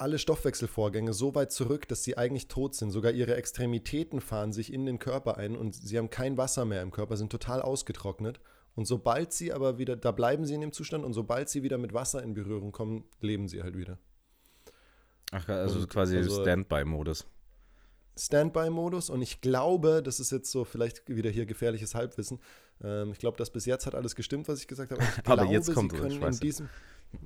alle 0.02 0.18
Stoffwechselvorgänge 0.18 1.12
so 1.12 1.34
weit 1.34 1.52
zurück, 1.52 1.88
dass 1.88 2.02
sie 2.02 2.18
eigentlich 2.18 2.48
tot 2.48 2.74
sind. 2.74 2.90
Sogar 2.90 3.12
ihre 3.12 3.36
Extremitäten 3.36 4.20
fahren 4.20 4.52
sich 4.52 4.72
in 4.72 4.84
den 4.84 4.98
Körper 4.98 5.38
ein 5.38 5.56
und 5.56 5.74
sie 5.74 5.96
haben 5.96 6.10
kein 6.10 6.36
Wasser 6.36 6.64
mehr 6.64 6.82
im 6.82 6.90
Körper, 6.90 7.16
sind 7.16 7.30
total 7.30 7.62
ausgetrocknet. 7.62 8.40
Und 8.74 8.86
sobald 8.86 9.32
sie 9.32 9.52
aber 9.52 9.78
wieder, 9.78 9.96
da 9.96 10.12
bleiben 10.12 10.44
sie 10.44 10.54
in 10.54 10.60
dem 10.60 10.72
Zustand 10.72 11.04
und 11.04 11.12
sobald 11.12 11.48
sie 11.48 11.62
wieder 11.62 11.78
mit 11.78 11.94
Wasser 11.94 12.22
in 12.22 12.34
Berührung 12.34 12.72
kommen, 12.72 13.04
leben 13.20 13.46
sie 13.48 13.62
halt 13.62 13.76
wieder. 13.76 13.98
Ach, 15.30 15.48
also 15.48 15.80
und, 15.80 15.88
quasi 15.88 16.16
also, 16.16 16.42
Standby-Modus. 16.42 17.26
Standby-Modus 18.18 19.08
und 19.08 19.22
ich 19.22 19.40
glaube, 19.40 20.02
das 20.02 20.20
ist 20.20 20.32
jetzt 20.32 20.50
so 20.50 20.64
vielleicht 20.64 21.08
wieder 21.08 21.30
hier 21.30 21.46
gefährliches 21.46 21.94
Halbwissen. 21.94 22.40
Ähm, 22.82 23.12
ich 23.12 23.18
glaube, 23.18 23.38
dass 23.38 23.50
bis 23.50 23.64
jetzt 23.66 23.86
hat 23.86 23.94
alles 23.94 24.14
gestimmt, 24.16 24.48
was 24.48 24.60
ich 24.60 24.68
gesagt 24.68 24.90
habe. 24.90 25.02
Ich 25.02 25.18
Aber 25.26 25.42
glaube, 25.42 25.52
jetzt 25.52 25.72
kommt 25.72 25.92
sie 25.92 25.98
können 25.98 26.22
in 26.22 26.38
diesem 26.38 26.68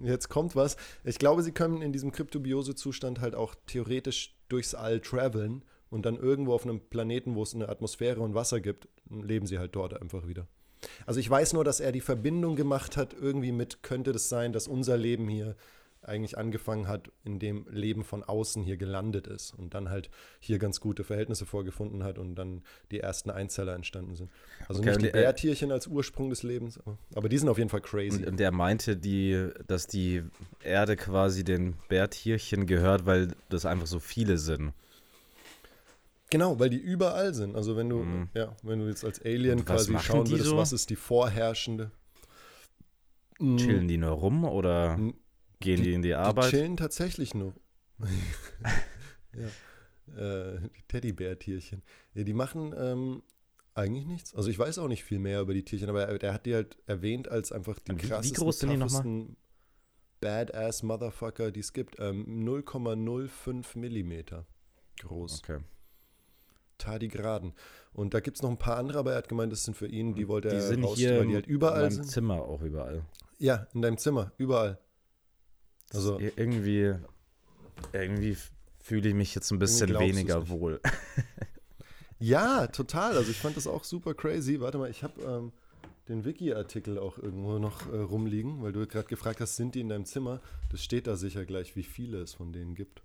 Jetzt 0.03 0.28
kommt 0.28 0.57
was. 0.57 0.76
Ich 1.05 1.18
glaube, 1.18 1.43
sie 1.43 1.53
können 1.53 1.82
in 1.82 1.93
diesem 1.93 2.12
Kryptobiose-Zustand 2.12 3.20
halt 3.20 3.34
auch 3.34 3.55
theoretisch 3.66 4.34
durchs 4.49 4.74
All 4.74 5.01
traveln 5.01 5.62
und 5.91 6.07
dann 6.07 6.16
irgendwo 6.16 6.53
auf 6.53 6.64
einem 6.64 6.80
Planeten, 6.80 7.34
wo 7.34 7.43
es 7.43 7.55
eine 7.55 7.68
Atmosphäre 7.68 8.20
und 8.20 8.34
Wasser 8.34 8.61
gibt, 8.61 8.89
leben 9.09 9.47
sie 9.47 9.59
halt 9.59 9.74
dort 9.74 10.01
einfach 10.01 10.26
wieder. 10.26 10.47
Also 11.07 11.20
ich 11.20 11.28
weiß 11.28 11.53
nur, 11.53 11.64
dass 11.64 11.80
er 11.80 11.93
die 11.93 12.01
Verbindung 12.01 12.57
gemacht 12.57 12.97
hat, 12.97 13.14
irgendwie 13.14 13.53
mit, 13.53 13.82
könnte 13.82 14.12
das 14.12 14.28
sein, 14.28 14.53
dass 14.53 14.68
unser 14.68 14.97
Leben 14.97 15.28
hier 15.28 15.57
eigentlich 16.09 16.38
angefangen 16.38 16.88
hat, 16.88 17.11
in 17.24 17.38
dem 17.38 17.66
Leben 17.70 18.04
von 18.04 18.22
außen 18.22 18.62
hier 18.62 18.76
gelandet 18.76 19.26
ist 19.26 19.52
und 19.52 19.74
dann 19.74 19.90
halt 19.90 20.11
hier 20.40 20.59
ganz 20.59 20.80
gute 20.80 21.04
Verhältnisse 21.04 21.46
vorgefunden 21.46 22.04
hat 22.04 22.18
und 22.18 22.34
dann 22.34 22.62
die 22.90 23.00
ersten 23.00 23.30
Einzeller 23.30 23.74
entstanden 23.74 24.16
sind. 24.16 24.30
Also 24.68 24.80
okay, 24.80 24.90
nicht 24.90 25.02
die 25.02 25.11
Bärtierchen 25.11 25.72
als 25.72 25.86
Ursprung 25.86 26.30
des 26.30 26.42
Lebens, 26.42 26.80
aber 27.14 27.28
die 27.28 27.38
sind 27.38 27.48
auf 27.48 27.59
jeden 27.59 27.70
Fall 27.70 27.80
crazy. 27.80 28.24
Und 28.24 28.38
der 28.40 28.52
meinte, 28.52 28.96
die, 28.96 29.48
dass 29.66 29.86
die 29.86 30.22
Erde 30.62 30.96
quasi 30.96 31.44
den 31.44 31.76
Bärtierchen 31.88 32.66
gehört, 32.66 33.07
weil 33.07 33.28
das 33.48 33.66
einfach 33.66 33.86
so 33.86 34.00
viele 34.00 34.38
sind. 34.38 34.72
Genau, 36.30 36.59
weil 36.59 36.70
die 36.70 36.78
überall 36.78 37.34
sind. 37.34 37.54
Also 37.54 37.76
wenn 37.76 37.88
du, 37.88 37.98
mhm. 37.98 38.28
ja, 38.34 38.57
wenn 38.62 38.80
du 38.80 38.88
jetzt 38.88 39.04
als 39.04 39.24
Alien 39.24 39.64
quasi 39.64 39.96
schauen 39.98 40.28
würdest, 40.28 40.50
so? 40.50 40.57
was 40.57 40.72
ist 40.72 40.90
die 40.90 40.96
vorherrschende. 40.96 41.90
Chillen 43.38 43.86
die 43.86 43.98
nur 43.98 44.12
rum 44.12 44.44
oder 44.44 44.98
gehen 45.61 45.76
die, 45.78 45.82
die 45.84 45.92
in 45.94 46.02
die 46.02 46.14
Arbeit? 46.14 46.46
Die 46.46 46.57
chillen 46.57 46.76
tatsächlich 46.76 47.34
nur. 47.34 47.54
ja. 49.34 49.46
Äh, 50.16 50.61
die 50.76 50.82
Teddybär-Tierchen. 50.88 51.82
Ja, 52.14 52.24
die 52.24 52.34
machen 52.34 52.74
ähm, 52.76 53.22
eigentlich 53.74 54.07
nichts. 54.07 54.34
Also 54.34 54.48
ich 54.50 54.59
weiß 54.59 54.78
auch 54.78 54.88
nicht 54.88 55.04
viel 55.04 55.18
mehr 55.18 55.40
über 55.40 55.54
die 55.54 55.64
Tierchen, 55.64 55.88
aber 55.88 56.07
er, 56.07 56.32
hat 56.32 56.46
die 56.46 56.54
halt 56.54 56.78
erwähnt 56.86 57.28
als 57.28 57.52
einfach 57.52 57.78
die 57.78 57.92
wie, 57.92 57.96
krassesten, 57.96 58.36
wie 58.36 58.40
groß 58.40 58.59
sind 58.59 58.70
die 58.70 58.76
nochmal? 58.76 59.26
Badass 60.20 60.82
Motherfucker, 60.82 61.50
die 61.50 61.61
es 61.61 61.72
gibt. 61.72 61.96
Ähm, 61.98 62.46
0,05 62.46 63.78
Millimeter 63.78 64.46
groß. 65.00 65.42
Okay. 65.42 65.59
Tardigraden. 66.78 67.54
Und 67.92 68.14
da 68.14 68.20
gibt 68.20 68.36
es 68.36 68.42
noch 68.42 68.50
ein 68.50 68.59
paar 68.59 68.76
andere, 68.76 68.98
aber 68.98 69.12
er 69.12 69.18
hat 69.18 69.28
gemeint, 69.28 69.52
das 69.52 69.64
sind 69.64 69.76
für 69.76 69.86
ihn, 69.86 70.14
die 70.14 70.28
wollte 70.28 70.48
die 70.48 70.57
er 70.57 70.62
sind 70.62 70.84
raus, 70.84 70.98
hier 70.98 71.18
weil 71.18 71.26
die 71.26 71.34
halt 71.34 71.46
überall 71.46 71.84
in 71.84 71.90
sind. 71.90 72.07
Zimmer 72.07 72.42
auch 72.42 72.62
überall. 72.62 73.04
Ja, 73.38 73.66
in 73.72 73.82
deinem 73.82 73.98
Zimmer, 73.98 74.32
überall. 74.36 74.78
Also 75.93 76.18
irgendwie, 76.18 76.95
irgendwie 77.93 78.37
fühle 78.82 79.09
ich 79.09 79.14
mich 79.14 79.34
jetzt 79.34 79.51
ein 79.51 79.59
bisschen 79.59 79.99
weniger 79.99 80.49
wohl. 80.49 80.80
ja, 82.18 82.66
total. 82.68 83.16
Also 83.16 83.30
ich 83.30 83.39
fand 83.39 83.57
das 83.57 83.66
auch 83.66 83.84
super 83.84 84.14
crazy. 84.14 84.61
Warte 84.61 84.78
mal, 84.78 84.91
ich 84.91 85.03
habe 85.03 85.20
ähm, 85.22 85.53
den 86.09 86.24
Wiki-Artikel 86.24 86.99
auch 86.99 87.18
irgendwo 87.18 87.59
noch 87.59 87.93
äh, 87.93 87.97
rumliegen, 87.97 88.62
weil 88.62 88.72
du 88.72 88.87
gerade 88.87 89.09
gefragt 89.09 89.41
hast, 89.41 89.57
sind 89.57 89.74
die 89.74 89.80
in 89.80 89.89
deinem 89.89 90.05
Zimmer? 90.05 90.41
Das 90.70 90.82
steht 90.82 91.07
da 91.07 91.16
sicher 91.16 91.45
gleich, 91.45 91.76
wie 91.76 91.82
viele 91.82 92.18
es 92.18 92.34
von 92.34 92.53
denen 92.53 92.74
gibt. 92.74 93.03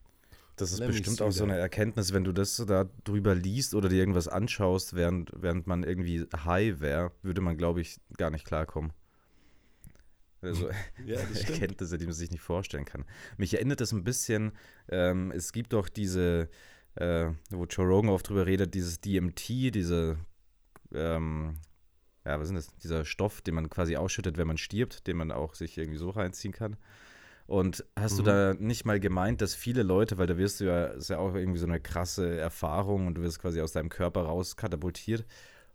Das 0.55 0.71
ist 0.71 0.79
Nämlich 0.79 0.97
bestimmt 0.97 1.21
auch 1.21 1.32
so 1.32 1.43
eine 1.43 1.57
Erkenntnis, 1.57 2.13
wenn 2.13 2.23
du 2.23 2.34
das 2.34 2.57
da 2.57 2.88
drüber 3.03 3.34
liest 3.34 3.73
oder 3.73 3.89
dir 3.89 3.97
irgendwas 3.97 4.27
anschaust, 4.27 4.93
während, 4.93 5.32
während 5.36 5.65
man 5.65 5.84
irgendwie 5.84 6.27
high 6.45 6.79
wäre, 6.79 7.11
würde 7.23 7.41
man, 7.41 7.57
glaube 7.57 7.82
ich, 7.82 7.99
gar 8.17 8.29
nicht 8.29 8.45
klarkommen. 8.45 8.91
Also 10.41 10.69
ja, 11.05 11.19
Erkenntnisse, 11.35 11.97
die 11.97 12.05
man 12.05 12.13
sich 12.13 12.31
nicht 12.31 12.41
vorstellen 12.41 12.85
kann. 12.85 13.05
Mich 13.37 13.53
erinnert 13.53 13.81
das 13.81 13.91
ein 13.91 14.03
bisschen, 14.03 14.51
ähm, 14.89 15.31
es 15.31 15.51
gibt 15.53 15.73
doch 15.73 15.89
diese, 15.89 16.49
äh, 16.95 17.29
wo 17.49 17.65
Joe 17.65 17.85
Rogan 17.85 18.09
oft 18.09 18.29
drüber 18.29 18.45
redet, 18.45 18.73
dieses 18.73 19.01
DMT, 19.01 19.75
diese, 19.75 20.17
ähm, 20.93 21.57
ja, 22.25 22.39
was 22.39 22.49
ist 22.49 22.55
das? 22.55 22.75
Dieser 22.77 23.05
Stoff, 23.05 23.41
den 23.41 23.55
man 23.55 23.69
quasi 23.69 23.95
ausschüttet, 23.95 24.37
wenn 24.37 24.47
man 24.47 24.57
stirbt, 24.57 25.07
den 25.07 25.17
man 25.17 25.31
auch 25.31 25.55
sich 25.55 25.77
irgendwie 25.77 25.97
so 25.97 26.09
reinziehen 26.09 26.53
kann. 26.53 26.77
Und 27.47 27.83
hast 27.97 28.13
mhm. 28.13 28.17
du 28.17 28.23
da 28.23 28.53
nicht 28.53 28.85
mal 28.85 28.99
gemeint, 28.99 29.41
dass 29.41 29.55
viele 29.55 29.83
Leute, 29.83 30.17
weil 30.17 30.27
da 30.27 30.37
wirst 30.37 30.59
du 30.59 30.65
ja, 30.65 30.85
ist 30.85 31.09
ja 31.09 31.17
auch 31.17 31.33
irgendwie 31.35 31.59
so 31.59 31.65
eine 31.65 31.79
krasse 31.79 32.37
Erfahrung 32.37 33.07
und 33.07 33.15
du 33.15 33.21
wirst 33.23 33.39
quasi 33.39 33.59
aus 33.59 33.71
deinem 33.71 33.89
Körper 33.89 34.21
raus 34.21 34.55
katapultiert. 34.55 35.25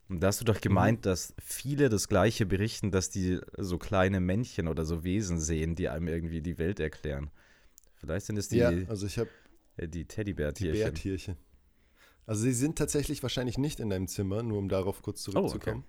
Und 0.09 0.21
da 0.21 0.29
hast 0.29 0.41
du 0.41 0.45
doch 0.45 0.61
gemeint, 0.61 1.01
mhm. 1.01 1.03
dass 1.03 1.35
viele 1.43 1.89
das 1.89 2.09
Gleiche 2.09 2.47
berichten, 2.47 2.93
dass 2.93 3.11
die 3.11 3.41
so 3.57 3.79
kleine 3.79 4.21
Männchen 4.21 4.69
oder 4.69 4.85
so 4.85 5.03
Wesen 5.03 5.41
sehen, 5.41 5.75
die 5.75 5.89
einem 5.89 6.09
irgendwie 6.09 6.41
die 6.41 6.59
Welt 6.59 6.79
erklären. 6.79 7.31
Vielleicht 7.95 8.27
sind 8.27 8.37
es 8.37 8.49
die, 8.49 8.59
ja, 8.59 8.71
also 8.89 9.07
ich 9.07 9.19
äh, 9.19 9.89
die 9.89 10.05
Teddybärtierchen. 10.05 10.77
Die 10.77 10.83
Bärtierchen. 10.85 11.37
Also 12.27 12.43
sie 12.43 12.53
sind 12.53 12.77
tatsächlich 12.77 13.23
wahrscheinlich 13.23 13.59
nicht 13.59 13.81
in 13.81 13.91
deinem 13.91 14.07
Zimmer, 14.07 14.43
nur 14.43 14.59
um 14.59 14.69
darauf 14.69 15.03
kurz 15.03 15.23
zurückzukommen. 15.23 15.85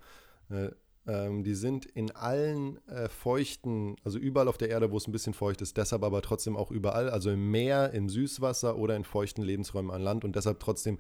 Oh, 0.49 0.53
okay. 0.53 0.65
äh, 0.65 0.71
ähm, 1.07 1.43
die 1.43 1.55
sind 1.55 1.85
in 1.85 2.11
allen 2.11 2.85
äh, 2.87 3.07
feuchten, 3.09 3.95
also 4.03 4.19
überall 4.19 4.47
auf 4.47 4.57
der 4.57 4.69
Erde, 4.69 4.91
wo 4.91 4.97
es 4.97 5.07
ein 5.07 5.13
bisschen 5.13 5.33
feucht 5.33 5.61
ist, 5.61 5.77
deshalb 5.77 6.03
aber 6.03 6.21
trotzdem 6.21 6.57
auch 6.57 6.69
überall, 6.69 7.09
also 7.09 7.31
im 7.31 7.49
Meer, 7.49 7.91
im 7.93 8.09
Süßwasser 8.09 8.77
oder 8.77 8.95
in 8.95 9.05
feuchten 9.05 9.41
Lebensräumen 9.41 9.89
an 9.89 10.01
Land 10.01 10.25
und 10.25 10.35
deshalb 10.35 10.59
trotzdem 10.59 10.97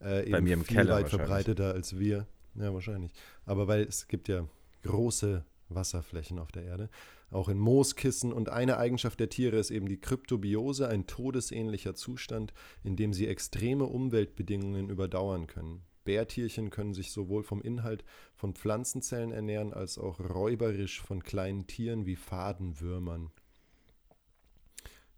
äh, 0.00 0.22
eben 0.22 0.32
Bei 0.32 0.40
mir 0.42 0.54
im 0.54 0.64
viel 0.64 0.76
Keller 0.76 0.96
weit 0.96 1.08
verbreiteter 1.08 1.72
als 1.72 1.98
wir. 1.98 2.26
Ja, 2.58 2.72
wahrscheinlich. 2.72 3.12
Aber 3.44 3.68
weil 3.68 3.82
es 3.82 4.08
gibt 4.08 4.28
ja 4.28 4.46
große 4.82 5.44
Wasserflächen 5.68 6.38
auf 6.38 6.52
der 6.52 6.64
Erde, 6.64 6.90
auch 7.30 7.48
in 7.48 7.58
Mooskissen. 7.58 8.32
Und 8.32 8.48
eine 8.48 8.78
Eigenschaft 8.78 9.20
der 9.20 9.28
Tiere 9.28 9.56
ist 9.58 9.70
eben 9.70 9.88
die 9.88 10.00
Kryptobiose, 10.00 10.88
ein 10.88 11.06
todesähnlicher 11.06 11.94
Zustand, 11.94 12.52
in 12.84 12.96
dem 12.96 13.12
sie 13.12 13.26
extreme 13.26 13.84
Umweltbedingungen 13.84 14.88
überdauern 14.88 15.46
können. 15.46 15.82
Bärtierchen 16.04 16.70
können 16.70 16.94
sich 16.94 17.10
sowohl 17.10 17.42
vom 17.42 17.60
Inhalt 17.60 18.04
von 18.36 18.54
Pflanzenzellen 18.54 19.32
ernähren, 19.32 19.74
als 19.74 19.98
auch 19.98 20.20
räuberisch 20.20 21.02
von 21.02 21.22
kleinen 21.22 21.66
Tieren 21.66 22.06
wie 22.06 22.14
Fadenwürmern. 22.14 23.32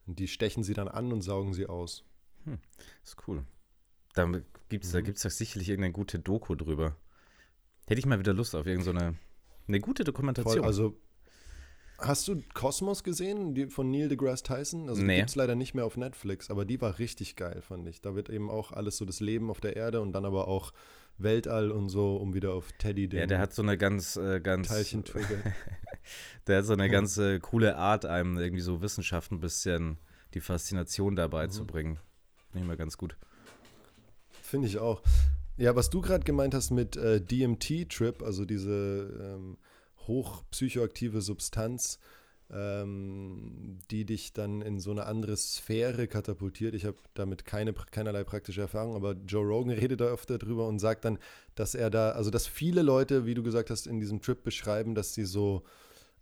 Und 0.07 0.19
die 0.19 0.29
stechen 0.29 0.63
sie 0.63 0.73
dann 0.73 0.89
an 0.89 1.13
und 1.13 1.21
saugen 1.21 1.53
sie 1.53 1.67
aus. 1.67 2.05
Hm, 2.45 2.59
ist 3.05 3.17
cool. 3.29 3.45
Da 4.15 4.25
gibt 4.71 4.85
es 4.85 4.95
mhm. 4.95 5.05
da 5.05 5.31
sicherlich 5.31 5.69
irgendeine 5.69 5.93
gute 5.93 6.19
Doku 6.19 6.55
drüber. 6.55 6.97
Hätte 7.89 7.99
ich 7.99 8.07
mal 8.07 8.19
wieder 8.19 8.35
Lust 8.35 8.55
auf 8.55 8.67
irgendeine 8.67 9.01
so 9.01 9.17
eine 9.67 9.81
gute 9.81 10.05
Dokumentation. 10.05 10.59
Voll, 10.59 10.65
also 10.65 10.97
Hast 12.01 12.29
du 12.29 12.41
Kosmos 12.55 13.03
gesehen, 13.03 13.57
die 13.57 13.67
von 13.67 13.91
Neil 13.91 14.09
deGrasse 14.09 14.45
Tyson? 14.45 14.89
Also 14.89 15.03
nee. 15.03 15.15
die 15.15 15.19
gibt 15.19 15.31
es 15.31 15.37
leider 15.37 15.57
nicht 15.57 15.75
mehr 15.75 15.85
auf 15.85 15.97
Netflix, 15.97 16.49
aber 16.49 16.65
die 16.65 16.81
war 16.81 17.01
richtig 17.01 17.35
geil, 17.35 17.61
fand 17.61 17.89
ich. 17.89 18.01
Da 18.01 18.15
wird 18.15 18.31
eben 18.31 18.51
auch 18.51 18.71
alles 18.71 18.99
so 18.99 19.05
das 19.05 19.19
Leben 19.19 19.51
auf 19.51 19.61
der 19.61 19.75
Erde 19.75 20.01
und 20.01 20.13
dann 20.13 20.25
aber 20.25 20.47
auch 20.47 20.73
Weltall 21.17 21.73
und 21.73 21.89
so, 21.89 22.17
um 22.17 22.35
wieder 22.35 22.55
auf 22.55 22.71
Teddy 22.79 23.09
den 23.09 23.19
Ja, 23.19 23.27
der 23.27 23.41
hat 23.41 23.53
so 23.53 23.63
eine 23.63 23.77
ganz, 23.77 24.17
äh, 24.17 24.41
ganz 24.41 24.69
der 26.47 26.59
hat 26.59 26.67
so 26.67 26.73
eine 26.73 26.89
ganz 26.89 27.19
äh, 27.19 27.41
coole 27.41 27.77
Art, 27.77 28.07
einem 28.07 28.39
irgendwie 28.39 28.63
so 28.63 28.81
Wissenschaft 28.81 29.33
ein 29.33 29.41
bisschen 29.41 29.99
die 30.35 30.41
Faszination 30.41 31.17
dabei 31.17 31.47
mhm. 31.47 31.51
zu 31.51 31.67
bringen. 31.67 31.99
Finde 32.53 32.61
ich 32.61 32.69
mal 32.69 32.77
ganz 32.77 32.97
gut. 32.97 33.17
Finde 34.41 34.69
ich 34.69 34.79
auch. 34.79 35.03
Ja, 35.59 35.75
was 35.75 35.91
du 35.91 36.01
gerade 36.01 36.23
gemeint 36.23 36.55
hast 36.55 36.71
mit 36.71 36.97
äh, 36.97 37.21
DMT-Trip, 37.21 38.23
also 38.23 38.45
diese 38.45 39.11
ähm, 39.21 39.59
hochpsychoaktive 40.07 41.21
Substanz, 41.21 41.99
ähm, 42.49 43.81
die 43.91 44.05
dich 44.05 44.33
dann 44.33 44.63
in 44.63 44.79
so 44.79 44.93
eine 44.93 45.07
andere 45.07 45.37
Sphäre 45.37 46.07
katapultiert. 46.07 46.77
Ich 46.77 46.85
habe 46.85 46.99
damit 47.15 47.45
keine, 47.45 47.73
keinerlei 47.73 48.23
praktische 48.23 48.61
Erfahrung, 48.61 48.95
aber 48.95 49.17
Joe 49.27 49.45
Rogan 49.45 49.73
redet 49.77 50.01
da 50.01 50.05
öfter 50.05 50.39
drüber 50.39 50.69
und 50.69 50.79
sagt 50.79 51.05
dann, 51.05 51.19
dass 51.57 51.75
er 51.75 51.91
da, 51.91 52.13
also 52.13 52.31
dass 52.31 52.47
viele 52.47 52.83
Leute, 52.83 53.27
wie 53.27 53.35
du 53.35 53.43
gesagt 53.43 53.71
hast, 53.71 53.89
in 53.89 53.99
diesem 53.99 54.23
Trip 54.23 54.41
beschreiben, 54.45 54.95
dass 54.95 55.15
sie 55.15 55.25
so 55.25 55.65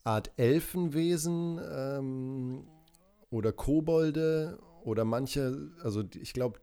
Art 0.02 0.30
Elfenwesen 0.38 1.60
ähm, 1.70 2.68
oder 3.28 3.52
Kobolde 3.52 4.58
oder 4.82 5.04
manche, 5.04 5.72
also 5.82 6.04
ich 6.18 6.32
glaube, 6.32 6.58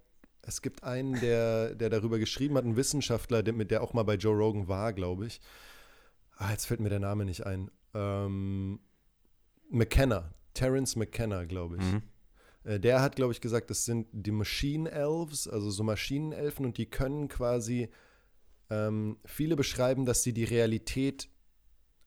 es 0.46 0.62
gibt 0.62 0.84
einen, 0.84 1.20
der, 1.20 1.74
der 1.76 1.90
darüber 1.90 2.20
geschrieben 2.20 2.56
hat, 2.56 2.66
ein 2.66 2.76
Wissenschaftler, 2.76 3.44
der, 3.44 3.54
der 3.54 3.82
auch 3.82 3.94
mal 3.94 4.04
bei 4.04 4.16
Joe 4.16 4.36
Rogan 4.36 4.68
war, 4.68 4.94
glaube 4.94 5.26
ich. 5.26 5.40
Ah, 6.36 6.52
jetzt 6.52 6.66
fällt 6.66 6.82
mir 6.82 6.90
der 6.90 7.00
Name 7.00 7.26
nicht 7.26 7.46
ein. 7.46 7.72
Ähm, 7.94 8.80
McKenna, 9.70 10.34
Terence 10.54 10.96
McKenna, 10.96 11.46
glaube 11.46 11.78
ich. 11.78 11.84
Mhm. 11.84 12.02
Äh, 12.66 12.80
der 12.80 13.02
hat, 13.02 13.16
glaube 13.16 13.32
ich, 13.32 13.40
gesagt, 13.40 13.70
das 13.70 13.86
sind 13.86 14.08
die 14.12 14.32
Machine 14.32 14.92
Elves, 14.92 15.48
also 15.48 15.70
so 15.70 15.84
Maschinenelfen, 15.84 16.66
und 16.66 16.78
die 16.78 16.88
können 16.88 17.30
quasi, 17.30 17.90
ähm, 18.70 19.18
viele 19.26 19.56
beschreiben, 19.56 20.06
dass 20.06 20.24
sie 20.24 20.34
die 20.34 20.44
Realität 20.44 21.30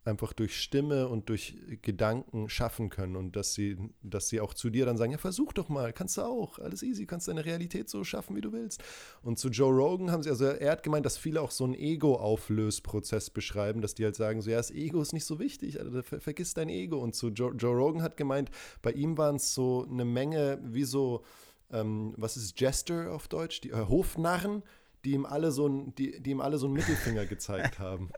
einfach 0.07 0.33
durch 0.33 0.61
Stimme 0.61 1.09
und 1.09 1.29
durch 1.29 1.57
Gedanken 1.83 2.49
schaffen 2.49 2.91
können 2.91 3.17
und 3.17 3.35
dass 3.35 3.55
sie, 3.55 3.77
dass 4.03 4.29
sie 4.29 4.41
auch 4.41 4.55
zu 4.55 4.71
dir 4.71 4.87
dann 4.87 4.97
sagen, 4.97 5.13
ja, 5.13 5.19
versuch 5.19 5.53
doch 5.53 5.69
mal, 5.69 5.93
kannst 5.93 6.17
du 6.17 6.23
auch, 6.23 6.59
alles 6.59 6.83
easy, 6.83 7.07
kannst 7.07 7.29
deine 7.29 7.45
Realität 7.45 7.89
so 7.91 8.05
schaffen, 8.05 8.37
wie 8.37 8.41
du 8.41 8.53
willst. 8.53 8.83
Und 9.23 9.39
zu 9.39 9.49
Joe 9.49 9.73
Rogan 9.73 10.11
haben 10.11 10.23
sie, 10.23 10.31
also 10.31 10.45
er 10.45 10.71
hat 10.71 10.83
gemeint, 10.83 11.05
dass 11.05 11.19
viele 11.19 11.41
auch 11.41 11.51
so 11.51 11.65
einen 11.65 11.75
Ego-Auflösprozess 11.75 13.31
beschreiben, 13.31 13.81
dass 13.81 13.95
die 13.95 14.05
halt 14.05 14.17
sagen, 14.17 14.41
so 14.43 14.51
ja, 14.51 14.59
das 14.59 14.71
Ego 14.71 15.03
ist 15.03 15.13
nicht 15.13 15.27
so 15.27 15.39
wichtig, 15.41 15.81
also 15.81 16.03
ver 16.03 16.21
vergiss 16.21 16.55
dein 16.55 16.69
Ego. 16.69 16.99
Und 16.99 17.15
zu 17.15 17.29
Joe, 17.29 17.53
Joe 17.57 17.75
Rogan 17.75 18.03
hat 18.03 18.17
gemeint, 18.17 18.51
bei 18.83 18.93
ihm 18.93 19.19
waren 19.19 19.37
es 19.37 19.55
so 19.55 19.87
eine 19.91 20.05
Menge, 20.05 20.61
wie 20.63 20.85
so, 20.85 21.25
ähm, 21.73 22.15
was 22.17 22.37
ist 22.37 22.61
Jester 22.61 23.13
auf 23.13 23.27
Deutsch, 23.27 23.61
die 23.61 23.71
äh, 23.71 23.87
Hofnarren, 23.89 24.63
die 25.07 25.13
ihm 25.13 25.25
alle 25.25 25.53
so 25.53 25.69
ein, 25.69 25.95
die, 25.95 26.21
die 26.21 26.33
ihm 26.33 26.41
alle 26.41 26.59
so 26.59 26.67
einen 26.67 26.75
Mittelfinger 26.75 27.27
gezeigt 27.27 27.79
haben. 27.79 28.11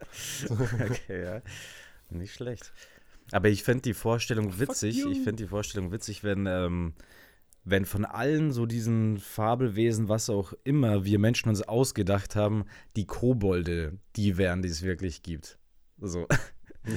okay, 0.51 1.23
ja. 1.23 1.43
Nicht 2.09 2.33
schlecht. 2.33 2.73
Aber 3.31 3.51
ich 3.51 3.63
fände 3.63 3.83
die 3.83 3.93
Vorstellung 3.95 4.59
witzig. 4.59 5.05
Ich 5.05 5.19
fände 5.19 5.43
die 5.43 5.49
Vorstellung 5.49 5.93
witzig, 5.93 6.25
wenn, 6.25 6.47
ähm, 6.47 6.95
wenn 7.63 7.85
von 7.85 8.07
allen 8.07 8.53
so 8.53 8.65
diesen 8.65 9.19
Fabelwesen, 9.19 10.09
was 10.09 10.31
auch 10.31 10.55
immer 10.65 11.05
wir 11.05 11.19
Menschen 11.19 11.51
uns 11.51 11.61
ausgedacht 11.61 12.35
haben, 12.37 12.65
die 12.97 13.05
Kobolde, 13.05 13.99
die 14.17 14.39
wären, 14.39 14.63
die 14.63 14.71
es 14.71 14.83
wirklich 14.83 15.23
gibt. 15.23 15.59
So. 16.01 16.27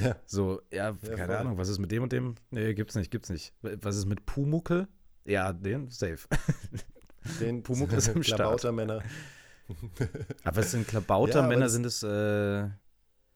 Ja. 0.03 0.15
So, 0.25 0.61
ja, 0.71 0.95
ja 1.01 1.15
keine 1.15 1.25
voll. 1.25 1.35
Ahnung, 1.35 1.57
was 1.57 1.67
ist 1.67 1.79
mit 1.79 1.91
dem 1.91 2.03
und 2.03 2.13
dem? 2.13 2.35
Nee, 2.49 2.73
gibt's 2.75 2.95
nicht, 2.95 3.11
gibt's 3.11 3.29
nicht. 3.29 3.53
Was 3.61 3.97
ist 3.97 4.05
mit 4.05 4.25
Pumuckel? 4.25 4.87
Ja, 5.25 5.51
den, 5.51 5.89
safe. 5.89 6.29
Den 7.41 7.61
Pumuckel 7.61 7.97
ist 7.97 8.07
im 8.07 8.23
Start. 8.23 8.63
Männer. 8.71 9.03
Aber 10.43 10.59
es 10.59 10.71
sind 10.71 10.87
Klabautermänner, 10.87 11.65
ja, 11.65 11.69
sind 11.69 11.85
es, 11.85 12.03
äh, 12.03 12.69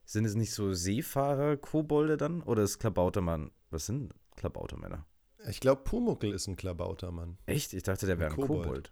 sind 0.05 0.25
es 0.25 0.35
nicht 0.35 0.53
so 0.53 0.73
Seefahrer, 0.73 1.57
Kobolde 1.57 2.17
dann? 2.17 2.41
Oder 2.43 2.63
ist 2.63 2.79
Klabautermann? 2.79 3.51
Was 3.69 3.85
sind 3.87 4.13
Klabautermänner? 4.35 5.05
Ich 5.49 5.59
glaube, 5.59 5.83
Pumuckel 5.83 6.33
ist 6.33 6.47
ein 6.47 6.55
Klabautermann. 6.55 7.37
Echt? 7.45 7.73
Ich 7.73 7.83
dachte, 7.83 8.05
der 8.05 8.19
wäre 8.19 8.31
ein, 8.31 8.33
ein 8.33 8.41
Kobold. 8.41 8.63
Kobold. 8.63 8.91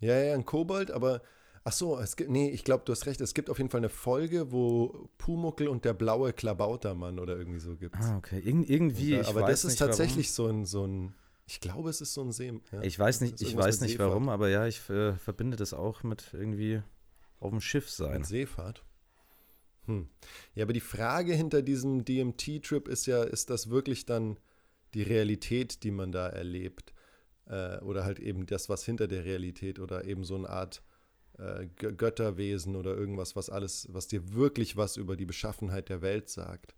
Ja, 0.00 0.20
ja, 0.20 0.34
ein 0.34 0.44
Kobold, 0.44 0.90
aber 0.90 1.22
ach 1.64 1.72
so, 1.72 1.98
es 1.98 2.16
gibt, 2.16 2.30
nee, 2.30 2.50
ich 2.50 2.64
glaube, 2.64 2.84
du 2.84 2.92
hast 2.92 3.06
recht. 3.06 3.20
Es 3.20 3.34
gibt 3.34 3.50
auf 3.50 3.58
jeden 3.58 3.70
Fall 3.70 3.80
eine 3.80 3.88
Folge, 3.88 4.52
wo 4.52 5.08
Pumuckel 5.18 5.68
und 5.68 5.84
der 5.84 5.94
blaue 5.94 6.32
Klabautermann 6.32 7.18
oder 7.18 7.36
irgendwie 7.36 7.58
so 7.58 7.76
gibt. 7.76 7.96
Ah, 7.96 8.16
okay. 8.18 8.38
Ir 8.40 8.68
irgendwie, 8.68 9.16
da, 9.16 9.28
Aber 9.28 9.42
das 9.42 9.64
ist 9.64 9.78
tatsächlich 9.78 10.32
so 10.32 10.46
ein, 10.46 10.64
so 10.64 10.86
ein, 10.86 11.14
ich 11.46 11.60
glaube, 11.60 11.90
es 11.90 12.00
ist 12.00 12.14
so 12.14 12.22
ein 12.22 12.32
See. 12.32 12.60
Ja. 12.72 12.82
Ich 12.82 12.98
weiß 12.98 13.20
nicht, 13.20 13.40
ich 13.42 13.56
weiß 13.56 13.80
nicht 13.82 13.98
warum, 13.98 14.28
aber 14.28 14.48
ja, 14.48 14.66
ich 14.66 14.88
äh, 14.88 15.14
verbinde 15.16 15.56
das 15.56 15.74
auch 15.74 16.02
mit 16.02 16.32
irgendwie 16.32 16.82
auf 17.38 17.50
dem 17.50 17.60
Schiff 17.60 17.90
sein. 17.90 18.18
Mit 18.18 18.26
Seefahrt. 18.26 18.84
Hm. 19.86 20.08
Ja, 20.54 20.64
aber 20.64 20.72
die 20.72 20.80
Frage 20.80 21.34
hinter 21.34 21.60
diesem 21.60 22.04
DMT-Trip 22.04 22.88
ist 22.88 23.06
ja, 23.06 23.22
ist 23.22 23.50
das 23.50 23.68
wirklich 23.68 24.06
dann 24.06 24.38
die 24.94 25.02
Realität, 25.02 25.82
die 25.82 25.90
man 25.90 26.12
da 26.12 26.28
erlebt? 26.28 26.94
Äh, 27.46 27.78
oder 27.80 28.04
halt 28.04 28.18
eben 28.18 28.46
das, 28.46 28.70
was 28.70 28.84
hinter 28.84 29.06
der 29.06 29.26
Realität 29.26 29.78
oder 29.78 30.04
eben 30.04 30.24
so 30.24 30.36
eine 30.36 30.48
Art 30.48 30.82
äh, 31.38 31.66
Götterwesen 31.66 32.76
oder 32.76 32.96
irgendwas, 32.96 33.36
was 33.36 33.50
alles, 33.50 33.88
was 33.90 34.08
dir 34.08 34.32
wirklich 34.32 34.76
was 34.78 34.96
über 34.96 35.16
die 35.16 35.26
Beschaffenheit 35.26 35.90
der 35.90 36.00
Welt 36.00 36.30
sagt. 36.30 36.74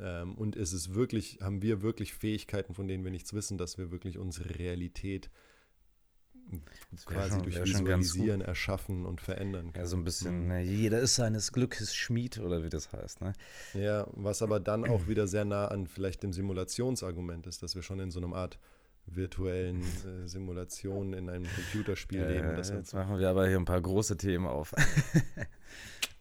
Ähm, 0.00 0.34
und 0.34 0.56
ist 0.56 0.72
es 0.72 0.94
wirklich, 0.94 1.38
haben 1.40 1.62
wir 1.62 1.82
wirklich 1.82 2.14
Fähigkeiten, 2.14 2.74
von 2.74 2.88
denen 2.88 3.04
wir 3.04 3.10
nichts 3.10 3.32
wissen, 3.32 3.58
dass 3.58 3.78
wir 3.78 3.90
wirklich 3.90 4.18
unsere 4.18 4.58
Realität 4.58 5.30
quasi 7.04 7.30
schon, 7.30 7.42
durch 7.42 7.64
Visualisieren 7.64 8.40
erschaffen 8.40 9.04
und 9.04 9.20
verändern 9.20 9.72
kann. 9.72 9.82
Ja, 9.82 9.86
so 9.86 9.96
ein 9.96 10.04
bisschen, 10.04 10.42
mhm. 10.42 10.48
ne, 10.48 10.62
jeder 10.62 11.00
ist 11.00 11.16
seines 11.16 11.52
Glückes 11.52 11.94
Schmied 11.94 12.38
oder 12.38 12.62
wie 12.62 12.68
das 12.68 12.92
heißt. 12.92 13.20
Ne? 13.20 13.32
Ja, 13.74 14.06
was 14.12 14.42
aber 14.42 14.60
dann 14.60 14.88
auch 14.88 15.08
wieder 15.08 15.26
sehr 15.26 15.44
nah 15.44 15.68
an 15.68 15.86
vielleicht 15.86 16.22
dem 16.22 16.32
Simulationsargument 16.32 17.46
ist, 17.46 17.62
dass 17.62 17.74
wir 17.74 17.82
schon 17.82 18.00
in 18.00 18.10
so 18.10 18.20
einer 18.20 18.34
Art 18.34 18.58
virtuellen 19.06 19.82
äh, 19.82 20.26
Simulation 20.26 21.12
in 21.12 21.28
einem 21.28 21.46
Computerspiel 21.46 22.20
äh, 22.20 22.32
leben. 22.34 22.56
Jetzt 22.56 22.92
machen 22.92 23.18
wir 23.18 23.28
aber 23.28 23.46
hier 23.46 23.56
ein 23.56 23.64
paar 23.64 23.80
große 23.80 24.16
Themen 24.16 24.46
auf. 24.46 24.74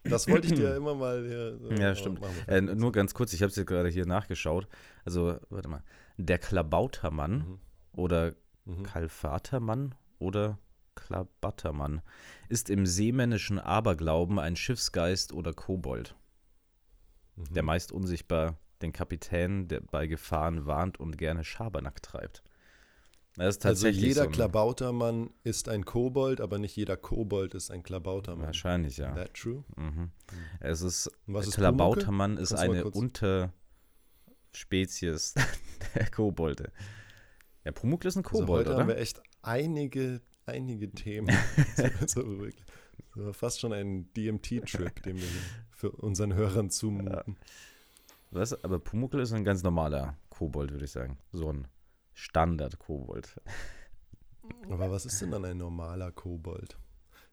das 0.06 0.28
wollte 0.28 0.48
ich 0.48 0.54
dir 0.54 0.76
immer 0.78 0.96
mal 0.96 1.26
hier. 1.26 1.58
So 1.58 1.72
ja, 1.72 1.96
stimmt. 1.96 2.22
Äh, 2.48 2.62
nur 2.62 2.92
ganz 2.92 3.14
kurz, 3.14 3.34
ich 3.34 3.42
habe 3.42 3.50
es 3.50 3.56
jetzt 3.56 3.68
gerade 3.68 3.90
hier 3.90 4.06
nachgeschaut. 4.06 4.68
Also, 5.04 5.38
warte 5.50 5.68
mal. 5.68 5.84
Der 6.18 6.40
Klabautermann 6.40 7.38
mhm. 7.38 7.60
oder 7.92 8.34
mhm. 8.66 8.84
Kalfatermann 8.84 9.96
oder 10.20 10.58
Klabattermann, 10.96 12.02
ist 12.50 12.70
im 12.70 12.86
seemännischen 12.86 13.60
Aberglauben 13.60 14.40
ein 14.40 14.56
Schiffsgeist 14.56 15.34
oder 15.34 15.54
Kobold, 15.54 16.16
mhm. 17.36 17.54
der 17.54 17.64
meist 17.64 17.92
unsichtbar 17.92 18.58
den 18.82 18.94
Kapitän, 18.94 19.68
der 19.68 19.82
bei 19.82 20.08
Gefahren 20.08 20.66
warnt 20.66 21.00
und 21.00 21.18
gerne 21.18 21.44
Schabernack 21.44 22.02
treibt. 22.02 22.44
Also 23.38 23.88
jeder 23.88 24.24
so 24.24 24.30
Klabautermann 24.30 25.30
ist 25.44 25.70
ein 25.70 25.86
Kobold, 25.86 26.42
aber 26.42 26.58
nicht 26.58 26.76
jeder 26.76 26.98
Kobold 26.98 27.54
ist 27.54 27.72
ein 27.72 27.84
Klabautermann. 27.84 28.48
Wahrscheinlich, 28.48 28.98
ja. 28.98 29.14
That 29.14 29.34
true? 29.34 29.64
Mhm. 29.76 30.12
Es 30.60 30.82
ist, 30.82 31.12
Was 31.28 31.48
ist 31.48 31.56
Klabautermann 31.56 32.38
ist 32.38 32.54
eine 32.54 32.90
Unterspezies 32.90 35.36
der 35.96 36.10
Kobolde. 36.12 36.72
Ja, 37.66 37.72
Pumuckl 37.72 38.08
ist 38.08 38.16
ein 38.16 38.26
also 38.26 38.40
Kobold, 38.40 38.68
also 38.68 38.70
heute 38.70 38.70
oder? 38.70 38.80
haben 38.80 38.88
wir 38.88 38.98
echt 38.98 39.22
einige, 39.42 40.22
einige 40.46 40.92
Themen. 40.92 41.36
so, 42.08 42.24
so 43.16 43.34
fast 43.34 43.60
schon 43.60 43.74
ein 43.74 44.14
DMT-Trip, 44.14 45.04
den 45.04 45.18
wir 45.18 45.28
für 45.72 45.92
unseren 45.92 46.34
Hörern 46.34 46.70
zumuten. 46.70 47.38
Was? 48.32 48.64
Aber 48.64 48.80
Pumuckl 48.80 49.20
ist 49.20 49.34
ein 49.34 49.44
ganz 49.44 49.64
normaler 49.64 50.18
Kobold, 50.30 50.72
würde 50.72 50.86
ich 50.86 50.92
sagen. 50.92 51.18
So 51.32 51.52
ein 51.52 51.68
Standard-Kobold. 52.16 53.40
Aber 54.70 54.90
was 54.90 55.06
ist 55.06 55.22
denn 55.22 55.32
dann 55.32 55.46
ein 55.46 55.58
normaler 55.58 56.12
Kobold? 56.12 56.78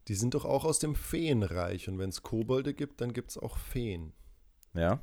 Die 0.08 0.14
sind 0.14 0.34
doch 0.34 0.44
auch 0.44 0.64
aus 0.64 0.80
dem 0.80 0.94
Feenreich 0.94 1.88
und 1.88 1.98
wenn 1.98 2.10
es 2.10 2.22
Kobolde 2.22 2.74
gibt, 2.74 3.00
dann 3.00 3.12
gibt 3.12 3.30
es 3.30 3.38
auch 3.38 3.56
Feen. 3.56 4.12
Ja. 4.74 5.00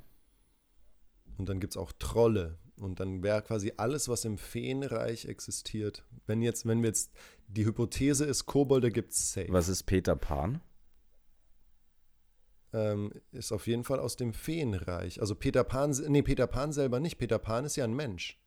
Und 1.37 1.47
dann 1.47 1.59
gibt 1.59 1.73
es 1.73 1.77
auch 1.77 1.93
Trolle 1.97 2.59
und 2.77 2.99
dann 2.99 3.23
wäre 3.23 3.41
quasi 3.41 3.73
alles, 3.77 4.09
was 4.09 4.25
im 4.25 4.37
Feenreich 4.37 5.25
existiert. 5.25 6.05
Wenn 6.25 6.41
jetzt, 6.41 6.65
wenn 6.65 6.81
wir 6.81 6.89
jetzt, 6.89 7.11
die 7.47 7.65
Hypothese 7.65 8.25
ist, 8.25 8.45
Kobolde 8.45 8.91
gibt 8.91 9.13
es 9.13 9.31
safe. 9.31 9.47
Was 9.49 9.69
ist 9.69 9.83
Peter 9.83 10.15
Pan? 10.17 10.61
Ähm, 12.73 13.13
ist 13.31 13.53
auf 13.53 13.65
jeden 13.67 13.85
Fall 13.85 13.99
aus 13.99 14.17
dem 14.17 14.33
Feenreich. 14.33 15.21
Also 15.21 15.33
Peter 15.33 15.63
Pan, 15.63 15.91
nee, 16.09 16.21
Peter 16.21 16.45
Pan 16.45 16.73
selber 16.73 16.99
nicht. 16.99 17.17
Peter 17.17 17.39
Pan 17.39 17.65
ist 17.65 17.77
ja 17.77 17.85
ein 17.85 17.95
Mensch. 17.95 18.37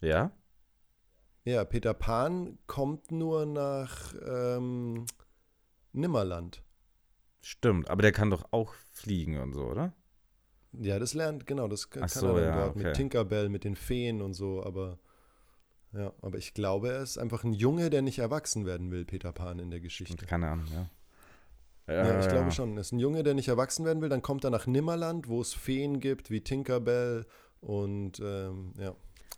Ja? 0.00 0.32
Ja, 1.44 1.64
Peter 1.64 1.94
Pan 1.94 2.58
kommt 2.66 3.12
nur 3.12 3.46
nach 3.46 4.14
ähm, 4.26 5.06
Nimmerland. 5.92 6.62
Stimmt, 7.40 7.88
aber 7.88 8.02
der 8.02 8.12
kann 8.12 8.30
doch 8.30 8.44
auch 8.50 8.74
fliegen 8.92 9.38
und 9.40 9.52
so, 9.52 9.64
oder? 9.66 9.92
Ja, 10.72 10.98
das 10.98 11.14
lernt, 11.14 11.46
genau, 11.46 11.68
das 11.68 11.88
kann 11.90 12.08
so, 12.08 12.28
er 12.28 12.34
dann 12.34 12.44
ja, 12.44 12.56
dort 12.56 12.76
okay. 12.76 12.84
mit 12.84 12.96
Tinkerbell, 12.96 13.48
mit 13.48 13.64
den 13.64 13.76
Feen 13.76 14.20
und 14.20 14.34
so, 14.34 14.62
aber 14.64 14.98
ja, 15.92 16.12
aber 16.20 16.36
ich 16.36 16.52
glaube, 16.52 16.90
er 16.90 17.02
ist 17.02 17.16
einfach 17.16 17.44
ein 17.44 17.52
Junge, 17.52 17.88
der 17.88 18.02
nicht 18.02 18.18
erwachsen 18.18 18.66
werden 18.66 18.90
will, 18.90 19.04
Peter 19.04 19.32
Pan 19.32 19.58
in 19.58 19.70
der 19.70 19.80
Geschichte. 19.80 20.26
Keine 20.26 20.48
Ahnung, 20.48 20.66
ja. 20.72 20.90
Ja, 21.88 22.18
ich 22.20 22.28
glaube 22.28 22.50
schon. 22.50 22.76
Er 22.76 22.80
ist 22.80 22.92
ein 22.92 22.98
Junge, 22.98 23.22
der 23.22 23.34
nicht 23.34 23.46
erwachsen 23.48 23.84
werden 23.84 24.02
will. 24.02 24.08
Dann 24.08 24.22
kommt 24.22 24.42
er 24.42 24.50
nach 24.50 24.66
Nimmerland, 24.66 25.28
wo 25.28 25.40
es 25.40 25.54
Feen 25.54 26.00
gibt, 26.00 26.30
wie 26.30 26.40
Tinkerbell 26.40 27.26
und 27.60 28.20
ähm, 28.20 28.74
ja, 28.76 28.94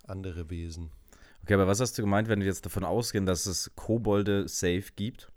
andere 0.07 0.51
Wesen. 0.51 0.91
Okay, 1.43 1.55
aber 1.55 1.67
was 1.67 1.81
hast 1.81 1.97
du 1.97 2.03
gemeint, 2.03 2.29
wenn 2.29 2.41
wir 2.41 2.47
jetzt 2.47 2.67
davon 2.67 2.85
ausgehen, 2.85 3.27
dass 3.27 3.47
es 3.47 3.71
Kobolde 3.75 4.49
safe 4.49 4.93
gibt? 4.97 5.31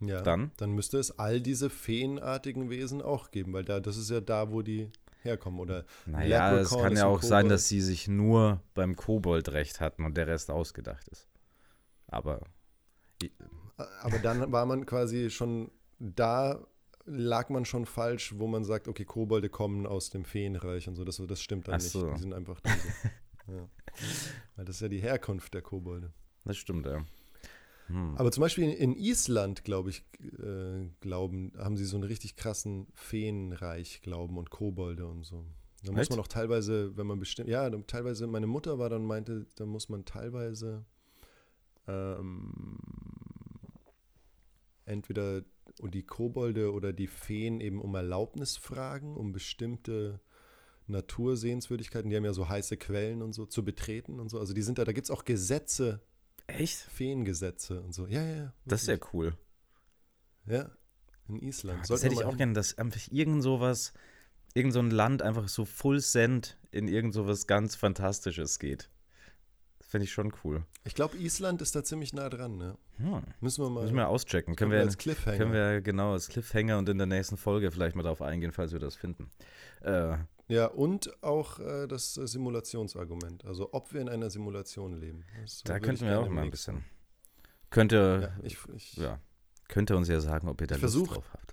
Ja, 0.00 0.22
dann? 0.22 0.52
Dann 0.56 0.72
müsste 0.72 0.98
es 0.98 1.18
all 1.18 1.40
diese 1.40 1.70
feenartigen 1.70 2.70
Wesen 2.70 3.02
auch 3.02 3.30
geben, 3.30 3.52
weil 3.52 3.64
da, 3.64 3.80
das 3.80 3.96
ist 3.96 4.10
ja 4.10 4.20
da, 4.20 4.52
wo 4.52 4.62
die 4.62 4.90
herkommen. 5.22 5.60
Oder 5.60 5.84
naja, 6.06 6.56
es 6.56 6.70
kann 6.70 6.96
ja 6.96 7.06
auch 7.06 7.22
sein, 7.22 7.48
dass 7.48 7.68
sie 7.68 7.80
sich 7.80 8.08
nur 8.08 8.62
beim 8.74 8.96
Kobold 8.96 9.50
recht 9.50 9.80
hatten 9.80 10.04
und 10.04 10.16
der 10.16 10.26
Rest 10.26 10.50
ausgedacht 10.50 11.08
ist. 11.08 11.28
Aber. 12.06 12.40
Aber 14.00 14.18
dann 14.20 14.52
war 14.52 14.66
man 14.66 14.86
quasi 14.86 15.30
schon 15.30 15.70
da 15.98 16.64
lag 17.08 17.48
man 17.48 17.64
schon 17.64 17.86
falsch, 17.86 18.34
wo 18.36 18.46
man 18.46 18.64
sagt, 18.64 18.88
okay, 18.88 19.04
Kobolde 19.04 19.48
kommen 19.48 19.86
aus 19.86 20.10
dem 20.10 20.24
Feenreich 20.24 20.88
und 20.88 20.94
so. 20.94 21.04
Das, 21.04 21.20
das 21.26 21.42
stimmt 21.42 21.68
dann 21.68 21.76
Ach 21.76 21.78
nicht. 21.78 21.92
So. 21.92 22.12
Die 22.12 22.20
sind 22.20 22.32
einfach 22.32 22.60
so. 22.62 22.70
ja. 23.52 23.68
Weil 24.56 24.64
das 24.64 24.76
ist 24.76 24.82
ja 24.82 24.88
die 24.88 25.00
Herkunft 25.00 25.54
der 25.54 25.62
Kobolde. 25.62 26.12
das 26.44 26.56
stimmt, 26.56 26.86
ja. 26.86 27.04
Hm. 27.86 28.16
Aber 28.16 28.30
zum 28.30 28.42
Beispiel 28.42 28.70
in, 28.70 28.94
Island, 28.94 29.64
glaube 29.64 29.90
ich, 29.90 30.04
äh, 30.20 30.88
glauben, 31.00 31.52
haben 31.56 31.76
sie 31.76 31.84
so 31.84 31.96
einen 31.96 32.04
richtig 32.04 32.36
krassen 32.36 32.86
Feenreich 32.94 34.02
glauben 34.02 34.36
und 34.36 34.50
Kobolde 34.50 35.06
und 35.06 35.24
so. 35.24 35.46
Da 35.84 35.92
muss 35.92 36.10
man 36.10 36.20
auch 36.20 36.28
teilweise, 36.28 36.96
wenn 36.96 37.06
man 37.06 37.20
bestimmt, 37.20 37.48
ja, 37.48 37.70
teilweise, 37.70 38.26
meine 38.26 38.48
Mutter 38.48 38.78
war 38.78 38.90
dann 38.90 39.04
meinte, 39.04 39.46
da 39.54 39.64
muss 39.64 39.88
man 39.88 40.04
teilweise 40.04 40.84
ähm, 41.86 42.78
entweder 44.84 45.42
die 45.86 46.02
Kobolde 46.02 46.72
oder 46.72 46.92
die 46.92 47.06
Feen 47.06 47.60
eben 47.60 47.80
um 47.80 47.94
Erlaubnis 47.94 48.56
fragen, 48.56 49.16
um 49.16 49.32
bestimmte 49.32 50.20
Natursehenswürdigkeiten, 50.88 52.10
die 52.10 52.16
haben 52.16 52.24
ja 52.24 52.32
so 52.32 52.48
heiße 52.48 52.76
Quellen 52.76 53.22
und 53.22 53.32
so, 53.32 53.46
zu 53.46 53.64
betreten 53.64 54.20
und 54.20 54.28
so. 54.28 54.38
Also 54.38 54.54
die 54.54 54.62
sind 54.62 54.78
da, 54.78 54.84
da 54.84 54.92
gibt 54.92 55.04
es 55.06 55.10
auch 55.10 55.24
Gesetze. 55.24 56.00
Echt? 56.46 56.76
Feengesetze 56.76 57.80
und 57.82 57.92
so. 57.94 58.06
Ja, 58.06 58.22
ja, 58.22 58.36
ja. 58.36 58.54
Das 58.64 58.82
ist 58.82 58.88
ja 58.88 58.96
cool. 59.12 59.36
Ja, 60.46 60.70
in 61.28 61.40
Island. 61.40 61.80
Ja, 61.80 61.94
das 61.94 62.02
hätte 62.02 62.14
ich 62.14 62.24
auch 62.24 62.36
gerne, 62.36 62.54
dass 62.54 62.78
einfach 62.78 63.00
irgend 63.10 63.42
sowas, 63.42 63.92
irgend 64.54 64.72
so 64.72 64.80
ein 64.80 64.90
Land 64.90 65.20
einfach 65.22 65.48
so 65.48 65.66
full 65.66 66.00
send 66.00 66.58
in 66.70 66.88
irgend 66.88 67.12
sowas 67.12 67.46
ganz 67.46 67.76
Fantastisches 67.76 68.58
geht. 68.58 68.90
Finde 69.88 70.04
ich 70.04 70.12
schon 70.12 70.34
cool. 70.44 70.64
Ich 70.84 70.94
glaube, 70.94 71.16
Island 71.16 71.62
ist 71.62 71.74
da 71.74 71.82
ziemlich 71.82 72.12
nah 72.12 72.28
dran, 72.28 72.58
ne? 72.58 72.76
Hm. 72.98 73.22
Müssen 73.40 73.64
wir 73.64 73.70
mal. 73.70 73.84
Müssen 73.84 73.96
wir 73.96 74.08
auschecken. 74.08 74.54
Können 74.54 74.70
wir, 74.70 74.80
als 74.80 74.98
Cliffhanger. 74.98 75.38
Können 75.38 75.52
wir 75.54 75.80
genau 75.80 76.12
als 76.12 76.28
Cliffhanger 76.28 76.76
und 76.76 76.90
in 76.90 76.98
der 76.98 77.06
nächsten 77.06 77.38
Folge 77.38 77.70
vielleicht 77.70 77.96
mal 77.96 78.02
darauf 78.02 78.20
eingehen, 78.20 78.52
falls 78.52 78.72
wir 78.72 78.80
das 78.80 78.96
finden. 78.96 79.30
Äh, 79.80 80.18
ja, 80.48 80.66
und 80.66 81.22
auch 81.22 81.58
äh, 81.58 81.86
das 81.86 82.12
Simulationsargument. 82.12 83.46
Also, 83.46 83.70
ob 83.72 83.94
wir 83.94 84.02
in 84.02 84.10
einer 84.10 84.28
Simulation 84.28 84.92
leben. 84.92 85.24
Das 85.40 85.62
da 85.62 85.80
könnten 85.80 86.04
wir 86.04 86.20
auch 86.20 86.28
mal 86.28 86.44
ein 86.44 86.50
bisschen. 86.50 86.84
Könnte, 87.70 88.30
ja, 88.36 88.44
ich, 88.44 88.58
ich, 88.74 88.96
ja, 88.98 89.18
könnte 89.68 89.96
uns 89.96 90.08
ja 90.08 90.20
sagen, 90.20 90.48
ob 90.48 90.60
ihr 90.60 90.66
da 90.66 90.74
Lust 90.74 90.80
versuch, 90.80 91.14
drauf 91.14 91.30
habt. 91.32 91.47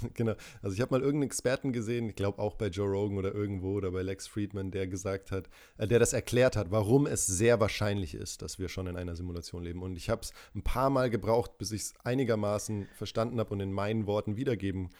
Genau. 0.14 0.34
Also 0.62 0.74
ich 0.74 0.80
habe 0.80 0.94
mal 0.94 1.00
irgendeinen 1.00 1.28
Experten 1.28 1.72
gesehen, 1.72 2.08
ich 2.08 2.16
glaube 2.16 2.40
auch 2.40 2.54
bei 2.54 2.68
Joe 2.68 2.88
Rogan 2.88 3.18
oder 3.18 3.34
irgendwo 3.34 3.74
oder 3.74 3.90
bei 3.90 4.02
Lex 4.02 4.26
Friedman, 4.26 4.70
der 4.70 4.86
gesagt 4.86 5.30
hat, 5.30 5.48
äh, 5.76 5.86
der 5.86 5.98
das 5.98 6.12
erklärt 6.12 6.56
hat, 6.56 6.70
warum 6.70 7.06
es 7.06 7.26
sehr 7.26 7.60
wahrscheinlich 7.60 8.14
ist, 8.14 8.42
dass 8.42 8.58
wir 8.58 8.68
schon 8.68 8.86
in 8.86 8.96
einer 8.96 9.16
Simulation 9.16 9.62
leben. 9.62 9.82
Und 9.82 9.96
ich 9.96 10.10
habe 10.10 10.22
es 10.22 10.32
ein 10.54 10.62
paar 10.62 10.90
Mal 10.90 11.10
gebraucht, 11.10 11.58
bis 11.58 11.72
ich 11.72 11.82
es 11.82 11.94
einigermaßen 12.04 12.88
verstanden 12.94 13.38
habe 13.40 13.50
und 13.50 13.60
in 13.60 13.72
meinen 13.72 14.06
Worten 14.06 14.36
wiedergeben 14.36 14.90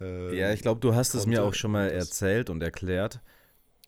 äh, 0.00 0.36
Ja, 0.36 0.52
ich 0.52 0.62
glaube, 0.62 0.80
du 0.80 0.94
hast 0.94 1.14
es 1.14 1.26
mir 1.26 1.44
auch 1.44 1.54
schon 1.54 1.72
mal 1.72 1.90
erzählt 1.90 2.50
und 2.50 2.62
erklärt. 2.62 3.20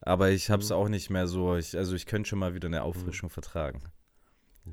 Aber 0.01 0.31
ich 0.31 0.49
habe 0.49 0.63
es 0.63 0.69
mhm. 0.69 0.75
auch 0.75 0.89
nicht 0.89 1.09
mehr 1.09 1.27
so, 1.27 1.55
ich, 1.55 1.77
also 1.77 1.95
ich 1.95 2.07
könnte 2.07 2.29
schon 2.29 2.39
mal 2.39 2.55
wieder 2.55 2.67
eine 2.67 2.83
Auffrischung 2.83 3.29
mhm. 3.29 3.33
vertragen. 3.33 3.81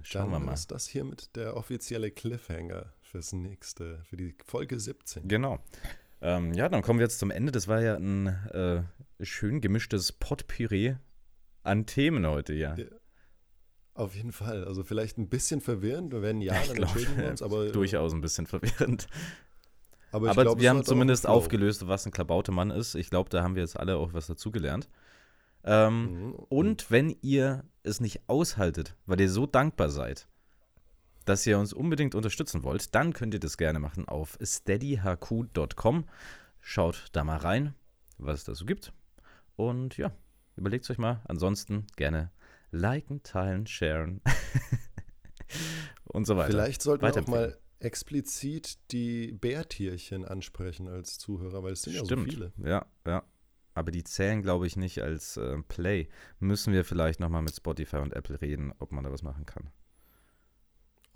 Schauen 0.02 0.30
Dann 0.30 0.40
wir 0.40 0.46
mal. 0.46 0.54
ist 0.54 0.70
das 0.70 0.86
hier 0.86 1.04
mit 1.04 1.34
der 1.36 1.56
offizielle 1.56 2.10
Cliffhanger 2.10 2.92
fürs 3.08 3.32
nächste, 3.32 4.02
für 4.04 4.16
die 4.16 4.34
Folge 4.44 4.78
17. 4.78 5.26
Genau. 5.28 5.58
Ähm, 6.20 6.52
ja, 6.52 6.68
dann 6.68 6.82
kommen 6.82 6.98
wir 6.98 7.06
jetzt 7.06 7.18
zum 7.18 7.30
Ende. 7.30 7.52
Das 7.52 7.68
war 7.68 7.80
ja 7.80 7.96
ein 7.96 8.26
äh, 8.26 8.82
schön 9.24 9.60
gemischtes 9.60 10.12
Potpüree 10.12 10.96
an 11.62 11.86
Themen 11.86 12.26
heute, 12.26 12.54
ja. 12.54 12.76
ja. 12.76 12.86
Auf 13.94 14.14
jeden 14.14 14.32
Fall. 14.32 14.64
Also 14.64 14.84
vielleicht 14.84 15.18
ein 15.18 15.28
bisschen 15.28 15.60
verwirrend. 15.60 16.12
Wir 16.12 16.22
werden 16.22 16.40
ja, 16.40 16.54
dann 16.54 16.76
glaub, 16.76 16.90
entschuldigen 16.90 17.16
wir 17.16 17.30
uns, 17.30 17.42
aber. 17.42 17.70
Durchaus 17.70 18.12
ein 18.12 18.20
bisschen 18.20 18.46
verwirrend. 18.46 19.08
Aber, 20.12 20.30
aber 20.30 20.42
glaub, 20.42 20.60
wir 20.60 20.70
haben 20.70 20.84
zumindest 20.84 21.26
aufgelöst, 21.26 21.86
was 21.86 22.06
ein 22.06 22.12
Klabautemann 22.12 22.70
ist. 22.70 22.94
Ich 22.94 23.10
glaube, 23.10 23.28
da 23.30 23.42
haben 23.42 23.54
wir 23.54 23.62
jetzt 23.62 23.78
alle 23.78 23.96
auch 23.96 24.14
was 24.14 24.26
dazugelernt. 24.26 24.88
Ähm, 25.64 26.28
mhm. 26.28 26.34
Und 26.48 26.90
wenn 26.90 27.16
ihr 27.20 27.64
es 27.82 28.00
nicht 28.00 28.22
aushaltet, 28.28 28.96
weil 29.06 29.20
ihr 29.20 29.30
so 29.30 29.46
dankbar 29.46 29.90
seid, 29.90 30.28
dass 31.28 31.46
ihr 31.46 31.58
uns 31.58 31.72
unbedingt 31.72 32.14
unterstützen 32.14 32.62
wollt, 32.62 32.94
dann 32.94 33.12
könnt 33.12 33.34
ihr 33.34 33.40
das 33.40 33.58
gerne 33.58 33.78
machen 33.78 34.08
auf 34.08 34.38
steadyhq.com. 34.42 36.04
Schaut 36.60 37.06
da 37.12 37.24
mal 37.24 37.36
rein, 37.36 37.74
was 38.16 38.40
es 38.40 38.44
da 38.44 38.54
so 38.54 38.64
gibt. 38.64 38.92
Und 39.56 39.96
ja, 39.96 40.12
überlegt 40.56 40.84
es 40.84 40.90
euch 40.90 40.98
mal. 40.98 41.20
Ansonsten 41.26 41.86
gerne 41.96 42.30
liken, 42.70 43.22
teilen, 43.22 43.66
sharen 43.66 44.20
und 46.04 46.26
so 46.26 46.36
weiter. 46.36 46.50
Vielleicht 46.50 46.82
sollten 46.82 47.04
wir 47.04 47.22
auch 47.22 47.26
mal 47.26 47.58
explizit 47.80 48.78
die 48.90 49.32
Bärtierchen 49.32 50.24
ansprechen 50.24 50.88
als 50.88 51.18
Zuhörer, 51.18 51.62
weil 51.62 51.72
es 51.72 51.82
sind 51.82 51.94
Stimmt. 51.94 52.10
ja 52.10 52.16
so 52.16 52.24
viele. 52.24 52.52
Ja, 52.64 52.86
ja. 53.06 53.22
Aber 53.74 53.92
die 53.92 54.02
zählen, 54.02 54.42
glaube 54.42 54.66
ich, 54.66 54.76
nicht 54.76 55.02
als 55.02 55.36
äh, 55.36 55.58
Play. 55.68 56.08
Müssen 56.40 56.72
wir 56.72 56.84
vielleicht 56.84 57.20
nochmal 57.20 57.42
mit 57.42 57.54
Spotify 57.54 57.98
und 57.98 58.12
Apple 58.12 58.40
reden, 58.40 58.72
ob 58.80 58.90
man 58.90 59.04
da 59.04 59.12
was 59.12 59.22
machen 59.22 59.46
kann. 59.46 59.70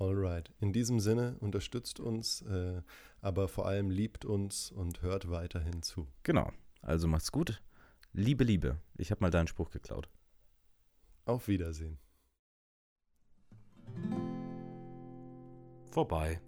Alright. 0.03 0.51
In 0.59 0.73
diesem 0.73 0.99
Sinne 0.99 1.37
unterstützt 1.39 2.01
uns, 2.01 2.43
äh, 2.43 2.83
aber 3.21 3.47
vor 3.47 3.67
allem 3.67 3.89
liebt 3.89 4.25
uns 4.25 4.73
und 4.73 5.01
hört 5.01 5.31
weiterhin 5.31 5.83
zu. 5.83 6.09
Genau. 6.25 6.51
Also 6.81 7.07
macht's 7.07 7.31
gut. 7.31 7.63
Liebe, 8.13 8.43
Liebe. 8.43 8.79
Ich 8.97 9.13
habe 9.13 9.21
mal 9.21 9.31
deinen 9.31 9.47
Spruch 9.47 9.71
geklaut. 9.71 10.09
Auf 11.25 11.47
Wiedersehen. 11.47 11.99
Vorbei. 15.93 16.41